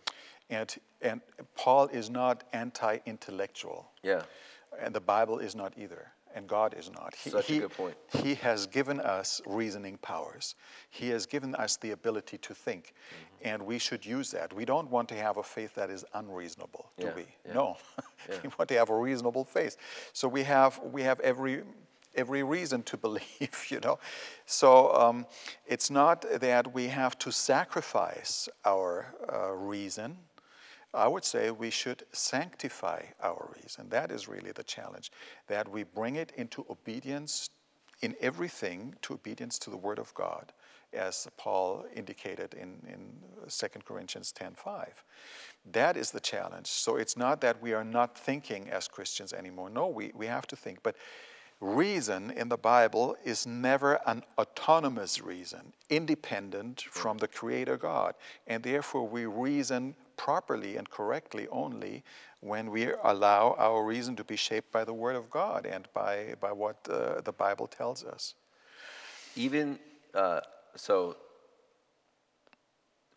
And, 0.50 0.74
and 1.02 1.22
Paul 1.56 1.88
is 1.88 2.10
not 2.10 2.43
anti 2.54 3.00
intellectual. 3.06 3.88
yeah 4.04 4.24
And 4.82 4.93
the 4.93 5.02
Bible 5.02 5.39
is 5.39 5.56
not 5.56 5.74
either. 5.78 6.12
And 6.36 6.50
God 6.50 6.76
is 6.78 6.91
not. 6.91 7.16
He, 7.16 7.30
Such 7.30 7.50
a 7.50 7.54
he- 7.54 7.60
good 7.60 7.72
point. 7.72 7.96
He 8.22 8.36
has 8.36 8.68
given 8.68 9.00
us 9.00 9.41
reasoning 9.46 9.98
powers. 10.02 10.56
He 10.89 11.08
has 11.12 11.26
given 11.26 11.56
us 11.56 11.78
the 11.78 11.91
ability 11.91 12.38
to 12.39 12.54
think. 12.54 12.84
Mm-hmm. 12.93 13.48
And 13.54 13.64
we 13.66 13.80
should 13.80 14.06
use 14.06 14.32
that. 14.32 14.52
We 14.54 14.66
don't 14.66 14.89
want 14.91 15.08
to 15.10 15.16
have 15.16 15.38
a 15.38 15.43
faith 15.43 15.74
that 15.76 15.89
is 15.89 16.04
unreasonable, 16.14 16.91
do 17.00 17.06
Yeah, 17.06 17.16
we? 17.16 17.26
yeah. 17.46 17.54
No. 17.54 17.78
we 18.43 18.50
want 18.58 18.68
to 18.68 18.76
have 18.76 18.89
a 18.89 18.96
reasonable 18.98 19.46
faith. 19.46 19.78
So 20.12 20.28
we 20.28 20.43
have, 20.43 20.78
we 20.91 21.04
have 21.04 21.22
every, 21.22 21.64
every 22.16 22.43
reason 22.43 22.84
to 22.84 22.98
believe, 23.08 23.66
you 23.70 23.80
know. 23.80 23.98
So 24.46 24.93
um, 24.93 25.26
it's 25.66 25.89
not 25.89 26.26
that 26.41 26.74
we 26.74 26.88
have 26.88 27.18
to 27.20 27.32
sacrifice 27.32 28.50
our 28.66 29.06
uh, 29.32 29.52
reason. 29.54 30.18
I 30.96 31.08
would 31.08 31.26
say 31.26 31.52
we 31.52 31.70
should 31.70 32.04
sanctify 32.12 33.04
our 33.22 33.50
reason. 33.62 33.89
That 33.89 34.12
is 34.12 34.28
really 34.28 34.52
the 34.52 34.64
challenge. 34.64 35.12
That 35.48 35.70
we 35.70 35.84
bring 35.84 36.16
it 36.16 36.32
into 36.38 36.66
obedience 36.70 37.50
in 38.02 38.16
everything 38.22 38.96
to 39.02 39.14
obedience 39.14 39.58
to 39.60 39.70
the 39.70 39.78
Word 39.78 40.00
of 40.00 40.14
God, 40.14 40.52
as 40.93 41.28
Paul 41.38 41.86
indicated 41.96 42.54
in, 42.54 42.82
in 42.88 43.12
2 43.50 43.68
Corinthians 43.86 44.34
10.5. 44.38 44.88
That 45.72 45.98
is 45.98 46.12
the 46.12 46.20
challenge. 46.20 46.68
So 46.68 46.98
it's 46.98 47.18
not 47.18 47.41
that 47.41 47.62
we 47.62 47.74
are 47.74 47.84
not 47.84 48.18
thinking 48.18 48.70
as 48.70 48.88
Christians 48.88 49.34
anymore. 49.34 49.70
No, 49.70 49.88
we, 49.88 50.12
we 50.16 50.28
have 50.28 50.48
to 50.48 50.56
think. 50.56 50.80
But 50.84 50.96
reason 51.62 52.32
in 52.32 52.49
the 52.49 52.58
Bible 52.58 53.16
is 53.24 53.45
never 53.47 53.99
an 54.06 54.24
autonomous 54.38 55.22
reason, 55.22 55.74
independent 55.89 56.82
from 56.82 57.18
the 57.18 57.28
Creator 57.28 57.78
God. 57.78 58.16
And 58.47 58.64
therefore, 58.64 59.08
we 59.08 59.26
reason 59.26 59.95
properly 60.18 60.78
and 60.78 60.89
correctly 60.89 61.47
only 61.49 62.03
when 62.41 62.72
we 62.72 62.91
allow 63.03 63.56
our 63.58 63.84
reason 63.84 64.16
to 64.18 64.24
be 64.24 64.36
shaped 64.36 64.72
by 64.72 64.84
the 64.86 64.93
Word 64.93 65.16
of 65.16 65.30
God 65.30 65.66
and 65.66 65.88
by, 65.93 66.36
by 66.39 66.51
what 66.51 66.78
uh, 66.89 67.22
the 67.22 67.32
Bible 67.34 67.68
tells 67.68 68.03
us. 68.03 68.36
even 69.36 69.80
uh, 70.14 70.39
so 70.76 71.16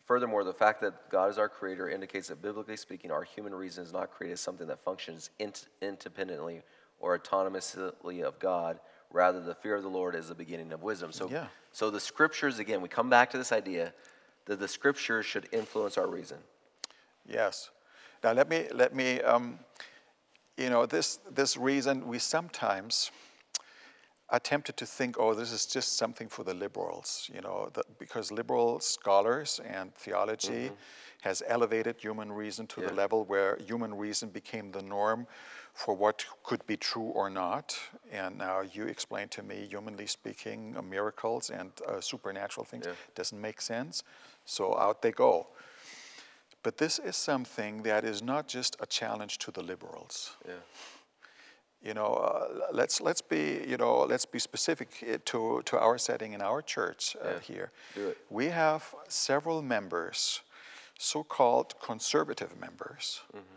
furthermore 0.05 0.43
the 0.43 0.53
fact 0.53 0.81
that 0.81 1.09
god 1.09 1.29
is 1.29 1.37
our 1.37 1.49
creator 1.49 1.89
indicates 1.89 2.27
that 2.27 2.41
biblically 2.41 2.75
speaking 2.75 3.11
our 3.11 3.23
human 3.23 3.53
reason 3.53 3.83
is 3.83 3.93
not 3.93 4.11
created 4.11 4.33
as 4.33 4.41
something 4.41 4.67
that 4.67 4.83
functions 4.83 5.29
int- 5.39 5.67
independently 5.81 6.61
or 6.99 7.17
autonomously 7.17 8.21
of 8.21 8.39
god 8.39 8.79
rather 9.11 9.41
the 9.41 9.55
fear 9.55 9.75
of 9.75 9.83
the 9.83 9.89
lord 9.89 10.15
is 10.15 10.27
the 10.27 10.35
beginning 10.35 10.71
of 10.71 10.81
wisdom 10.83 11.11
so 11.11 11.29
Yeah. 11.29 11.47
so 11.71 11.89
the 11.89 11.99
scriptures 11.99 12.59
again 12.59 12.81
we 12.81 12.89
come 12.89 13.09
back 13.09 13.29
to 13.31 13.37
this 13.37 13.51
idea 13.51 13.93
that 14.45 14.59
the 14.59 14.67
scriptures 14.67 15.25
should 15.25 15.47
influence 15.51 15.97
our 15.97 16.07
reason 16.07 16.37
Yes. 17.25 17.69
Now 18.23 18.31
let 18.33 18.49
me 18.49 18.67
let 18.73 18.95
me 18.95 19.21
um, 19.21 19.59
you 20.57 20.69
know 20.69 20.85
this 20.85 21.19
this 21.29 21.55
reason 21.57 22.07
we 22.07 22.19
sometimes 22.19 23.11
are 24.31 24.39
tempted 24.39 24.77
to 24.77 24.85
think, 24.85 25.15
oh, 25.19 25.33
this 25.33 25.51
is 25.51 25.65
just 25.65 25.97
something 25.97 26.29
for 26.29 26.43
the 26.43 26.53
liberals, 26.53 27.27
you 27.33 27.41
know, 27.41 27.69
the, 27.73 27.81
because 27.97 28.31
liberal 28.31 28.79
scholars 28.79 29.59
and 29.65 29.91
theology 29.95 30.71
has 31.21 31.41
elevated 31.47 31.95
human 31.99 32.31
reason 32.31 32.67
to 32.67 32.81
Yeah. 32.81 32.89
the 32.89 32.93
level 32.93 33.25
where 33.25 33.57
human 33.57 33.97
reason 33.97 34.29
became 34.29 34.71
the 34.71 34.83
norm 34.83 35.25
for 35.73 35.93
what 35.95 36.25
could 36.43 36.65
be 36.67 36.77
true 36.77 37.11
or 37.15 37.29
not. 37.29 37.79
And 38.11 38.37
now 38.37 38.61
you 38.61 38.85
explain 38.87 39.27
to 39.29 39.43
me, 39.43 39.67
humanly 39.69 40.07
speaking, 40.07 40.75
uh, 40.77 40.81
miracles 40.81 41.49
and 41.49 41.71
uh, 41.87 42.01
supernatural 42.01 42.65
things 42.65 42.85
Yeah. 42.87 42.95
doesn't 43.15 43.41
make 43.41 43.61
sense. 43.61 44.03
So 44.45 44.75
out 44.77 45.01
they 45.01 45.11
go. 45.11 45.47
But 46.63 46.77
this 46.77 46.99
is 46.99 47.15
something 47.15 47.83
that 47.83 48.03
is 48.03 48.21
not 48.21 48.47
just 48.53 48.75
a 48.81 48.85
challenge 48.85 49.37
to 49.37 49.51
the 49.51 49.61
liberals. 49.63 50.37
yeah 50.47 50.59
You 51.81 51.93
know, 51.93 52.13
uh, 52.13 52.73
let's 52.73 52.99
let's 53.01 53.21
be 53.21 53.63
you 53.71 53.77
know 53.77 54.05
let's 54.09 54.25
be 54.31 54.39
specific 54.39 54.87
uh, 55.03 55.17
to 55.25 55.61
to 55.63 55.77
our 55.79 55.97
setting 55.97 56.33
in 56.33 56.41
our 56.41 56.61
church 56.61 57.15
uh, 57.15 57.27
Yeah, 57.27 57.39
here. 57.53 57.71
do 57.95 58.09
it. 58.09 58.17
We 58.29 58.51
have 58.51 58.83
several 59.07 59.61
members, 59.61 60.43
so-called 60.97 61.73
conservative 61.79 62.49
members, 62.59 63.21
Mm-hmm. 63.33 63.55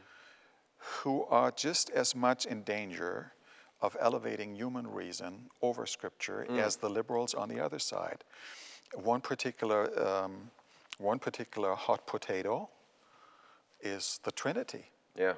Who 0.83 1.24
are 1.30 1.51
just 1.51 1.91
as 1.91 2.14
much 2.14 2.47
in 2.47 2.62
danger 2.64 3.33
of 3.80 3.97
elevating 4.01 4.55
human 4.55 4.87
reason 4.87 5.51
over 5.61 5.87
Scripture 5.87 6.47
Mm. 6.49 6.59
as 6.59 6.76
the 6.76 6.89
liberals 6.89 7.35
on 7.35 7.49
the 7.49 7.61
other 7.61 7.78
side. 7.78 8.24
One 8.95 9.20
particular 9.20 9.89
um, 10.09 10.51
one 10.99 11.18
particular 11.18 11.74
hot 11.74 12.07
potato 12.07 12.68
is 13.80 14.20
the 14.22 14.30
Trinity. 14.33 14.85
yeah 15.16 15.35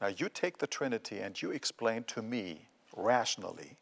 Now, 0.00 0.08
you 0.08 0.28
take 0.28 0.58
the 0.58 0.66
Trinity 0.66 1.20
and 1.20 1.40
you 1.42 1.50
explain 1.52 2.04
to 2.04 2.22
me 2.22 2.68
rationally 2.96 3.76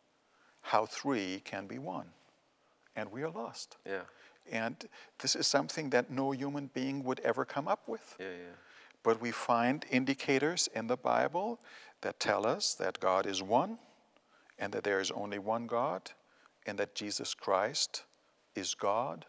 how 0.62 0.86
three 0.86 1.40
can 1.44 1.66
be 1.66 1.78
one, 1.78 2.12
and 2.96 3.10
we 3.12 3.22
are 3.22 3.30
lost. 3.30 3.76
yeah 3.86 4.04
And 4.50 4.88
this 5.18 5.36
is 5.36 5.46
something 5.46 5.90
that 5.90 6.10
no 6.10 6.32
human 6.32 6.70
being 6.74 7.04
would 7.04 7.20
ever 7.20 7.44
come 7.44 7.68
up 7.72 7.88
with. 7.88 8.16
yeah 8.18 8.26
yeah 8.26 8.56
But 9.02 9.20
we 9.20 9.30
find 9.30 9.84
indicators 9.90 10.68
in 10.74 10.86
the 10.86 10.96
Bible 10.96 11.60
that 12.02 12.20
tell 12.20 12.46
us 12.46 12.74
that 12.74 13.00
God 13.00 13.26
is 13.26 13.42
one, 13.42 13.78
and 14.58 14.72
that 14.72 14.84
there 14.84 15.00
is 15.00 15.10
only 15.10 15.38
one 15.38 15.66
God, 15.66 16.10
and 16.66 16.78
that 16.78 16.94
Jesus 16.94 17.34
Christ 17.34 18.04
is 18.54 18.74
God 18.74 19.26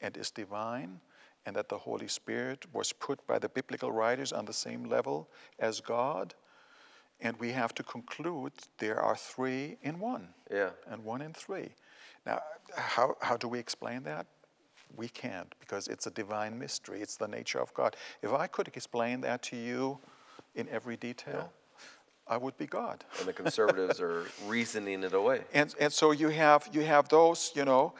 and 0.00 0.16
is 0.16 0.30
divine, 0.30 1.00
and 1.46 1.56
that 1.56 1.68
the 1.68 1.78
Holy 1.78 2.08
Spirit 2.08 2.66
was 2.72 2.92
put 2.92 3.26
by 3.26 3.38
the 3.38 3.48
biblical 3.48 3.90
writers 3.90 4.32
on 4.32 4.44
the 4.44 4.52
same 4.52 4.84
level 4.84 5.28
as 5.58 5.80
God. 5.80 6.34
And 7.20 7.36
we 7.40 7.50
have 7.50 7.74
to 7.74 7.82
conclude 7.82 8.52
there 8.78 9.00
are 9.00 9.16
three 9.16 9.76
in 9.82 9.98
one 9.98 10.28
yeah 10.52 10.70
and 10.88 11.04
one 11.04 11.20
in 11.20 11.32
three. 11.32 11.70
Now, 12.24 12.40
how, 12.76 13.16
how 13.20 13.36
do 13.36 13.48
we 13.48 13.58
explain 13.58 14.04
that? 14.04 14.26
We 14.96 15.08
can't 15.08 15.54
because 15.60 15.88
it's 15.88 16.06
a 16.06 16.10
divine 16.10 16.58
mystery. 16.58 17.00
It's 17.00 17.16
the 17.16 17.28
nature 17.28 17.60
of 17.60 17.72
God. 17.74 17.96
If 18.22 18.32
I 18.32 18.46
could 18.46 18.68
explain 18.68 19.20
that 19.22 19.42
to 19.44 19.56
you 19.56 19.98
in 20.54 20.68
every 20.68 20.96
detail, 20.96 21.52
I 22.26 22.36
would 22.36 22.56
be 22.58 22.66
God. 22.66 23.04
and 23.18 23.28
the 23.28 23.32
conservatives 23.32 24.00
are 24.00 24.26
reasoning 24.46 25.02
it 25.02 25.14
away 25.14 25.40
And, 25.54 25.74
and 25.80 25.92
so 25.92 26.12
you 26.12 26.28
have, 26.28 26.68
you 26.72 26.82
have 26.82 27.08
those, 27.08 27.52
you 27.54 27.64
know, 27.64 27.94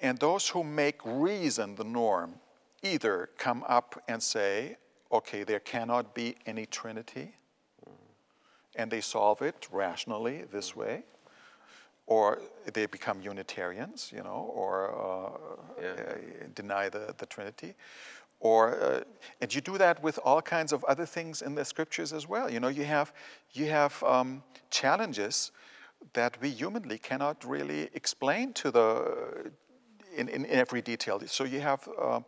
and 0.00 0.18
those 0.18 0.48
who 0.48 0.64
make 0.64 1.00
reason 1.04 1.74
the 1.74 1.84
norm 1.84 2.34
either 2.82 3.30
come 3.36 3.64
up 3.68 4.02
and 4.08 4.22
say, 4.22 4.76
okay, 5.10 5.44
there 5.44 5.60
cannot 5.60 6.14
be 6.14 6.36
any 6.46 6.66
Trinity, 6.66 7.34
mm. 7.86 7.92
and 8.76 8.90
they 8.90 9.00
solve 9.00 9.42
it 9.42 9.68
rationally 9.72 10.44
this 10.52 10.72
mm. 10.72 10.76
way, 10.76 11.02
or 12.08 12.40
they 12.72 12.86
become 12.86 13.20
Unitarians, 13.20 14.10
you 14.16 14.22
know, 14.22 14.50
or 14.54 14.72
uh, 14.90 15.82
Yeah. 15.82 15.92
uh, 15.92 16.48
deny 16.54 16.88
the, 16.88 17.14
the 17.18 17.26
Trinity. 17.26 17.74
Or, 18.40 18.80
uh, 18.80 19.00
and 19.40 19.54
you 19.54 19.60
do 19.60 19.78
that 19.78 20.02
with 20.02 20.18
all 20.24 20.40
kinds 20.40 20.72
of 20.72 20.84
other 20.84 21.06
things 21.06 21.42
in 21.42 21.54
the 21.54 21.64
scriptures 21.64 22.12
as 22.12 22.26
well. 22.26 22.50
You 22.50 22.60
know, 22.60 22.68
you 22.68 22.84
have, 22.84 23.12
you 23.52 23.66
have 23.70 24.02
um, 24.02 24.42
challenges 24.70 25.52
that 26.14 26.40
we 26.40 26.48
humanly 26.48 26.98
cannot 26.98 27.44
really 27.44 27.90
explain 27.92 28.52
to 28.54 28.70
the, 28.70 29.52
in, 30.16 30.28
in 30.28 30.46
every 30.46 30.80
detail. 30.80 31.20
So 31.26 31.44
you 31.44 31.60
have, 31.60 31.88
um, 32.00 32.24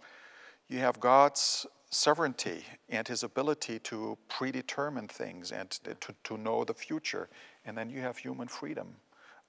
you 0.68 0.80
have 0.80 1.00
God's 1.00 1.66
sovereignty 1.90 2.64
and 2.88 3.08
his 3.08 3.22
ability 3.22 3.78
to 3.78 4.18
predetermine 4.28 5.08
things 5.08 5.52
and 5.52 5.70
to, 5.70 6.14
to 6.24 6.36
know 6.36 6.64
the 6.64 6.74
future. 6.74 7.28
And 7.64 7.78
then 7.78 7.88
you 7.88 8.02
have 8.02 8.18
human 8.18 8.48
freedom 8.48 8.96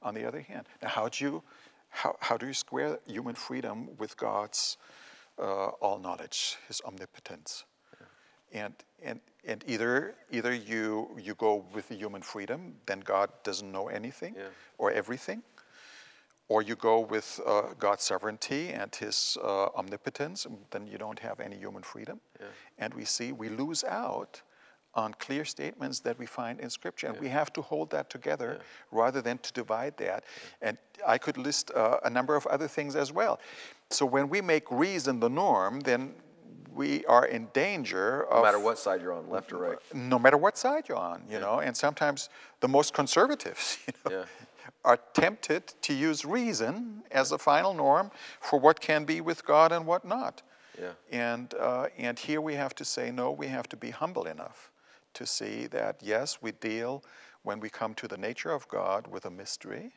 on 0.01 0.13
the 0.13 0.25
other 0.27 0.41
hand. 0.41 0.67
Now, 0.81 0.89
how 0.89 1.09
do 1.09 1.23
you, 1.23 1.43
how, 1.89 2.15
how 2.19 2.37
do 2.37 2.47
you 2.47 2.53
square 2.53 2.99
human 3.05 3.35
freedom 3.35 3.89
with 3.97 4.17
God's 4.17 4.77
uh, 5.39 5.67
all 5.81 5.99
knowledge, 5.99 6.57
his 6.67 6.81
omnipotence? 6.85 7.65
And, 8.53 8.73
and, 9.01 9.21
and 9.47 9.63
either, 9.65 10.15
either 10.29 10.53
you, 10.53 11.09
you 11.17 11.35
go 11.35 11.63
with 11.73 11.87
the 11.87 11.95
human 11.95 12.21
freedom, 12.21 12.75
then 12.85 12.99
God 12.99 13.29
doesn't 13.43 13.71
know 13.71 13.87
anything 13.87 14.35
Yeah. 14.35 14.47
or 14.77 14.91
everything, 14.91 15.41
or 16.49 16.61
you 16.61 16.75
go 16.75 16.99
with 16.99 17.39
uh, 17.45 17.73
God's 17.79 18.03
sovereignty 18.03 18.69
and 18.73 18.93
His 18.93 19.37
uh, 19.41 19.67
omnipotence, 19.73 20.45
then 20.71 20.85
you 20.85 20.97
don't 20.97 21.19
have 21.19 21.39
any 21.39 21.55
human 21.55 21.81
freedom. 21.83 22.19
And 22.77 22.93
we 22.93 23.05
see 23.05 23.31
we 23.31 23.47
lose 23.47 23.85
out 23.85 24.41
on 24.93 25.13
clear 25.15 25.45
statements 25.45 25.99
that 26.01 26.19
we 26.19 26.25
find 26.25 26.59
in 26.59 26.69
Scripture, 26.69 27.07
and 27.07 27.19
we 27.19 27.29
have 27.29 27.53
to 27.53 27.61
hold 27.61 27.89
that 27.91 28.09
together 28.09 28.59
rather 28.91 29.21
than 29.21 29.37
to 29.39 29.53
divide 29.53 29.95
that. 29.97 30.23
And 30.61 30.77
I 31.07 31.17
could 31.17 31.37
list 31.37 31.71
uh, 31.71 31.99
a 32.03 32.09
number 32.09 32.35
of 32.35 32.45
other 32.47 32.67
things 32.67 32.95
as 32.95 33.11
well. 33.11 33.39
So 33.89 34.05
when 34.05 34.29
we 34.29 34.41
make 34.41 34.69
reason 34.69 35.19
the 35.19 35.29
norm, 35.29 35.79
then 35.81 36.13
we 36.73 37.05
are 37.05 37.25
in 37.25 37.47
danger 37.53 38.23
of 38.23 38.37
No 38.37 38.43
matter 38.43 38.59
what 38.59 38.77
side 38.79 39.01
you're 39.01 39.13
on, 39.13 39.29
left 39.29 39.51
or 39.51 39.57
right. 39.57 39.77
no 39.93 40.17
matter 40.17 40.37
what 40.37 40.57
side 40.57 40.87
you're 40.87 40.97
on, 40.97 41.23
you 41.29 41.39
know, 41.39 41.59
and 41.59 41.75
sometimes 41.75 42.29
the 42.61 42.67
most 42.67 42.93
conservatives, 42.93 43.77
you 43.87 43.93
know, 44.05 44.17
Yeah. 44.19 44.25
are 44.85 44.97
tempted 45.13 45.73
to 45.81 45.93
use 45.93 46.23
reason 46.25 47.03
as 47.11 47.31
a 47.31 47.37
final 47.37 47.73
norm 47.73 48.11
for 48.39 48.59
what 48.59 48.79
can 48.79 49.05
be 49.05 49.21
with 49.21 49.45
God 49.45 49.71
and 49.71 49.85
what 49.85 50.05
not. 50.05 50.41
Yeah. 50.79 50.91
And, 51.11 51.53
uh, 51.59 51.87
and 51.97 52.17
here 52.17 52.39
we 52.41 52.55
have 52.55 52.73
to 52.75 52.85
say, 52.85 53.11
no, 53.11 53.31
we 53.31 53.47
have 53.47 53.67
to 53.69 53.77
be 53.77 53.89
humble 53.91 54.25
enough 54.25 54.70
to 55.13 55.25
see 55.25 55.67
that, 55.67 55.97
yes, 56.01 56.39
we 56.41 56.51
deal, 56.51 57.03
when 57.43 57.59
we 57.59 57.69
come 57.69 57.93
to 57.95 58.07
the 58.07 58.17
nature 58.17 58.51
of 58.51 58.67
God, 58.67 59.07
with 59.07 59.25
a 59.25 59.31
mystery 59.31 59.93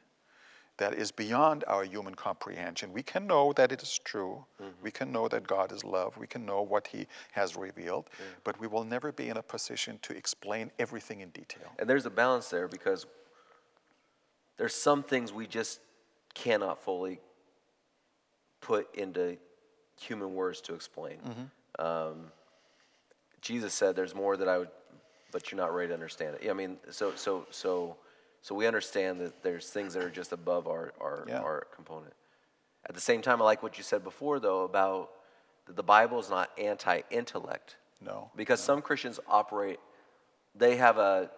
that 0.77 0.95
is 0.95 1.13
beyond 1.13 1.63
our 1.69 1.85
human 1.85 2.15
comprehension. 2.15 2.93
We 2.93 3.03
can 3.03 3.29
know 3.29 3.53
that 3.53 3.71
it 3.71 3.81
is 3.83 3.99
true. 4.03 4.45
We 4.83 4.91
can 4.91 5.13
know 5.13 5.29
that 5.29 5.47
God 5.47 5.71
is 5.71 5.85
love. 5.85 6.17
We 6.17 6.27
can 6.27 6.45
know 6.45 6.63
what 6.63 6.89
He 6.89 7.07
has 7.33 7.55
revealed. 7.55 8.11
But 8.43 8.59
we 8.59 8.67
will 8.67 8.83
never 8.83 9.13
be 9.13 9.29
in 9.29 9.37
a 9.37 9.43
position 9.43 10.01
to 10.03 10.17
explain 10.17 10.73
everything 10.81 11.21
in 11.21 11.29
detail. 11.31 11.71
And 11.79 11.89
there's 11.89 12.07
a 12.07 12.11
balance 12.11 12.49
there 12.49 12.67
because 12.67 13.07
there's 14.57 14.75
some 14.75 15.05
things 15.05 15.33
we 15.33 15.47
just 15.47 15.81
cannot 16.35 16.83
fully 16.83 17.21
put 18.61 18.93
into 18.97 19.37
human 20.01 20.35
words 20.35 20.61
to 20.63 20.75
explain. 20.75 21.19
Um, 21.79 22.33
Jesus 23.41 23.75
said, 23.75 23.95
"There's 23.95 24.15
more 24.15 24.37
that 24.37 24.49
I 24.49 24.59
would, 24.59 24.71
but 25.35 25.51
you're 25.51 25.61
not 25.61 25.75
ready 25.75 25.89
to 25.89 25.95
understand 25.95 26.37
it." 26.41 26.49
I 26.49 26.55
mean, 26.55 26.79
so 26.91 27.15
so 27.17 27.47
so 27.51 27.99
so 28.41 28.55
we 28.55 28.67
understand 28.67 29.21
that 29.21 29.43
there's 29.43 29.69
things 29.69 29.93
that 29.95 30.03
are 30.03 30.11
just 30.11 30.33
above 30.33 30.67
our 30.69 30.95
our, 31.01 31.25
Yeah. 31.29 31.41
our 31.41 31.67
component. 31.75 32.15
At 32.87 32.95
the 32.95 33.01
same 33.01 33.23
time, 33.23 33.41
I 33.43 33.45
like 33.45 33.63
what 33.63 33.77
you 33.79 33.85
said 33.85 34.05
before, 34.05 34.39
though, 34.41 34.63
about 34.65 35.11
that 35.67 35.77
the 35.77 35.83
Bible 35.83 36.19
is 36.21 36.29
not 36.29 36.51
anti-intellect. 36.59 37.77
No. 38.01 38.31
Because 38.37 38.61
some 38.61 38.83
Christians 38.83 39.19
operate, 39.27 39.81
they 40.55 40.77
have 40.77 40.99
a, 40.99 41.31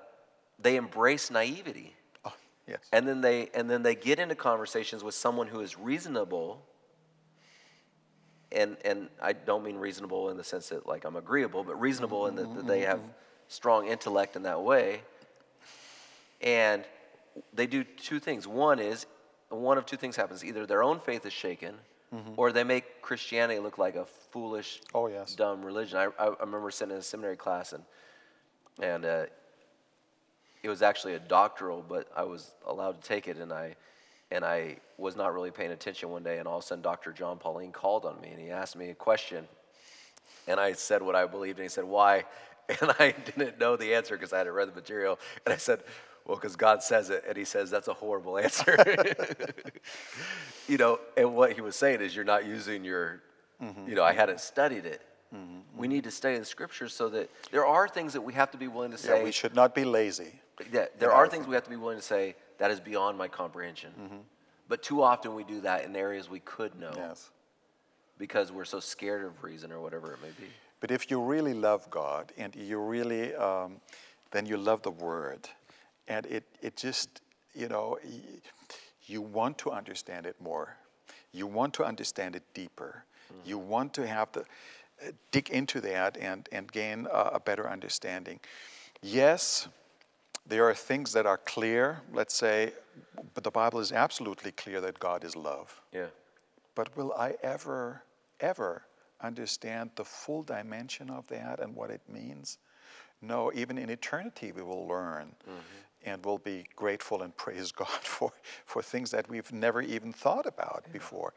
they 0.58 0.74
embrace 0.76 1.30
naivety. 1.30 1.94
Oh, 2.24 2.34
yes. 2.66 2.80
And 2.92 3.06
then 3.06 3.20
they 3.20 3.50
and 3.54 3.70
then 3.70 3.82
they 3.82 3.94
get 3.94 4.18
into 4.18 4.34
conversations 4.34 5.04
with 5.04 5.14
someone 5.14 5.46
who 5.46 5.60
is 5.60 5.78
reasonable. 5.78 6.66
And 8.50 8.76
and 8.84 9.08
I 9.22 9.32
don't 9.32 9.62
mean 9.62 9.76
reasonable 9.76 10.30
in 10.30 10.36
the 10.36 10.44
sense 10.44 10.70
that 10.70 10.86
like 10.86 11.04
I'm 11.04 11.16
agreeable, 11.16 11.62
but 11.62 11.80
reasonable 11.80 12.26
in 12.26 12.34
that, 12.36 12.54
that 12.56 12.66
they 12.66 12.80
have 12.80 12.98
mm-hmm. 12.98 13.10
Strong 13.48 13.88
intellect 13.88 14.36
in 14.36 14.42
that 14.42 14.62
way. 14.62 15.02
And 16.40 16.84
they 17.52 17.66
do 17.66 17.84
two 17.84 18.18
things. 18.18 18.46
One 18.46 18.78
is 18.78 19.06
one 19.48 19.78
of 19.78 19.86
two 19.86 19.96
things 19.96 20.16
happens: 20.16 20.44
either 20.44 20.66
their 20.66 20.82
own 20.82 21.00
faith 21.00 21.24
is 21.26 21.32
shaken, 21.32 21.76
or 22.36 22.50
they 22.52 22.64
make 22.64 23.02
Christianity 23.02 23.58
look 23.58 23.78
like 23.78 23.94
a 23.94 24.04
foolish, 24.04 24.80
Oh, 24.94 25.06
yes. 25.08 25.34
dumb 25.34 25.62
religion. 25.64 25.98
I, 25.98 26.04
I, 26.18 26.28
I 26.28 26.40
remember 26.40 26.70
sitting 26.70 26.92
in 26.94 26.98
a 27.00 27.02
seminary 27.02 27.36
class 27.36 27.72
and 27.72 27.84
and 28.82 29.04
uh, 29.04 29.26
it 30.62 30.68
was 30.68 30.82
actually 30.82 31.14
a 31.14 31.18
doctoral, 31.18 31.84
but 31.86 32.08
I 32.16 32.24
was 32.24 32.50
allowed 32.66 33.00
to 33.02 33.08
take 33.08 33.28
it, 33.28 33.36
and 33.38 33.52
I 33.52 33.76
and 34.30 34.44
I 34.44 34.78
was 34.98 35.14
not 35.14 35.32
really 35.32 35.50
paying 35.52 35.70
attention 35.70 36.10
one 36.10 36.22
day, 36.24 36.38
and 36.38 36.48
all 36.48 36.58
of 36.58 36.64
a 36.64 36.66
sudden, 36.66 36.82
Dr. 36.82 37.12
Jon 37.12 37.38
Paulien 37.38 37.72
called 37.72 38.04
on 38.04 38.20
me, 38.20 38.28
and 38.30 38.40
he 38.40 38.50
asked 38.50 38.76
me 38.76 38.90
a 38.90 38.94
question, 38.94 39.46
and 40.48 40.58
I 40.58 40.72
said 40.72 41.02
what 41.02 41.14
I 41.14 41.26
believed, 41.26 41.58
and 41.58 41.64
he 41.64 41.68
said 41.68 41.84
why, 41.84 42.24
and 42.80 42.92
I 42.98 43.12
didn't 43.12 43.58
know 43.58 43.76
the 43.76 43.94
answer 43.94 44.16
because 44.16 44.32
I 44.32 44.38
hadn't 44.38 44.52
read 44.54 44.68
the 44.68 44.74
material, 44.74 45.18
and 45.44 45.52
I 45.52 45.56
said. 45.58 45.82
Well, 46.26 46.36
because 46.36 46.56
God 46.56 46.82
says 46.82 47.08
it, 47.10 47.22
and 47.28 47.36
He 47.36 47.44
says 47.44 47.70
that's 47.70 47.86
a 47.86 47.92
horrible 47.94 48.36
answer. 48.46 48.76
you 50.68 50.76
know, 50.76 50.98
and 51.16 51.36
what 51.36 51.52
He 51.52 51.60
was 51.60 51.76
saying 51.76 52.00
is 52.00 52.16
you're 52.16 52.24
not 52.24 52.44
using 52.44 52.84
your, 52.84 53.22
you 53.60 53.94
know, 53.94 54.02
I 54.02 54.12
hadn't 54.12 54.40
studied 54.40 54.86
it. 54.86 55.00
We 55.76 55.86
need 55.86 56.02
to 56.02 56.10
study 56.10 56.36
the 56.38 56.44
Scriptures 56.44 56.94
so 56.94 57.08
that 57.10 57.30
there 57.52 57.64
are 57.64 57.86
things 57.86 58.14
that 58.14 58.22
we 58.22 58.32
have 58.32 58.50
to 58.52 58.58
be 58.58 58.66
willing 58.66 58.90
to 58.90 58.98
say. 58.98 59.18
Yeah, 59.18 59.24
we 59.24 59.30
should 59.30 59.54
not 59.54 59.72
be 59.74 59.84
lazy. 59.84 60.40
Yeah, 60.72 60.86
there 60.98 61.12
are 61.12 61.28
things 61.28 61.46
we 61.46 61.54
have 61.54 61.64
to 61.64 61.70
be 61.70 61.76
willing 61.76 61.98
to 61.98 62.02
say 62.02 62.34
that 62.58 62.70
is 62.72 62.80
beyond 62.80 63.18
my 63.18 63.28
comprehension. 63.28 63.90
Mm-hmm. 64.00 64.16
But 64.68 64.82
too 64.82 65.02
often 65.02 65.34
we 65.34 65.44
do 65.44 65.60
that 65.60 65.84
in 65.84 65.94
areas 65.94 66.28
we 66.28 66.40
could 66.40 66.74
know 66.80 66.90
Yes. 66.96 67.30
because 68.18 68.50
we're 68.50 68.64
so 68.64 68.80
scared 68.80 69.24
of 69.24 69.44
reason 69.44 69.70
or 69.70 69.80
whatever 69.80 70.12
it 70.14 70.18
may 70.22 70.30
be. 70.44 70.50
But 70.80 70.90
if 70.90 71.10
you 71.10 71.20
really 71.20 71.54
love 71.54 71.90
God 71.90 72.32
and 72.36 72.54
you 72.54 72.78
really, 72.78 73.34
um, 73.34 73.80
then 74.30 74.46
you 74.46 74.56
love 74.56 74.82
the 74.82 74.90
Word, 74.90 75.48
and 76.08 76.26
it, 76.26 76.44
it 76.62 76.76
just, 76.76 77.22
you 77.54 77.68
know, 77.68 77.98
you 79.06 79.22
want 79.22 79.58
to 79.58 79.70
understand 79.70 80.26
it 80.26 80.36
more. 80.40 80.76
You 81.32 81.46
want 81.46 81.74
to 81.74 81.84
understand 81.84 82.36
it 82.36 82.42
deeper. 82.54 83.04
You 83.44 83.58
want 83.58 83.92
to 83.94 84.06
have 84.06 84.32
the 84.32 84.40
uh, 84.40 85.12
dig 85.30 85.50
into 85.50 85.80
that 85.80 86.16
and 86.16 86.48
and 86.52 86.70
gain 86.70 87.06
a, 87.12 87.30
a 87.34 87.40
better 87.40 87.68
understanding. 87.68 88.40
Yes, 89.02 89.68
there 90.48 90.64
are 90.68 90.74
things 90.74 91.12
that 91.12 91.26
are 91.26 91.38
clear. 91.38 92.00
Let's 92.12 92.34
say, 92.34 92.72
but 93.34 93.44
the 93.44 93.50
Bible 93.50 93.80
is 93.80 93.92
absolutely 93.92 94.52
clear 94.52 94.80
that 94.80 94.98
God 94.98 95.24
is 95.24 95.36
love. 95.36 95.80
Yeah. 95.92 96.06
But 96.74 96.96
will 96.96 97.12
I 97.12 97.34
ever, 97.42 98.02
ever 98.40 98.82
understand 99.20 99.90
the 99.96 100.04
full 100.04 100.42
dimension 100.42 101.10
of 101.10 101.26
that 101.28 101.60
and 101.60 101.74
what 101.74 101.90
it 101.90 102.02
means? 102.08 102.58
No, 103.22 103.50
even 103.54 103.78
in 103.78 103.90
eternity 103.90 104.52
we 104.52 104.62
will 104.62 104.86
learn 104.86 105.34
mm-hmm. 105.42 105.60
and 106.04 106.24
we'll 106.24 106.38
be 106.38 106.64
grateful 106.76 107.22
and 107.22 107.36
praise 107.36 107.72
God 107.82 107.88
for, 108.02 108.32
for 108.64 108.82
things 108.82 109.10
that 109.10 109.28
we've 109.28 109.52
never 109.52 109.80
even 109.80 110.12
thought 110.12 110.46
about 110.46 110.84
before. 110.92 111.32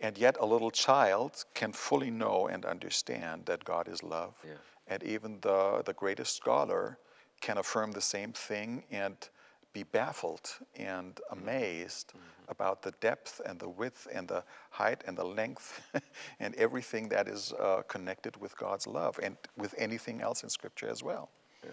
And 0.00 0.16
yet 0.16 0.36
a 0.40 0.46
little 0.46 0.70
child 0.70 1.44
can 1.54 1.72
fully 1.72 2.10
know 2.10 2.46
and 2.46 2.64
understand 2.64 3.46
that 3.46 3.64
God 3.64 3.88
is 3.88 4.02
love. 4.02 4.34
Yeah. 4.44 4.54
And 4.86 5.02
even 5.02 5.38
the, 5.40 5.82
the 5.84 5.94
greatest 5.94 6.36
scholar 6.36 6.98
can 7.40 7.58
affirm 7.58 7.92
the 7.92 8.00
same 8.00 8.32
thing 8.32 8.84
and 8.90 9.16
be 9.74 9.82
baffled 9.82 10.50
and 10.76 11.20
amazed 11.30 12.14
about 12.48 12.80
the 12.82 12.92
depth 13.00 13.40
and 13.44 13.58
the 13.58 13.68
width 13.68 14.06
and 14.14 14.28
the 14.28 14.42
height 14.70 15.02
and 15.06 15.18
the 15.18 15.24
length 15.24 15.82
and 16.40 16.54
everything 16.54 17.08
that 17.10 17.28
is 17.28 17.52
uh, 17.60 17.82
connected 17.88 18.36
with 18.40 18.56
God's 18.56 18.86
love 18.86 19.18
and 19.22 19.36
with 19.58 19.74
anything 19.76 20.22
else 20.22 20.42
in 20.44 20.48
Scripture 20.48 20.88
as 20.88 21.02
well. 21.02 21.28
Yeah. 21.62 21.70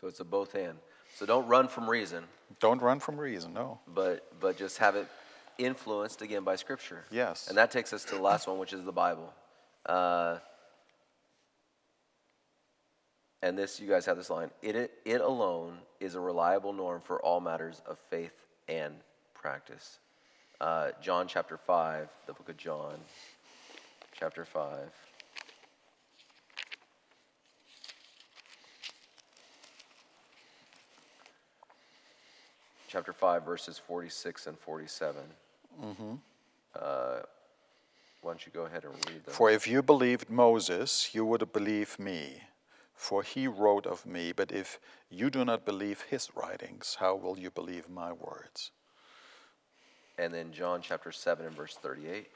So 0.00 0.06
it's 0.06 0.20
a 0.20 0.24
both 0.24 0.54
and. 0.54 0.78
So 1.16 1.26
don't 1.26 1.48
run 1.48 1.66
from 1.66 1.90
reason, 1.90 2.24
Don't 2.60 2.80
run 2.80 3.00
from 3.00 3.18
reason, 3.18 3.52
no. 3.52 3.80
but 3.94 4.28
but 4.40 4.56
just 4.56 4.78
have 4.78 4.94
it 4.94 5.08
influenced 5.58 6.22
again 6.22 6.44
by 6.44 6.56
Scripture. 6.56 7.04
Yes. 7.10 7.48
And 7.48 7.56
that 7.58 7.70
takes 7.70 7.92
us 7.92 8.04
to 8.04 8.14
the 8.14 8.22
last 8.22 8.46
one, 8.46 8.58
which 8.58 8.72
is 8.72 8.84
the 8.84 8.92
Bible. 8.92 9.32
Uh, 9.86 10.38
and 13.42 13.56
this, 13.56 13.80
you 13.80 13.88
guys 13.88 14.06
have 14.06 14.16
this 14.16 14.30
line. 14.30 14.50
It, 14.62 14.90
it 15.04 15.20
alone 15.20 15.78
is 15.98 16.14
a 16.14 16.20
reliable 16.20 16.72
norm 16.72 17.00
for 17.00 17.20
all 17.20 17.40
matters 17.40 17.82
of 17.86 17.98
faith 18.10 18.46
and 18.68 18.94
practice. 19.34 19.98
Uh, 20.60 20.90
John 21.00 21.26
chapter 21.26 21.56
five, 21.56 22.08
the 22.26 22.34
book 22.34 22.48
of 22.48 22.56
John, 22.56 22.96
chapter 24.12 24.44
five. 24.44 24.90
chapter 32.90 33.12
5, 33.12 33.44
verses 33.44 33.78
46 33.78 34.48
and 34.48 34.58
47. 34.58 35.22
Uh, 36.74 37.20
why 38.20 38.32
don't 38.32 38.44
you 38.44 38.52
go 38.52 38.62
ahead 38.62 38.84
and 38.84 38.92
read 39.08 39.24
those? 39.24 39.34
For 39.34 39.48
if 39.48 39.68
you 39.68 39.80
believed 39.80 40.28
Moses, 40.28 41.14
you 41.14 41.24
would 41.24 41.52
believe 41.52 41.98
me, 42.00 42.42
for 43.00 43.22
he 43.22 43.48
wrote 43.48 43.86
of 43.86 44.04
me. 44.04 44.30
But 44.30 44.52
if 44.52 44.78
you 45.08 45.30
do 45.30 45.44
not 45.44 45.64
believe 45.64 46.02
his 46.02 46.28
writings, 46.34 46.98
how 47.00 47.16
will 47.16 47.38
you 47.38 47.50
believe 47.50 47.88
my 47.88 48.12
words? 48.12 48.72
And 50.18 50.34
then 50.34 50.52
John 50.52 50.82
chapter 50.82 51.10
7 51.10 51.46
and 51.46 51.56
verse 51.56 51.76
38. 51.80 52.28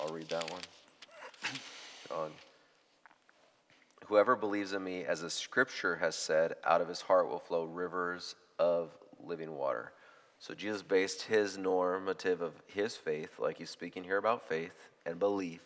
I'll 0.00 0.14
read 0.14 0.28
that 0.28 0.48
one. 0.50 0.62
John 2.08 2.30
whoever 4.06 4.36
believes 4.36 4.72
in 4.72 4.84
me, 4.84 5.04
as 5.04 5.20
the 5.22 5.30
scripture 5.30 5.96
has 5.96 6.14
said, 6.14 6.54
out 6.64 6.80
of 6.80 6.88
his 6.88 7.00
heart 7.00 7.28
will 7.28 7.40
flow 7.40 7.64
rivers 7.64 8.36
of 8.60 8.90
living 9.20 9.50
water. 9.52 9.92
So 10.38 10.54
Jesus 10.54 10.82
based 10.82 11.22
his 11.22 11.58
normative 11.58 12.40
of 12.40 12.52
his 12.66 12.94
faith, 12.94 13.40
like 13.40 13.58
he's 13.58 13.70
speaking 13.70 14.04
here 14.04 14.18
about 14.18 14.48
faith 14.48 14.90
and 15.04 15.18
belief. 15.18 15.60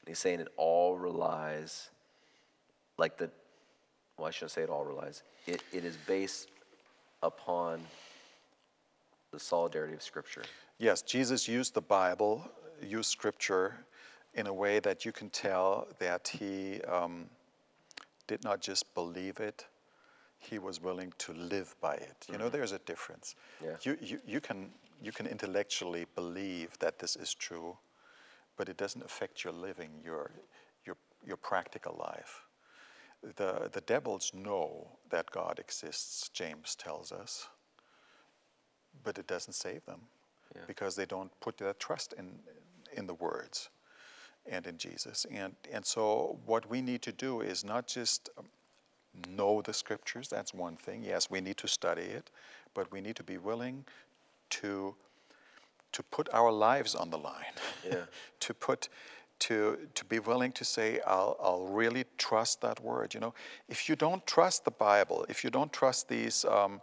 And 0.00 0.08
he's 0.08 0.18
saying 0.18 0.40
it 0.40 0.48
all 0.56 0.98
relies, 0.98 1.90
like 3.00 3.16
the, 3.16 3.30
well, 4.18 4.28
I 4.28 4.30
shouldn't 4.30 4.52
say 4.52 4.62
it 4.62 4.70
all 4.70 4.84
relies. 4.84 5.22
It, 5.46 5.62
it 5.72 5.84
is 5.84 5.96
based 6.06 6.48
upon 7.22 7.80
the 9.32 9.40
solidarity 9.40 9.94
of 9.94 10.02
Scripture. 10.02 10.42
Yes, 10.78 11.02
Jesus 11.02 11.48
used 11.48 11.74
the 11.74 11.80
Bible, 11.80 12.48
used 12.82 13.10
Scripture 13.10 13.74
in 14.34 14.46
a 14.46 14.52
way 14.52 14.78
that 14.80 15.04
you 15.04 15.12
can 15.12 15.30
tell 15.30 15.88
that 15.98 16.28
he 16.28 16.80
um, 16.82 17.26
did 18.26 18.44
not 18.44 18.60
just 18.60 18.94
believe 18.94 19.40
it, 19.40 19.66
he 20.38 20.58
was 20.58 20.80
willing 20.80 21.12
to 21.18 21.32
live 21.32 21.74
by 21.80 21.94
it. 21.94 22.26
You 22.30 22.38
know, 22.38 22.48
there's 22.48 22.72
a 22.72 22.78
difference. 22.80 23.34
Yeah. 23.62 23.76
You, 23.82 23.96
you, 24.00 24.18
you, 24.26 24.40
can, 24.40 24.70
you 25.02 25.12
can 25.12 25.26
intellectually 25.26 26.06
believe 26.14 26.78
that 26.78 26.98
this 26.98 27.16
is 27.16 27.34
true, 27.34 27.76
but 28.56 28.68
it 28.68 28.76
doesn't 28.76 29.04
affect 29.04 29.44
your 29.44 29.52
living, 29.52 29.90
your, 30.04 30.30
your, 30.86 30.96
your 31.26 31.36
practical 31.36 31.96
life. 31.98 32.46
The, 33.22 33.68
the 33.72 33.82
devils 33.82 34.32
know 34.34 34.88
that 35.10 35.30
God 35.30 35.58
exists, 35.58 36.30
James 36.30 36.74
tells 36.74 37.12
us, 37.12 37.48
but 39.04 39.18
it 39.18 39.26
doesn't 39.26 39.52
save 39.54 39.84
them 39.84 40.00
Yeah. 40.56 40.62
because 40.66 40.96
they 40.96 41.06
don't 41.06 41.30
put 41.40 41.58
their 41.58 41.74
trust 41.74 42.14
in, 42.14 42.40
in 42.96 43.06
the 43.06 43.14
words 43.14 43.70
and 44.46 44.66
in 44.66 44.78
Jesus. 44.78 45.26
And, 45.30 45.54
and 45.70 45.84
so, 45.84 46.38
what 46.46 46.68
we 46.70 46.80
need 46.80 47.02
to 47.02 47.12
do 47.12 47.40
is 47.42 47.62
not 47.62 47.86
just 47.86 48.30
know 49.28 49.60
the 49.62 49.72
scriptures, 49.72 50.28
that's 50.28 50.54
one 50.54 50.76
thing. 50.76 51.04
Yes, 51.04 51.30
we 51.30 51.40
need 51.40 51.56
to 51.58 51.68
study 51.68 52.02
it, 52.02 52.30
but 52.74 52.90
we 52.92 53.00
need 53.00 53.16
to 53.16 53.22
be 53.24 53.36
willing 53.38 53.84
to, 54.50 54.94
to 55.92 56.02
put 56.04 56.28
our 56.32 56.50
lives 56.50 56.94
on 56.94 57.10
the 57.10 57.18
line, 57.18 57.54
Yeah. 57.84 58.06
to 58.40 58.54
put. 58.54 58.88
To, 59.48 59.78
to 59.94 60.04
be 60.04 60.18
willing 60.18 60.52
to 60.52 60.64
say, 60.64 61.00
I'll, 61.06 61.36
I'll 61.42 61.66
really 61.66 62.04
trust 62.18 62.60
that 62.60 62.78
word. 62.80 63.14
You 63.14 63.20
know, 63.20 63.34
if 63.68 63.88
you 63.88 63.96
don't 63.96 64.24
trust 64.26 64.64
the 64.64 64.70
Bible, 64.70 65.24
if 65.28 65.42
you 65.42 65.50
don't 65.50 65.72
trust 65.72 66.08
these, 66.08 66.44
um, 66.44 66.80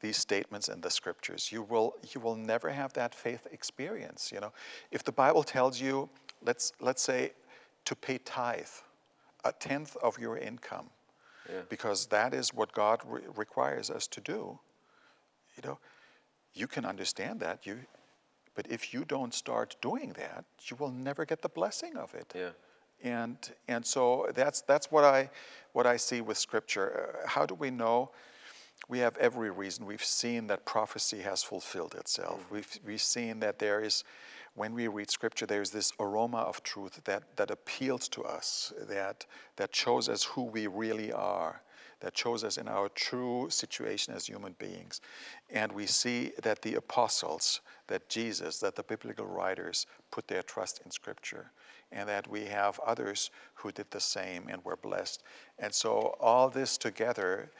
these 0.00 0.16
statements 0.16 0.68
in 0.68 0.80
the 0.80 0.90
scriptures, 0.90 1.50
you 1.52 1.62
will, 1.62 1.94
you 2.14 2.20
will 2.20 2.36
never 2.36 2.70
have 2.70 2.92
that 2.92 3.14
faith 3.14 3.46
experience. 3.52 4.30
You 4.32 4.40
know, 4.40 4.52
if 4.90 5.02
the 5.02 5.12
Bible 5.12 5.42
tells 5.42 5.80
you, 5.80 6.08
let's, 6.42 6.72
let's 6.80 7.02
say, 7.02 7.32
to 7.84 7.94
pay 7.96 8.18
tithe, 8.18 8.74
a 9.44 9.52
tenth 9.52 9.96
of 10.02 10.18
your 10.18 10.38
income, 10.38 10.90
Yeah. 11.48 11.62
because 11.68 12.06
that 12.06 12.34
is 12.34 12.54
what 12.54 12.72
God 12.72 13.00
re- 13.04 13.22
requires 13.36 13.90
us 13.90 14.06
to 14.08 14.20
do. 14.20 14.58
You 15.56 15.62
know, 15.64 15.78
you 16.54 16.66
can 16.66 16.84
understand 16.84 17.40
that. 17.40 17.66
You, 17.66 17.78
but 18.54 18.66
if 18.70 18.92
you 18.92 19.04
don't 19.04 19.34
start 19.34 19.76
doing 19.80 20.12
that, 20.16 20.44
you 20.64 20.76
will 20.76 20.90
never 20.90 21.24
get 21.24 21.42
the 21.42 21.48
blessing 21.48 21.96
of 21.96 22.14
it. 22.14 22.32
Yeah. 22.34 22.50
And 23.02 23.38
and 23.68 23.84
so 23.84 24.28
that's 24.34 24.60
that's 24.62 24.90
what 24.90 25.04
I 25.04 25.30
what 25.72 25.86
I 25.86 25.96
see 25.96 26.20
with 26.20 26.36
Scripture. 26.36 27.20
Uh, 27.24 27.28
how 27.28 27.46
do 27.46 27.54
we 27.54 27.70
know? 27.70 28.10
We 28.88 28.98
have 28.98 29.16
every 29.18 29.50
reason. 29.50 29.86
We've 29.86 30.04
seen 30.04 30.46
that 30.48 30.64
prophecy 30.64 31.20
has 31.20 31.42
fulfilled 31.42 31.94
itself. 31.94 32.44
We've 32.50 32.80
we've 32.84 33.02
seen 33.02 33.40
that 33.40 33.58
there 33.58 33.80
is. 33.80 34.04
When 34.54 34.74
we 34.74 34.88
read 34.88 35.10
scripture, 35.10 35.46
there's 35.46 35.70
this 35.70 35.92
aroma 36.00 36.38
of 36.38 36.64
truth 36.64 37.00
that, 37.04 37.22
that 37.36 37.52
appeals 37.52 38.08
to 38.08 38.24
us, 38.24 38.72
that, 38.88 39.24
that 39.54 39.74
shows 39.74 40.08
us 40.08 40.24
who 40.24 40.42
we 40.42 40.66
really 40.66 41.12
are, 41.12 41.62
that 42.00 42.16
shows 42.16 42.44
us 42.44 42.56
in 42.56 42.68
our 42.68 42.88
true 42.90 43.48
situation 43.50 44.14
as 44.14 44.26
human 44.26 44.54
beings. 44.58 45.00
And 45.50 45.72
we 45.72 45.86
see 45.86 46.32
that 46.42 46.62
the 46.62 46.74
apostles, 46.74 47.60
that 47.86 48.08
Jesus, 48.08 48.58
that 48.60 48.76
the 48.76 48.82
biblical 48.82 49.26
writers 49.26 49.86
put 50.10 50.28
their 50.28 50.42
trust 50.42 50.80
in 50.84 50.90
Scripture, 50.90 51.50
and 51.92 52.08
that 52.08 52.28
we 52.28 52.44
have 52.46 52.80
others 52.80 53.30
who 53.54 53.72
did 53.72 53.90
the 53.90 54.00
same 54.00 54.48
and 54.48 54.64
were 54.64 54.76
blessed. 54.76 55.22
And 55.58 55.74
so 55.74 56.16
all 56.20 56.48
this 56.48 56.78
together 56.78 57.50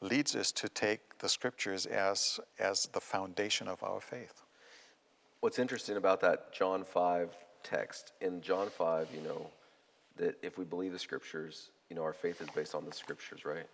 leads 0.00 0.34
us 0.34 0.52
to 0.52 0.68
take 0.68 1.18
the 1.18 1.28
Scriptures 1.28 1.86
as, 1.86 2.40
as 2.58 2.88
the 2.92 3.00
foundation 3.00 3.68
of 3.68 3.82
our 3.82 4.00
faith. 4.00 4.42
What's 5.40 5.58
interesting 5.58 5.96
about 5.96 6.20
that 6.20 6.52
John 6.52 6.84
5 6.84 7.30
text, 7.62 8.12
in 8.20 8.40
John 8.40 8.68
5, 8.70 9.08
you 9.14 9.22
know, 9.22 9.46
that 10.16 10.36
if 10.42 10.58
we 10.58 10.64
believe 10.64 10.92
the 10.92 10.98
scriptures, 10.98 11.70
you 11.88 11.96
know, 11.96 12.02
our 12.02 12.12
faith 12.12 12.40
is 12.40 12.48
based 12.54 12.74
on 12.74 12.84
the 12.84 12.92
scriptures, 12.92 13.44
right? 13.44 13.66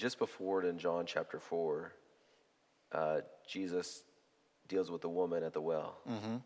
Just 0.00 0.18
before 0.18 0.62
it 0.62 0.66
in 0.66 0.78
John 0.78 1.04
chapter 1.04 1.38
4, 1.38 1.92
uh, 2.92 3.20
Jesus 3.46 4.02
deals 4.66 4.90
with 4.90 5.02
the 5.02 5.10
woman 5.10 5.44
at 5.44 5.52
the 5.52 5.60
well. 5.60 5.98
Mm-hmm. 6.08 6.36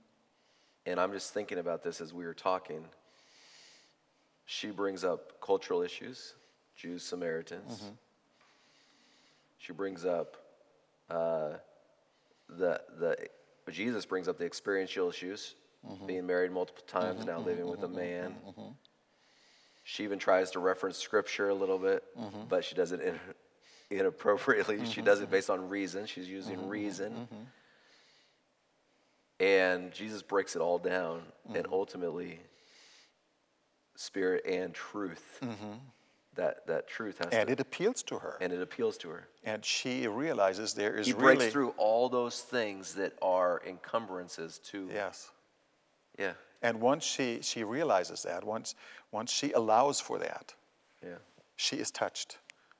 And 0.86 1.00
I'm 1.00 1.12
just 1.12 1.32
thinking 1.32 1.58
about 1.58 1.84
this 1.84 2.00
as 2.00 2.12
we 2.12 2.24
were 2.24 2.34
talking. 2.34 2.84
She 4.44 4.72
brings 4.72 5.04
up 5.04 5.40
cultural 5.40 5.82
issues, 5.82 6.34
Jews, 6.74 7.04
Samaritans. 7.04 7.76
Mm-hmm. 7.76 7.92
She 9.58 9.72
brings 9.72 10.04
up 10.04 10.36
uh, 11.08 11.50
the 12.48 12.80
the 12.98 13.16
Jesus 13.70 14.04
brings 14.04 14.26
up 14.26 14.36
the 14.36 14.46
experiential 14.46 15.08
issues, 15.08 15.54
mm-hmm. 15.88 16.06
being 16.06 16.26
married 16.26 16.50
multiple 16.50 16.82
times, 16.88 17.24
now 17.24 17.38
living 17.38 17.68
with 17.68 17.84
a 17.84 17.88
man. 17.88 18.34
She 19.84 20.02
even 20.02 20.18
tries 20.18 20.50
to 20.52 20.58
reference 20.58 20.98
scripture 20.98 21.50
a 21.50 21.54
little 21.54 21.78
bit, 21.78 22.02
but 22.48 22.64
she 22.64 22.74
does 22.74 22.90
inappropriately. 23.90 24.84
She 24.86 25.02
does 25.02 25.20
it 25.20 25.24
mm-hmm, 25.24 25.32
based 25.32 25.50
on 25.50 25.68
reason. 25.68 26.06
She's 26.06 26.28
using 26.28 26.56
mm-hmm, 26.58 26.68
reason. 26.68 27.12
Mm-hmm. 27.12 27.42
And 29.40 29.92
Jesus 29.92 30.22
breaks 30.22 30.54
it 30.56 30.60
all 30.60 30.78
down, 30.78 31.22
and 31.54 31.66
ultimately, 31.70 32.40
spirit 33.96 34.44
and 34.46 34.72
truth. 34.72 35.40
That 36.36 36.66
that 36.66 36.88
truth 36.88 37.18
has 37.18 37.28
And 37.32 37.46
to, 37.46 37.52
it 37.52 37.60
appeals 37.60 38.02
to 38.04 38.18
her. 38.18 38.36
and 38.40 38.52
it 38.52 38.60
appeals 38.60 38.96
to 38.98 39.08
her. 39.10 39.28
And 39.44 39.64
she 39.64 40.08
realizes 40.08 40.74
there 40.74 40.96
is 40.96 41.06
He 41.06 41.12
really. 41.12 41.36
breaks 41.36 41.52
through 41.52 41.74
all 41.76 42.08
those 42.08 42.40
things 42.40 42.94
that 42.94 43.12
are 43.22 43.62
encumbrances 43.64 44.58
to. 44.70 44.88
Yes. 44.92 45.30
Yeah. 46.18 46.32
And 46.60 46.80
once 46.80 47.04
she, 47.04 47.40
she 47.42 47.62
realizes 47.62 48.22
that, 48.24 48.42
once, 48.42 48.74
once 49.12 49.30
she 49.30 49.52
allows 49.52 50.00
for 50.00 50.18
that, 50.18 50.54
Yeah. 51.04 51.18
she 51.54 51.76
is 51.76 51.92
touched. 51.92 52.38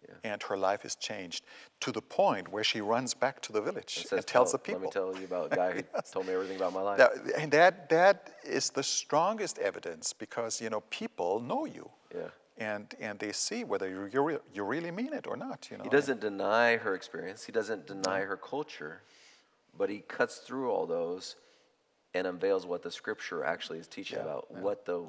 Yeah. 0.09 0.33
And 0.33 0.43
her 0.45 0.57
life 0.57 0.85
is 0.85 0.95
changed 0.97 1.45
to 1.81 1.93
the 1.93 2.01
point 2.03 2.49
where 2.49 2.65
she 2.65 2.81
runs 2.81 3.15
back 3.15 3.41
to 3.43 3.53
the 3.53 3.61
village 3.61 3.97
and, 3.99 4.07
says, 4.07 4.25
tells 4.25 4.51
tell- 4.51 4.53
the 4.53 4.59
people. 4.59 4.81
Let 4.81 4.87
me 4.87 5.13
tell 5.13 5.21
you 5.21 5.25
about 5.27 5.53
a 5.53 5.57
guy 5.57 5.73
who 5.73 5.83
told 6.13 6.27
me 6.27 6.35
everything 6.35 6.57
about 6.57 6.73
my 6.73 6.83
life. 6.83 6.99
That- 6.99 7.13
and 7.39 7.51
that, 7.53 7.89
that 7.91 8.31
is 8.45 8.71
the 8.71 8.83
strongest 8.83 9.59
evidence 9.59 10.13
because, 10.13 10.61
you 10.61 10.71
know, 10.71 10.81
people 10.91 11.41
know 11.41 11.65
you. 11.65 11.91
Yeah. 12.15 12.29
And, 12.57 12.95
and 13.01 13.19
they 13.19 13.33
see 13.33 13.65
whether 13.65 13.89
you, 13.89 14.09
you, 14.13 14.23
re- 14.23 14.39
you 14.53 14.63
really 14.65 14.93
mean 14.93 15.13
it 15.13 15.27
or 15.27 15.37
not, 15.37 15.69
you 15.71 15.77
know. 15.77 15.85
He 15.85 15.91
doesn't 15.91 16.21
deny 16.21 16.77
her 16.77 16.95
experience. 16.95 17.45
He 17.45 17.53
doesn't 17.53 17.87
deny 17.87 18.21
her 18.21 18.37
culture, 18.37 19.03
but 19.77 19.91
he 19.91 19.99
cuts 20.07 20.37
through 20.39 20.71
all 20.71 20.87
those 20.87 21.35
and 22.15 22.29
unveils 22.29 22.65
what 22.65 22.83
the 22.83 22.91
scripture 22.93 23.45
actually 23.45 23.81
is 23.81 23.89
teaching 23.89 24.19
Yeah, 24.19 24.25
about 24.25 24.47
yeah, 24.53 24.61
what 24.61 24.87
the 24.87 25.05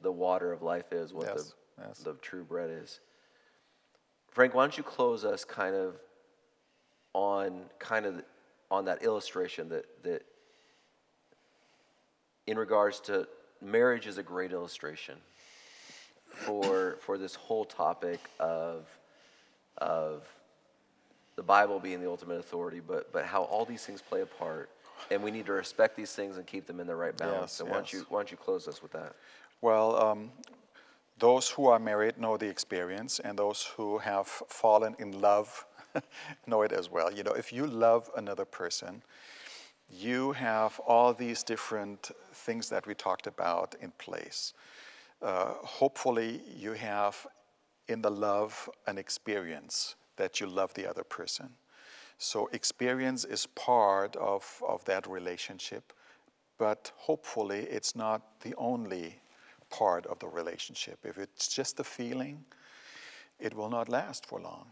the 0.00 0.12
water 0.12 0.52
of 0.52 0.62
life 0.62 0.92
is, 0.92 1.12
what 1.12 1.26
Yes, 1.26 1.54
the 1.78 1.82
yes. 1.84 1.98
the 1.98 2.14
true 2.14 2.44
bread 2.44 2.70
is. 2.70 3.00
Frank, 4.36 4.52
why 4.52 4.64
don't 4.64 4.76
you 4.76 4.82
close 4.82 5.24
us 5.24 5.46
kind 5.46 5.74
of 5.74 5.94
on 7.14 7.62
kind 7.78 8.04
of 8.04 8.22
on 8.70 8.84
that 8.84 9.02
illustration 9.02 9.70
that 9.70 9.86
that 10.02 10.26
in 12.46 12.58
regards 12.58 13.00
to 13.00 13.26
marriage 13.62 14.06
is 14.06 14.18
a 14.18 14.22
great 14.22 14.52
illustration 14.52 15.14
for 16.28 16.98
for 17.00 17.16
this 17.16 17.34
whole 17.34 17.64
topic 17.64 18.28
of 18.38 18.86
of 19.78 20.28
the 21.36 21.42
Bible 21.42 21.80
being 21.80 22.02
the 22.02 22.08
ultimate 22.10 22.38
authority, 22.38 22.82
but 22.86 23.10
but 23.14 23.24
how 23.24 23.44
all 23.44 23.64
these 23.64 23.86
things 23.86 24.02
play 24.02 24.20
a 24.20 24.26
part, 24.26 24.68
and 25.10 25.22
we 25.22 25.30
need 25.30 25.46
to 25.46 25.52
respect 25.52 25.96
these 25.96 26.12
things 26.12 26.36
and 26.36 26.46
keep 26.46 26.66
them 26.66 26.78
in 26.78 26.86
the 26.86 26.94
right 26.94 27.16
balance. 27.16 27.40
Yes, 27.40 27.52
so 27.52 27.64
why 27.64 27.72
don't 27.72 27.90
you 27.90 28.04
why 28.10 28.18
don't 28.18 28.30
you 28.30 28.36
close 28.36 28.68
us 28.68 28.82
with 28.82 28.92
that? 28.92 29.14
Well, 29.62 29.96
um, 29.96 30.30
those 31.18 31.48
who 31.50 31.66
are 31.66 31.78
married 31.78 32.18
know 32.18 32.36
the 32.36 32.48
experience, 32.48 33.20
and 33.20 33.38
those 33.38 33.64
who 33.76 33.98
have 33.98 34.26
fallen 34.26 34.94
in 34.98 35.20
love 35.20 35.66
know 36.46 36.62
it 36.62 36.72
as 36.72 36.90
well. 36.90 37.12
You 37.12 37.22
know, 37.22 37.32
if 37.32 37.52
you 37.52 37.66
love 37.66 38.10
another 38.16 38.44
person, 38.44 39.02
you 39.90 40.32
have 40.32 40.78
all 40.80 41.14
these 41.14 41.42
different 41.42 42.10
things 42.32 42.68
that 42.68 42.86
we 42.86 42.94
talked 42.94 43.26
about 43.26 43.74
in 43.80 43.92
place. 43.92 44.52
Uh, 45.22 45.54
hopefully, 45.62 46.42
you 46.54 46.72
have 46.72 47.26
in 47.88 48.02
the 48.02 48.10
love 48.10 48.68
an 48.86 48.98
experience 48.98 49.94
that 50.16 50.40
you 50.40 50.46
love 50.46 50.74
the 50.74 50.88
other 50.88 51.04
person. 51.04 51.48
So, 52.18 52.48
experience 52.52 53.24
is 53.24 53.46
part 53.46 54.16
of, 54.16 54.62
of 54.66 54.84
that 54.86 55.06
relationship, 55.06 55.92
but 56.58 56.92
hopefully, 56.96 57.60
it's 57.70 57.94
not 57.94 58.40
the 58.40 58.54
only 58.56 59.20
part 59.70 60.06
of 60.06 60.18
the 60.18 60.28
relationship. 60.28 60.98
If 61.04 61.18
it's 61.18 61.48
just 61.48 61.80
a 61.80 61.84
feeling, 61.84 62.44
it 63.38 63.54
will 63.54 63.70
not 63.70 63.88
last 63.88 64.26
for 64.26 64.40
long. 64.40 64.66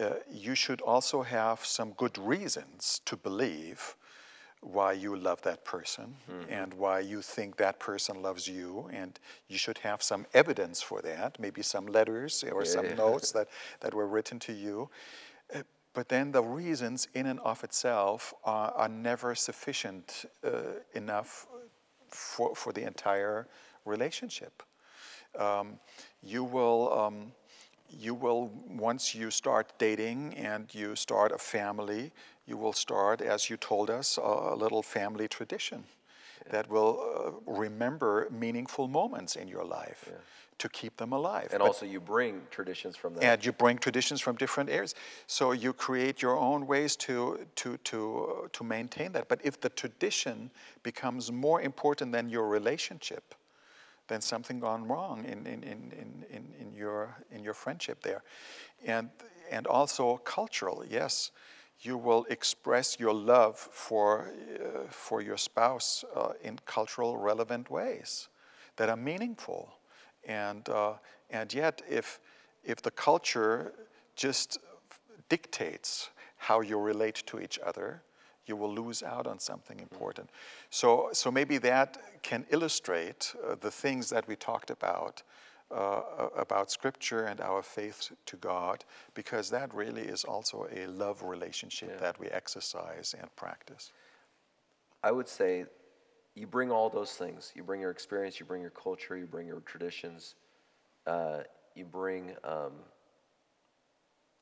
Uh, 0.00 0.14
you 0.30 0.54
should 0.54 0.80
also 0.80 1.22
have 1.22 1.64
some 1.64 1.92
good 1.92 2.18
reasons 2.18 3.00
to 3.04 3.16
believe 3.16 3.96
why 4.60 4.92
you 4.92 5.16
love 5.16 5.40
that 5.42 5.64
person 5.64 6.16
and 6.48 6.74
why 6.74 6.98
you 6.98 7.22
think 7.22 7.56
that 7.56 7.78
person 7.78 8.22
loves 8.22 8.48
you 8.48 8.88
and 8.92 9.18
you 9.48 9.56
should 9.56 9.78
have 9.78 10.02
some 10.02 10.26
evidence 10.34 10.82
for 10.82 11.00
that 11.00 11.38
maybe 11.38 11.62
some 11.62 11.86
letters 11.86 12.44
or 12.52 12.64
some 12.64 12.86
yeah. 12.86 12.94
notes 12.94 13.32
that, 13.32 13.48
that 13.80 13.94
were 13.94 14.06
written 14.06 14.38
to 14.38 14.52
you 14.52 14.90
Uh, 15.54 15.62
but 15.94 16.08
then 16.08 16.32
the 16.32 16.42
reasons 16.42 17.08
in 17.14 17.26
and 17.26 17.40
of 17.40 17.64
itself 17.64 18.34
are, 18.44 18.72
are 18.72 18.88
never 18.88 19.34
sufficient 19.34 20.26
uh, 20.44 20.50
enough 20.94 21.46
for, 22.08 22.54
for 22.54 22.72
the 22.72 22.82
entire 22.86 23.46
relationship. 23.84 24.62
Um, 25.38 25.78
you 26.22 26.44
will 26.44 26.92
um, 26.92 27.32
you 27.88 28.14
will 28.14 28.50
once 28.68 29.14
you 29.14 29.30
start 29.30 29.72
dating 29.78 30.34
and 30.34 30.74
you 30.74 30.94
start 30.94 31.32
a 31.32 31.38
family 31.38 32.12
you 32.48 32.56
will 32.56 32.72
start 32.72 33.20
as 33.20 33.50
you 33.50 33.56
told 33.56 33.90
us 33.90 34.16
a, 34.16 34.54
little 34.56 34.82
family 34.82 35.28
tradition 35.28 35.84
that 36.50 36.68
will 36.70 36.98
uh, 36.98 37.52
remember 37.52 38.26
meaningful 38.30 38.88
moments 38.88 39.36
in 39.36 39.48
your 39.48 39.64
life 39.64 40.10
to 40.56 40.68
keep 40.68 40.96
them 40.96 41.12
alive. 41.12 41.50
And 41.52 41.60
But- 41.60 41.66
also, 41.68 41.86
you 41.86 42.00
bring 42.00 42.40
traditions 42.50 42.96
from 42.96 43.14
that. 43.14 43.22
and 43.22 43.44
you 43.44 43.52
bring 43.52 43.78
traditions 43.78 44.20
from 44.20 44.36
different 44.36 44.70
areas. 44.70 44.94
So 45.26 45.52
you 45.52 45.72
create 45.72 46.22
your 46.22 46.36
own 46.36 46.66
ways 46.66 46.96
to 46.96 47.46
to 47.56 47.76
to 47.76 47.98
uh, 47.98 48.48
to 48.52 48.64
maintain 48.64 49.12
that. 49.12 49.28
But 49.28 49.40
if 49.44 49.60
the 49.60 49.68
tradition 49.68 50.50
becomes 50.82 51.30
more 51.30 51.60
important 51.60 52.12
than 52.12 52.30
your 52.30 52.48
relationship 52.48 53.34
then 54.08 54.20
something 54.20 54.60
gone 54.60 54.86
wrong 54.88 55.24
in 55.24 55.46
in, 55.46 55.62
in, 55.62 55.92
in, 56.30 56.44
in, 56.60 56.74
your 56.74 57.16
in 57.30 57.44
your 57.44 57.54
friendship 57.54 58.02
there. 58.02 58.22
And 58.86 59.10
and 59.50 59.66
also 59.66 60.18
cultural 60.18 60.84
yes 60.88 61.30
you 61.80 61.96
will 61.96 62.26
express 62.28 62.98
your 62.98 63.14
love 63.14 63.56
for 63.56 64.32
uh, 64.60 64.90
for 64.90 65.22
your 65.22 65.36
spouse 65.36 66.04
uh, 66.14 66.32
in 66.42 66.58
cultural 66.66 67.16
relevant 67.16 67.70
ways 67.70 68.28
that 68.76 68.88
are 68.88 68.96
meaningful. 68.96 69.68
And 70.26 70.68
uh, 70.68 70.94
and 71.30 71.52
yet 71.54 71.82
if 71.88 72.20
if 72.64 72.82
the 72.82 72.90
culture 72.90 73.72
just 74.16 74.58
dictates 75.28 76.10
how 76.36 76.60
you 76.60 76.78
relate 76.78 77.22
to 77.26 77.40
each 77.40 77.58
other 77.64 78.02
you 78.48 78.56
will 78.56 78.72
lose 78.72 79.02
out 79.02 79.26
on 79.26 79.38
something 79.38 79.78
important 79.80 80.30
so 80.70 81.08
so 81.12 81.30
maybe 81.30 81.58
that 81.58 81.98
can 82.22 82.44
illustrate 82.50 83.34
uh, 83.46 83.54
the 83.60 83.70
things 83.70 84.10
that 84.10 84.26
we 84.26 84.36
talked 84.36 84.70
about 84.70 85.22
uh, 85.70 86.00
about 86.36 86.70
scripture 86.70 87.24
and 87.24 87.40
our 87.40 87.62
faith 87.62 88.10
to 88.26 88.36
God, 88.36 88.84
because 89.14 89.50
that 89.50 89.74
really 89.74 90.02
is 90.02 90.24
also 90.24 90.66
a 90.74 90.86
love 90.86 91.22
relationship 91.22 92.00
that 92.00 92.18
we 92.18 92.26
exercise 92.28 93.14
and 93.18 93.34
practice. 93.36 93.92
I 95.02 95.12
would 95.12 95.28
say 95.28 95.66
you 96.34 96.46
bring 96.46 96.70
all 96.70 96.88
those 96.88 97.12
things. 97.12 97.52
You 97.54 97.62
bring 97.62 97.80
your 97.80 97.90
experience, 97.90 98.40
you 98.40 98.46
bring 98.46 98.62
your 98.62 98.70
culture, 98.70 99.16
you 99.16 99.26
bring 99.26 99.46
your 99.46 99.60
traditions, 99.60 100.36
uh, 101.06 101.40
you 101.74 101.84
bring 101.84 102.34
um, 102.44 102.72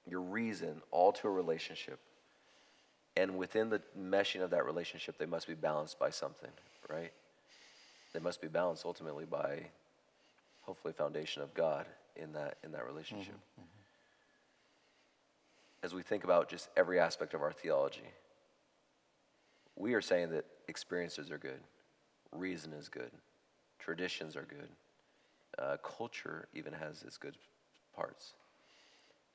your 0.08 0.20
reason 0.20 0.82
all 0.90 1.12
to 1.12 1.26
a 1.26 1.30
relationship. 1.30 1.98
And 3.16 3.38
within 3.38 3.70
the 3.70 3.80
meshing 3.98 4.42
of 4.42 4.50
that 4.50 4.66
relationship, 4.66 5.16
they 5.18 5.26
must 5.26 5.46
be 5.46 5.54
balanced 5.54 5.98
by 5.98 6.10
something, 6.10 6.50
right? 6.88 7.12
They 8.12 8.20
must 8.20 8.40
be 8.40 8.48
balanced 8.48 8.84
ultimately 8.84 9.24
by 9.24 9.66
hopefully 10.62 10.92
foundation 10.92 11.42
of 11.42 11.54
God 11.54 11.86
in 12.16 12.32
that 12.34 12.58
in 12.64 12.72
that 12.72 12.86
relationship. 12.86 13.34
As 15.82 15.94
we 15.94 16.02
think 16.02 16.24
about 16.24 16.48
just 16.48 16.68
every 16.76 16.98
aspect 16.98 17.32
of 17.32 17.42
our 17.42 17.52
theology, 17.52 18.08
we 19.76 19.94
are 19.94 20.00
saying 20.00 20.30
that 20.30 20.44
experiences 20.68 21.30
are 21.30 21.38
good, 21.38 21.60
reason 22.32 22.72
is 22.72 22.88
good, 22.88 23.10
traditions 23.78 24.36
are 24.36 24.46
good, 24.48 24.68
uh, 25.58 25.76
culture 25.82 26.48
even 26.54 26.72
has 26.72 27.02
its 27.02 27.18
good 27.18 27.36
parts. 27.94 28.32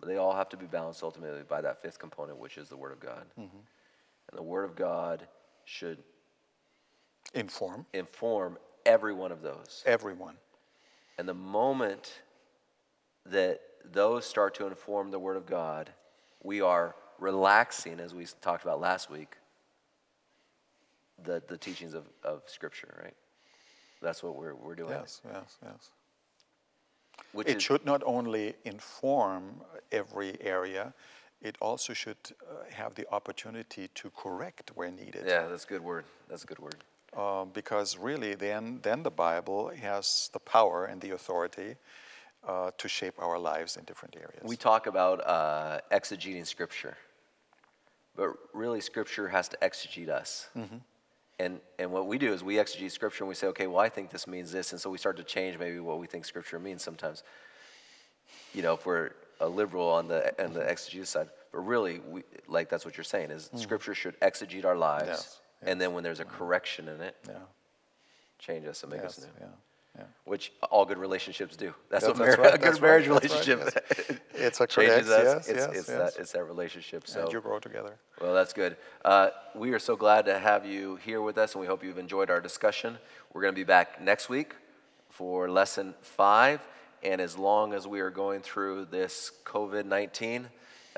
But 0.02 0.10
they 0.10 0.18
all 0.18 0.36
have 0.36 0.50
to 0.50 0.58
be 0.58 0.66
balanced 0.66 1.04
ultimately 1.04 1.44
by 1.48 1.62
that 1.62 1.82
fifth 1.82 2.00
component, 2.00 2.40
which 2.40 2.58
is 2.58 2.68
the 2.68 2.76
Word 2.76 2.92
of 2.92 3.00
God. 3.00 3.24
Mm-hmm. 3.40 3.58
And 4.30 4.38
the 4.38 4.44
Word 4.44 4.66
of 4.66 4.76
God 4.76 5.28
should 5.64 6.00
Inform 7.34 7.86
inform 7.94 8.58
every 8.86 9.14
one 9.14 9.32
of 9.32 9.42
those. 9.42 9.84
everyone. 9.86 10.36
And 11.18 11.30
the 11.30 11.34
moment 11.36 12.22
that 13.28 13.62
those 13.86 14.26
start 14.26 14.56
to 14.56 14.68
inform 14.68 15.12
the 15.12 15.20
Word 15.20 15.38
of 15.38 15.46
God, 15.46 15.92
we 16.44 16.62
are 16.62 16.96
relaxing, 17.20 18.00
as 18.00 18.14
we 18.14 18.26
talked 18.42 18.64
about 18.64 18.82
last 18.82 19.10
week, 19.10 19.38
the, 21.24 21.42
the 21.48 21.58
teachings 21.58 21.94
of, 21.94 22.06
of 22.24 22.42
Scripture, 22.48 23.00
right? 23.02 23.14
That's 24.02 24.24
what 24.24 24.36
we're, 24.36 24.56
we're 24.56 24.76
doing. 24.76 24.90
Yes, 24.90 25.22
yes, 25.32 25.58
yes. 25.64 25.92
Which 27.34 27.48
It 27.48 27.62
should 27.62 27.86
not 27.86 28.02
only 28.06 28.56
inform 28.66 29.62
every 29.92 30.38
area, 30.42 30.94
it 31.42 31.58
also 31.60 31.94
should 31.94 32.18
uh, 32.30 32.64
have 32.72 32.94
the 32.96 33.08
opportunity 33.12 33.90
to 33.96 34.12
correct 34.12 34.72
where 34.76 34.92
needed. 34.92 35.24
yeah, 35.26 35.48
that's 35.48 35.66
a 35.66 35.68
good 35.68 35.84
word. 35.84 36.06
That's 36.30 36.44
a 36.44 36.48
good 36.48 36.60
word. 36.60 36.84
Um, 37.18 37.50
because 37.54 37.98
really, 37.98 38.36
then, 38.36 38.80
then 38.84 39.04
the 39.04 39.12
Bible 39.12 39.72
has 39.82 40.30
the 40.34 40.40
power 40.40 40.86
and 40.86 41.02
the 41.02 41.12
authority 41.12 41.76
uh, 42.48 42.72
to 42.78 42.88
shape 42.88 43.16
our 43.20 43.38
lives 43.38 43.76
in 43.78 43.84
different 43.84 44.16
areas. 44.16 44.44
We 44.44 44.56
talk 44.56 44.88
about 44.88 45.20
uh, 45.26 45.80
exegeting 45.92 46.46
Scripture, 46.48 46.98
but 48.16 48.30
really, 48.54 48.82
Scripture 48.82 49.28
has 49.28 49.48
to 49.50 49.58
exegete 49.62 50.10
us. 50.10 50.50
And, 51.42 51.60
and 51.80 51.92
what 51.92 52.06
we 52.06 52.20
do 52.20 52.34
is 52.34 52.44
we 52.44 52.56
exegete 52.56 52.92
Scripture 52.92 53.24
and 53.24 53.30
we 53.30 53.36
say, 53.36 53.48
okay, 53.48 53.66
well, 53.66 53.80
I 53.80 53.90
think 53.90 54.12
this 54.12 54.28
means 54.28 54.52
this. 54.52 54.74
And 54.74 54.80
so 54.80 54.92
we 54.92 55.00
start 55.00 55.18
to 55.18 55.24
change 55.24 55.58
maybe 55.58 55.80
what 55.80 55.98
we 55.98 56.06
think 56.06 56.26
Scripture 56.26 56.60
means 56.60 56.84
sometimes. 56.84 57.24
You 58.54 58.62
know, 58.62 58.74
if 58.76 58.86
we're 58.86 59.12
a 59.40 59.48
liberal 59.48 59.90
on 59.90 60.08
the, 60.08 60.44
on 60.44 60.54
the 60.54 60.62
exegesis 60.62 61.10
side. 61.10 61.30
But 61.52 61.66
really, 61.66 62.00
we, 62.00 62.22
like 62.48 62.70
that's 62.70 62.86
what 62.86 62.96
you're 62.96 63.04
saying, 63.04 63.32
is 63.32 63.50
mm. 63.54 63.60
Scripture 63.60 63.96
should 63.96 64.20
exegete 64.22 64.66
our 64.66 64.78
lives. 64.78 65.08
Yes, 65.08 65.42
And 65.64 65.82
then 65.82 65.94
when 65.94 66.04
there's 66.04 66.20
a 66.20 66.26
mm. 66.26 66.30
correction 66.30 66.88
in 66.88 67.02
it, 67.02 67.16
yeah, 67.28 67.34
change 68.38 68.68
us 68.68 68.84
and 68.84 68.92
make 68.92 69.04
us 69.04 69.20
new. 69.20 69.26
yeah, 69.40 69.48
yeah. 69.98 70.04
Which 70.24 70.54
all 70.72 70.86
good 70.86 70.98
relationships 70.98 71.58
do. 71.58 71.74
That's, 71.90 72.06
That's- 72.06 72.20
what 72.20 72.26
that's 72.26 72.38
mar- 72.38 72.46
right, 72.46 72.56
a 72.56 72.58
good 72.58 72.82
marriage 72.82 73.08
right, 73.08 73.22
that's 73.22 73.48
right, 73.48 73.58
relationship 73.58 74.22
It's 74.34 74.60
a 74.62 74.64
us. 74.64 74.78
yes, 74.78 75.48
it's, 75.50 75.58
yes, 75.58 75.68
it's, 75.68 75.76
yes. 75.76 75.86
That, 75.88 76.22
it's 76.22 76.32
that 76.32 76.44
relationship. 76.46 77.08
So 77.08 77.24
and 77.24 77.34
you 77.34 77.42
grow 77.42 77.60
together. 77.60 77.98
well, 78.22 78.34
that's 78.34 78.54
good. 78.54 78.78
Uh, 79.04 79.30
we 79.54 79.72
are 79.74 79.80
so 79.80 79.96
glad 79.96 80.26
to 80.26 80.40
have 80.40 80.66
you 80.66 80.96
here 80.98 81.22
with 81.22 81.38
us, 81.38 81.54
and 81.54 81.62
we 81.62 81.68
hope 81.68 81.84
you've 81.84 81.98
enjoyed 81.98 82.30
our 82.30 82.40
discussion. 82.40 82.98
We're 83.34 83.42
going 83.42 83.54
to 83.54 83.60
be 83.60 83.66
back 83.66 84.02
next 84.02 84.30
week 84.30 84.56
for 85.10 85.50
lesson 85.50 85.94
five. 86.02 86.62
And 87.04 87.20
as 87.20 87.38
long 87.38 87.74
as 87.74 87.86
we 87.88 88.00
are 88.00 88.10
going 88.12 88.42
through 88.42 88.86
this 88.86 89.32
COVID 89.46 89.86
19 89.86 90.48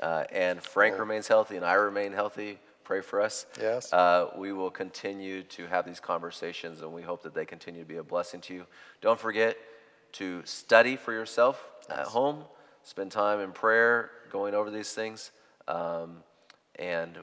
uh, 0.02 0.24
and 0.30 0.62
Frank 0.62 0.98
remains 0.98 1.28
healthy 1.28 1.56
and 1.56 1.64
I 1.64 1.74
remain 1.74 2.12
healthy, 2.12 2.58
pray 2.84 3.00
for 3.00 3.20
us. 3.20 3.46
Yes. 3.60 3.92
Uh, 3.92 4.28
we 4.36 4.52
will 4.52 4.70
continue 4.70 5.42
to 5.42 5.66
have 5.66 5.86
these 5.86 6.00
conversations, 6.00 6.82
and 6.82 6.92
we 6.92 7.02
hope 7.02 7.22
that 7.22 7.34
they 7.34 7.44
continue 7.44 7.80
to 7.82 7.88
be 7.88 7.96
a 7.96 8.02
blessing 8.02 8.40
to 8.42 8.54
you. 8.54 8.66
Don't 9.00 9.18
forget 9.18 9.56
to 10.12 10.42
study 10.44 10.96
for 10.96 11.12
yourself 11.12 11.64
at 11.88 12.06
home, 12.06 12.44
spend 12.82 13.10
time 13.10 13.40
in 13.40 13.52
prayer, 13.52 14.10
going 14.30 14.54
over 14.54 14.70
these 14.70 14.92
things. 14.92 15.32
Um, 15.66 16.18
and 16.78 17.18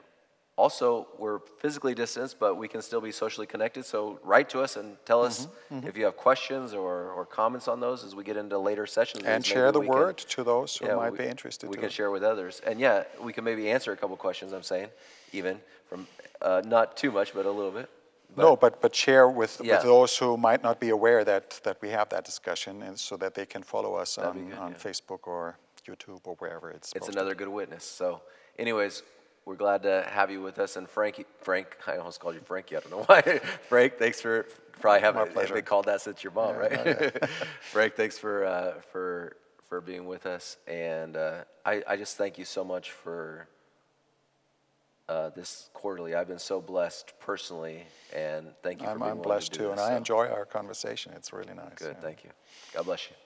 also, 0.56 1.08
we're 1.18 1.38
physically 1.58 1.94
distanced, 1.94 2.38
but 2.38 2.56
we 2.56 2.68
can 2.68 2.82
still 2.82 3.00
be 3.00 3.10
socially 3.10 3.46
connected. 3.46 3.84
So 3.86 4.20
write 4.22 4.50
to 4.50 4.60
us 4.60 4.76
and 4.76 4.96
tell 5.06 5.22
us 5.24 5.48
Mm-hmm, 5.72 5.86
if 5.88 5.96
you 5.96 6.04
have 6.04 6.16
questions 6.16 6.74
or, 6.74 7.10
or 7.12 7.24
comments 7.24 7.66
on 7.68 7.80
those 7.80 8.04
as 8.04 8.14
we 8.14 8.22
get 8.22 8.36
into 8.36 8.58
later 8.58 8.86
sessions. 8.86 9.24
And 9.24 9.44
share 9.44 9.72
the 9.72 9.80
we 9.80 9.86
can- 9.86 9.94
word 9.94 10.18
to 10.18 10.44
those 10.44 10.76
who 10.76 10.86
yeah, 10.86 10.96
might 10.96 11.12
we- 11.12 11.18
be 11.18 11.24
interested. 11.26 11.70
We 11.70 11.76
can 11.78 11.88
share 11.88 12.10
with 12.10 12.22
others, 12.22 12.60
and 12.66 12.78
yeah, 12.78 13.04
we 13.20 13.32
can 13.32 13.44
maybe 13.44 13.70
answer 13.70 13.92
a 13.92 13.96
couple 13.96 14.16
questions. 14.16 14.52
I'm 14.52 14.62
saying, 14.62 14.88
even 15.32 15.58
from 15.88 16.06
uh, 16.42 16.60
not 16.66 16.96
too 16.98 17.10
much, 17.10 17.32
but 17.32 17.46
a 17.46 17.50
little 17.50 17.70
bit. 17.70 17.88
no, 18.36 18.54
but, 18.56 18.80
but 18.82 18.94
share 18.94 19.28
with, 19.28 19.58
Yeah. 19.64 19.76
with 19.76 19.84
those 19.84 20.16
who 20.18 20.36
might 20.36 20.62
not 20.62 20.78
be 20.80 20.90
aware 20.90 21.24
that, 21.24 21.60
that 21.64 21.80
we 21.80 21.88
have 21.90 22.08
that 22.10 22.24
discussion 22.24 22.82
and 22.82 22.98
so 22.98 23.16
that 23.16 23.34
they 23.34 23.46
can 23.46 23.62
follow 23.62 23.94
us 23.94 24.16
That'd 24.16 24.30
on, 24.30 24.48
good, 24.48 24.58
on 24.58 24.70
yeah. 24.72 24.76
Facebook 24.76 25.26
or 25.26 25.56
YouTube 25.88 26.20
or 26.24 26.34
wherever 26.36 26.70
it's 26.70 26.92
It's 26.94 27.08
another 27.08 27.34
good 27.34 27.48
witness. 27.48 27.84
So, 27.84 28.20
anyways, 28.58 29.02
we're 29.44 29.56
glad 29.56 29.82
to 29.82 30.04
have 30.08 30.30
you 30.30 30.40
with 30.40 30.58
us. 30.58 30.76
And 30.76 30.88
Frankie, 30.88 31.26
Frank, 31.40 31.76
I 31.86 31.96
almost 31.96 32.20
called 32.20 32.34
you 32.34 32.40
Frankie. 32.40 32.76
I 32.76 32.80
don't 32.80 32.90
know 32.90 33.04
why. 33.04 33.22
Frank, 33.68 33.98
thanks 33.98 34.20
for 34.20 34.46
probably 34.80 35.00
having 35.00 35.22
My 35.22 35.28
pleasure. 35.28 35.54
they 35.54 35.62
called 35.62 35.86
that 35.86 36.00
since 36.00 36.22
your 36.22 36.32
mom, 36.32 36.54
Yeah, 36.54 36.82
right? 36.92 37.28
Frank, 37.60 37.94
thanks 37.94 38.18
for 38.18 38.44
uh, 38.44 38.80
for 38.92 39.36
for 39.68 39.80
being 39.80 40.06
with 40.06 40.26
us. 40.26 40.56
And 40.66 41.16
uh, 41.16 41.44
I 41.64 41.82
I 41.86 41.96
just 41.96 42.16
thank 42.16 42.38
you 42.38 42.44
so 42.44 42.64
much 42.64 42.90
for 42.92 43.48
uh, 45.08 45.30
this 45.30 45.70
quarterly. 45.74 46.14
I've 46.14 46.28
been 46.28 46.38
so 46.38 46.60
blessed 46.60 47.12
personally, 47.20 47.84
and 48.14 48.48
thank 48.62 48.80
you 48.80 48.86
for 48.86 48.92
I'm, 48.92 48.98
being 48.98 49.10
I'm 49.10 49.18
blessed 49.18 49.52
to 49.54 49.58
too, 49.58 49.64
this. 49.68 49.72
and 49.72 49.80
I 49.80 49.96
enjoy 49.96 50.28
our 50.28 50.44
conversation. 50.44 51.12
It's 51.16 51.32
really 51.32 51.54
nice. 51.54 51.74
Good, 51.76 51.96
yeah. 51.98 52.00
thank 52.00 52.24
you. 52.24 52.30
God 52.72 52.84
bless 52.84 53.08
you. 53.10 53.16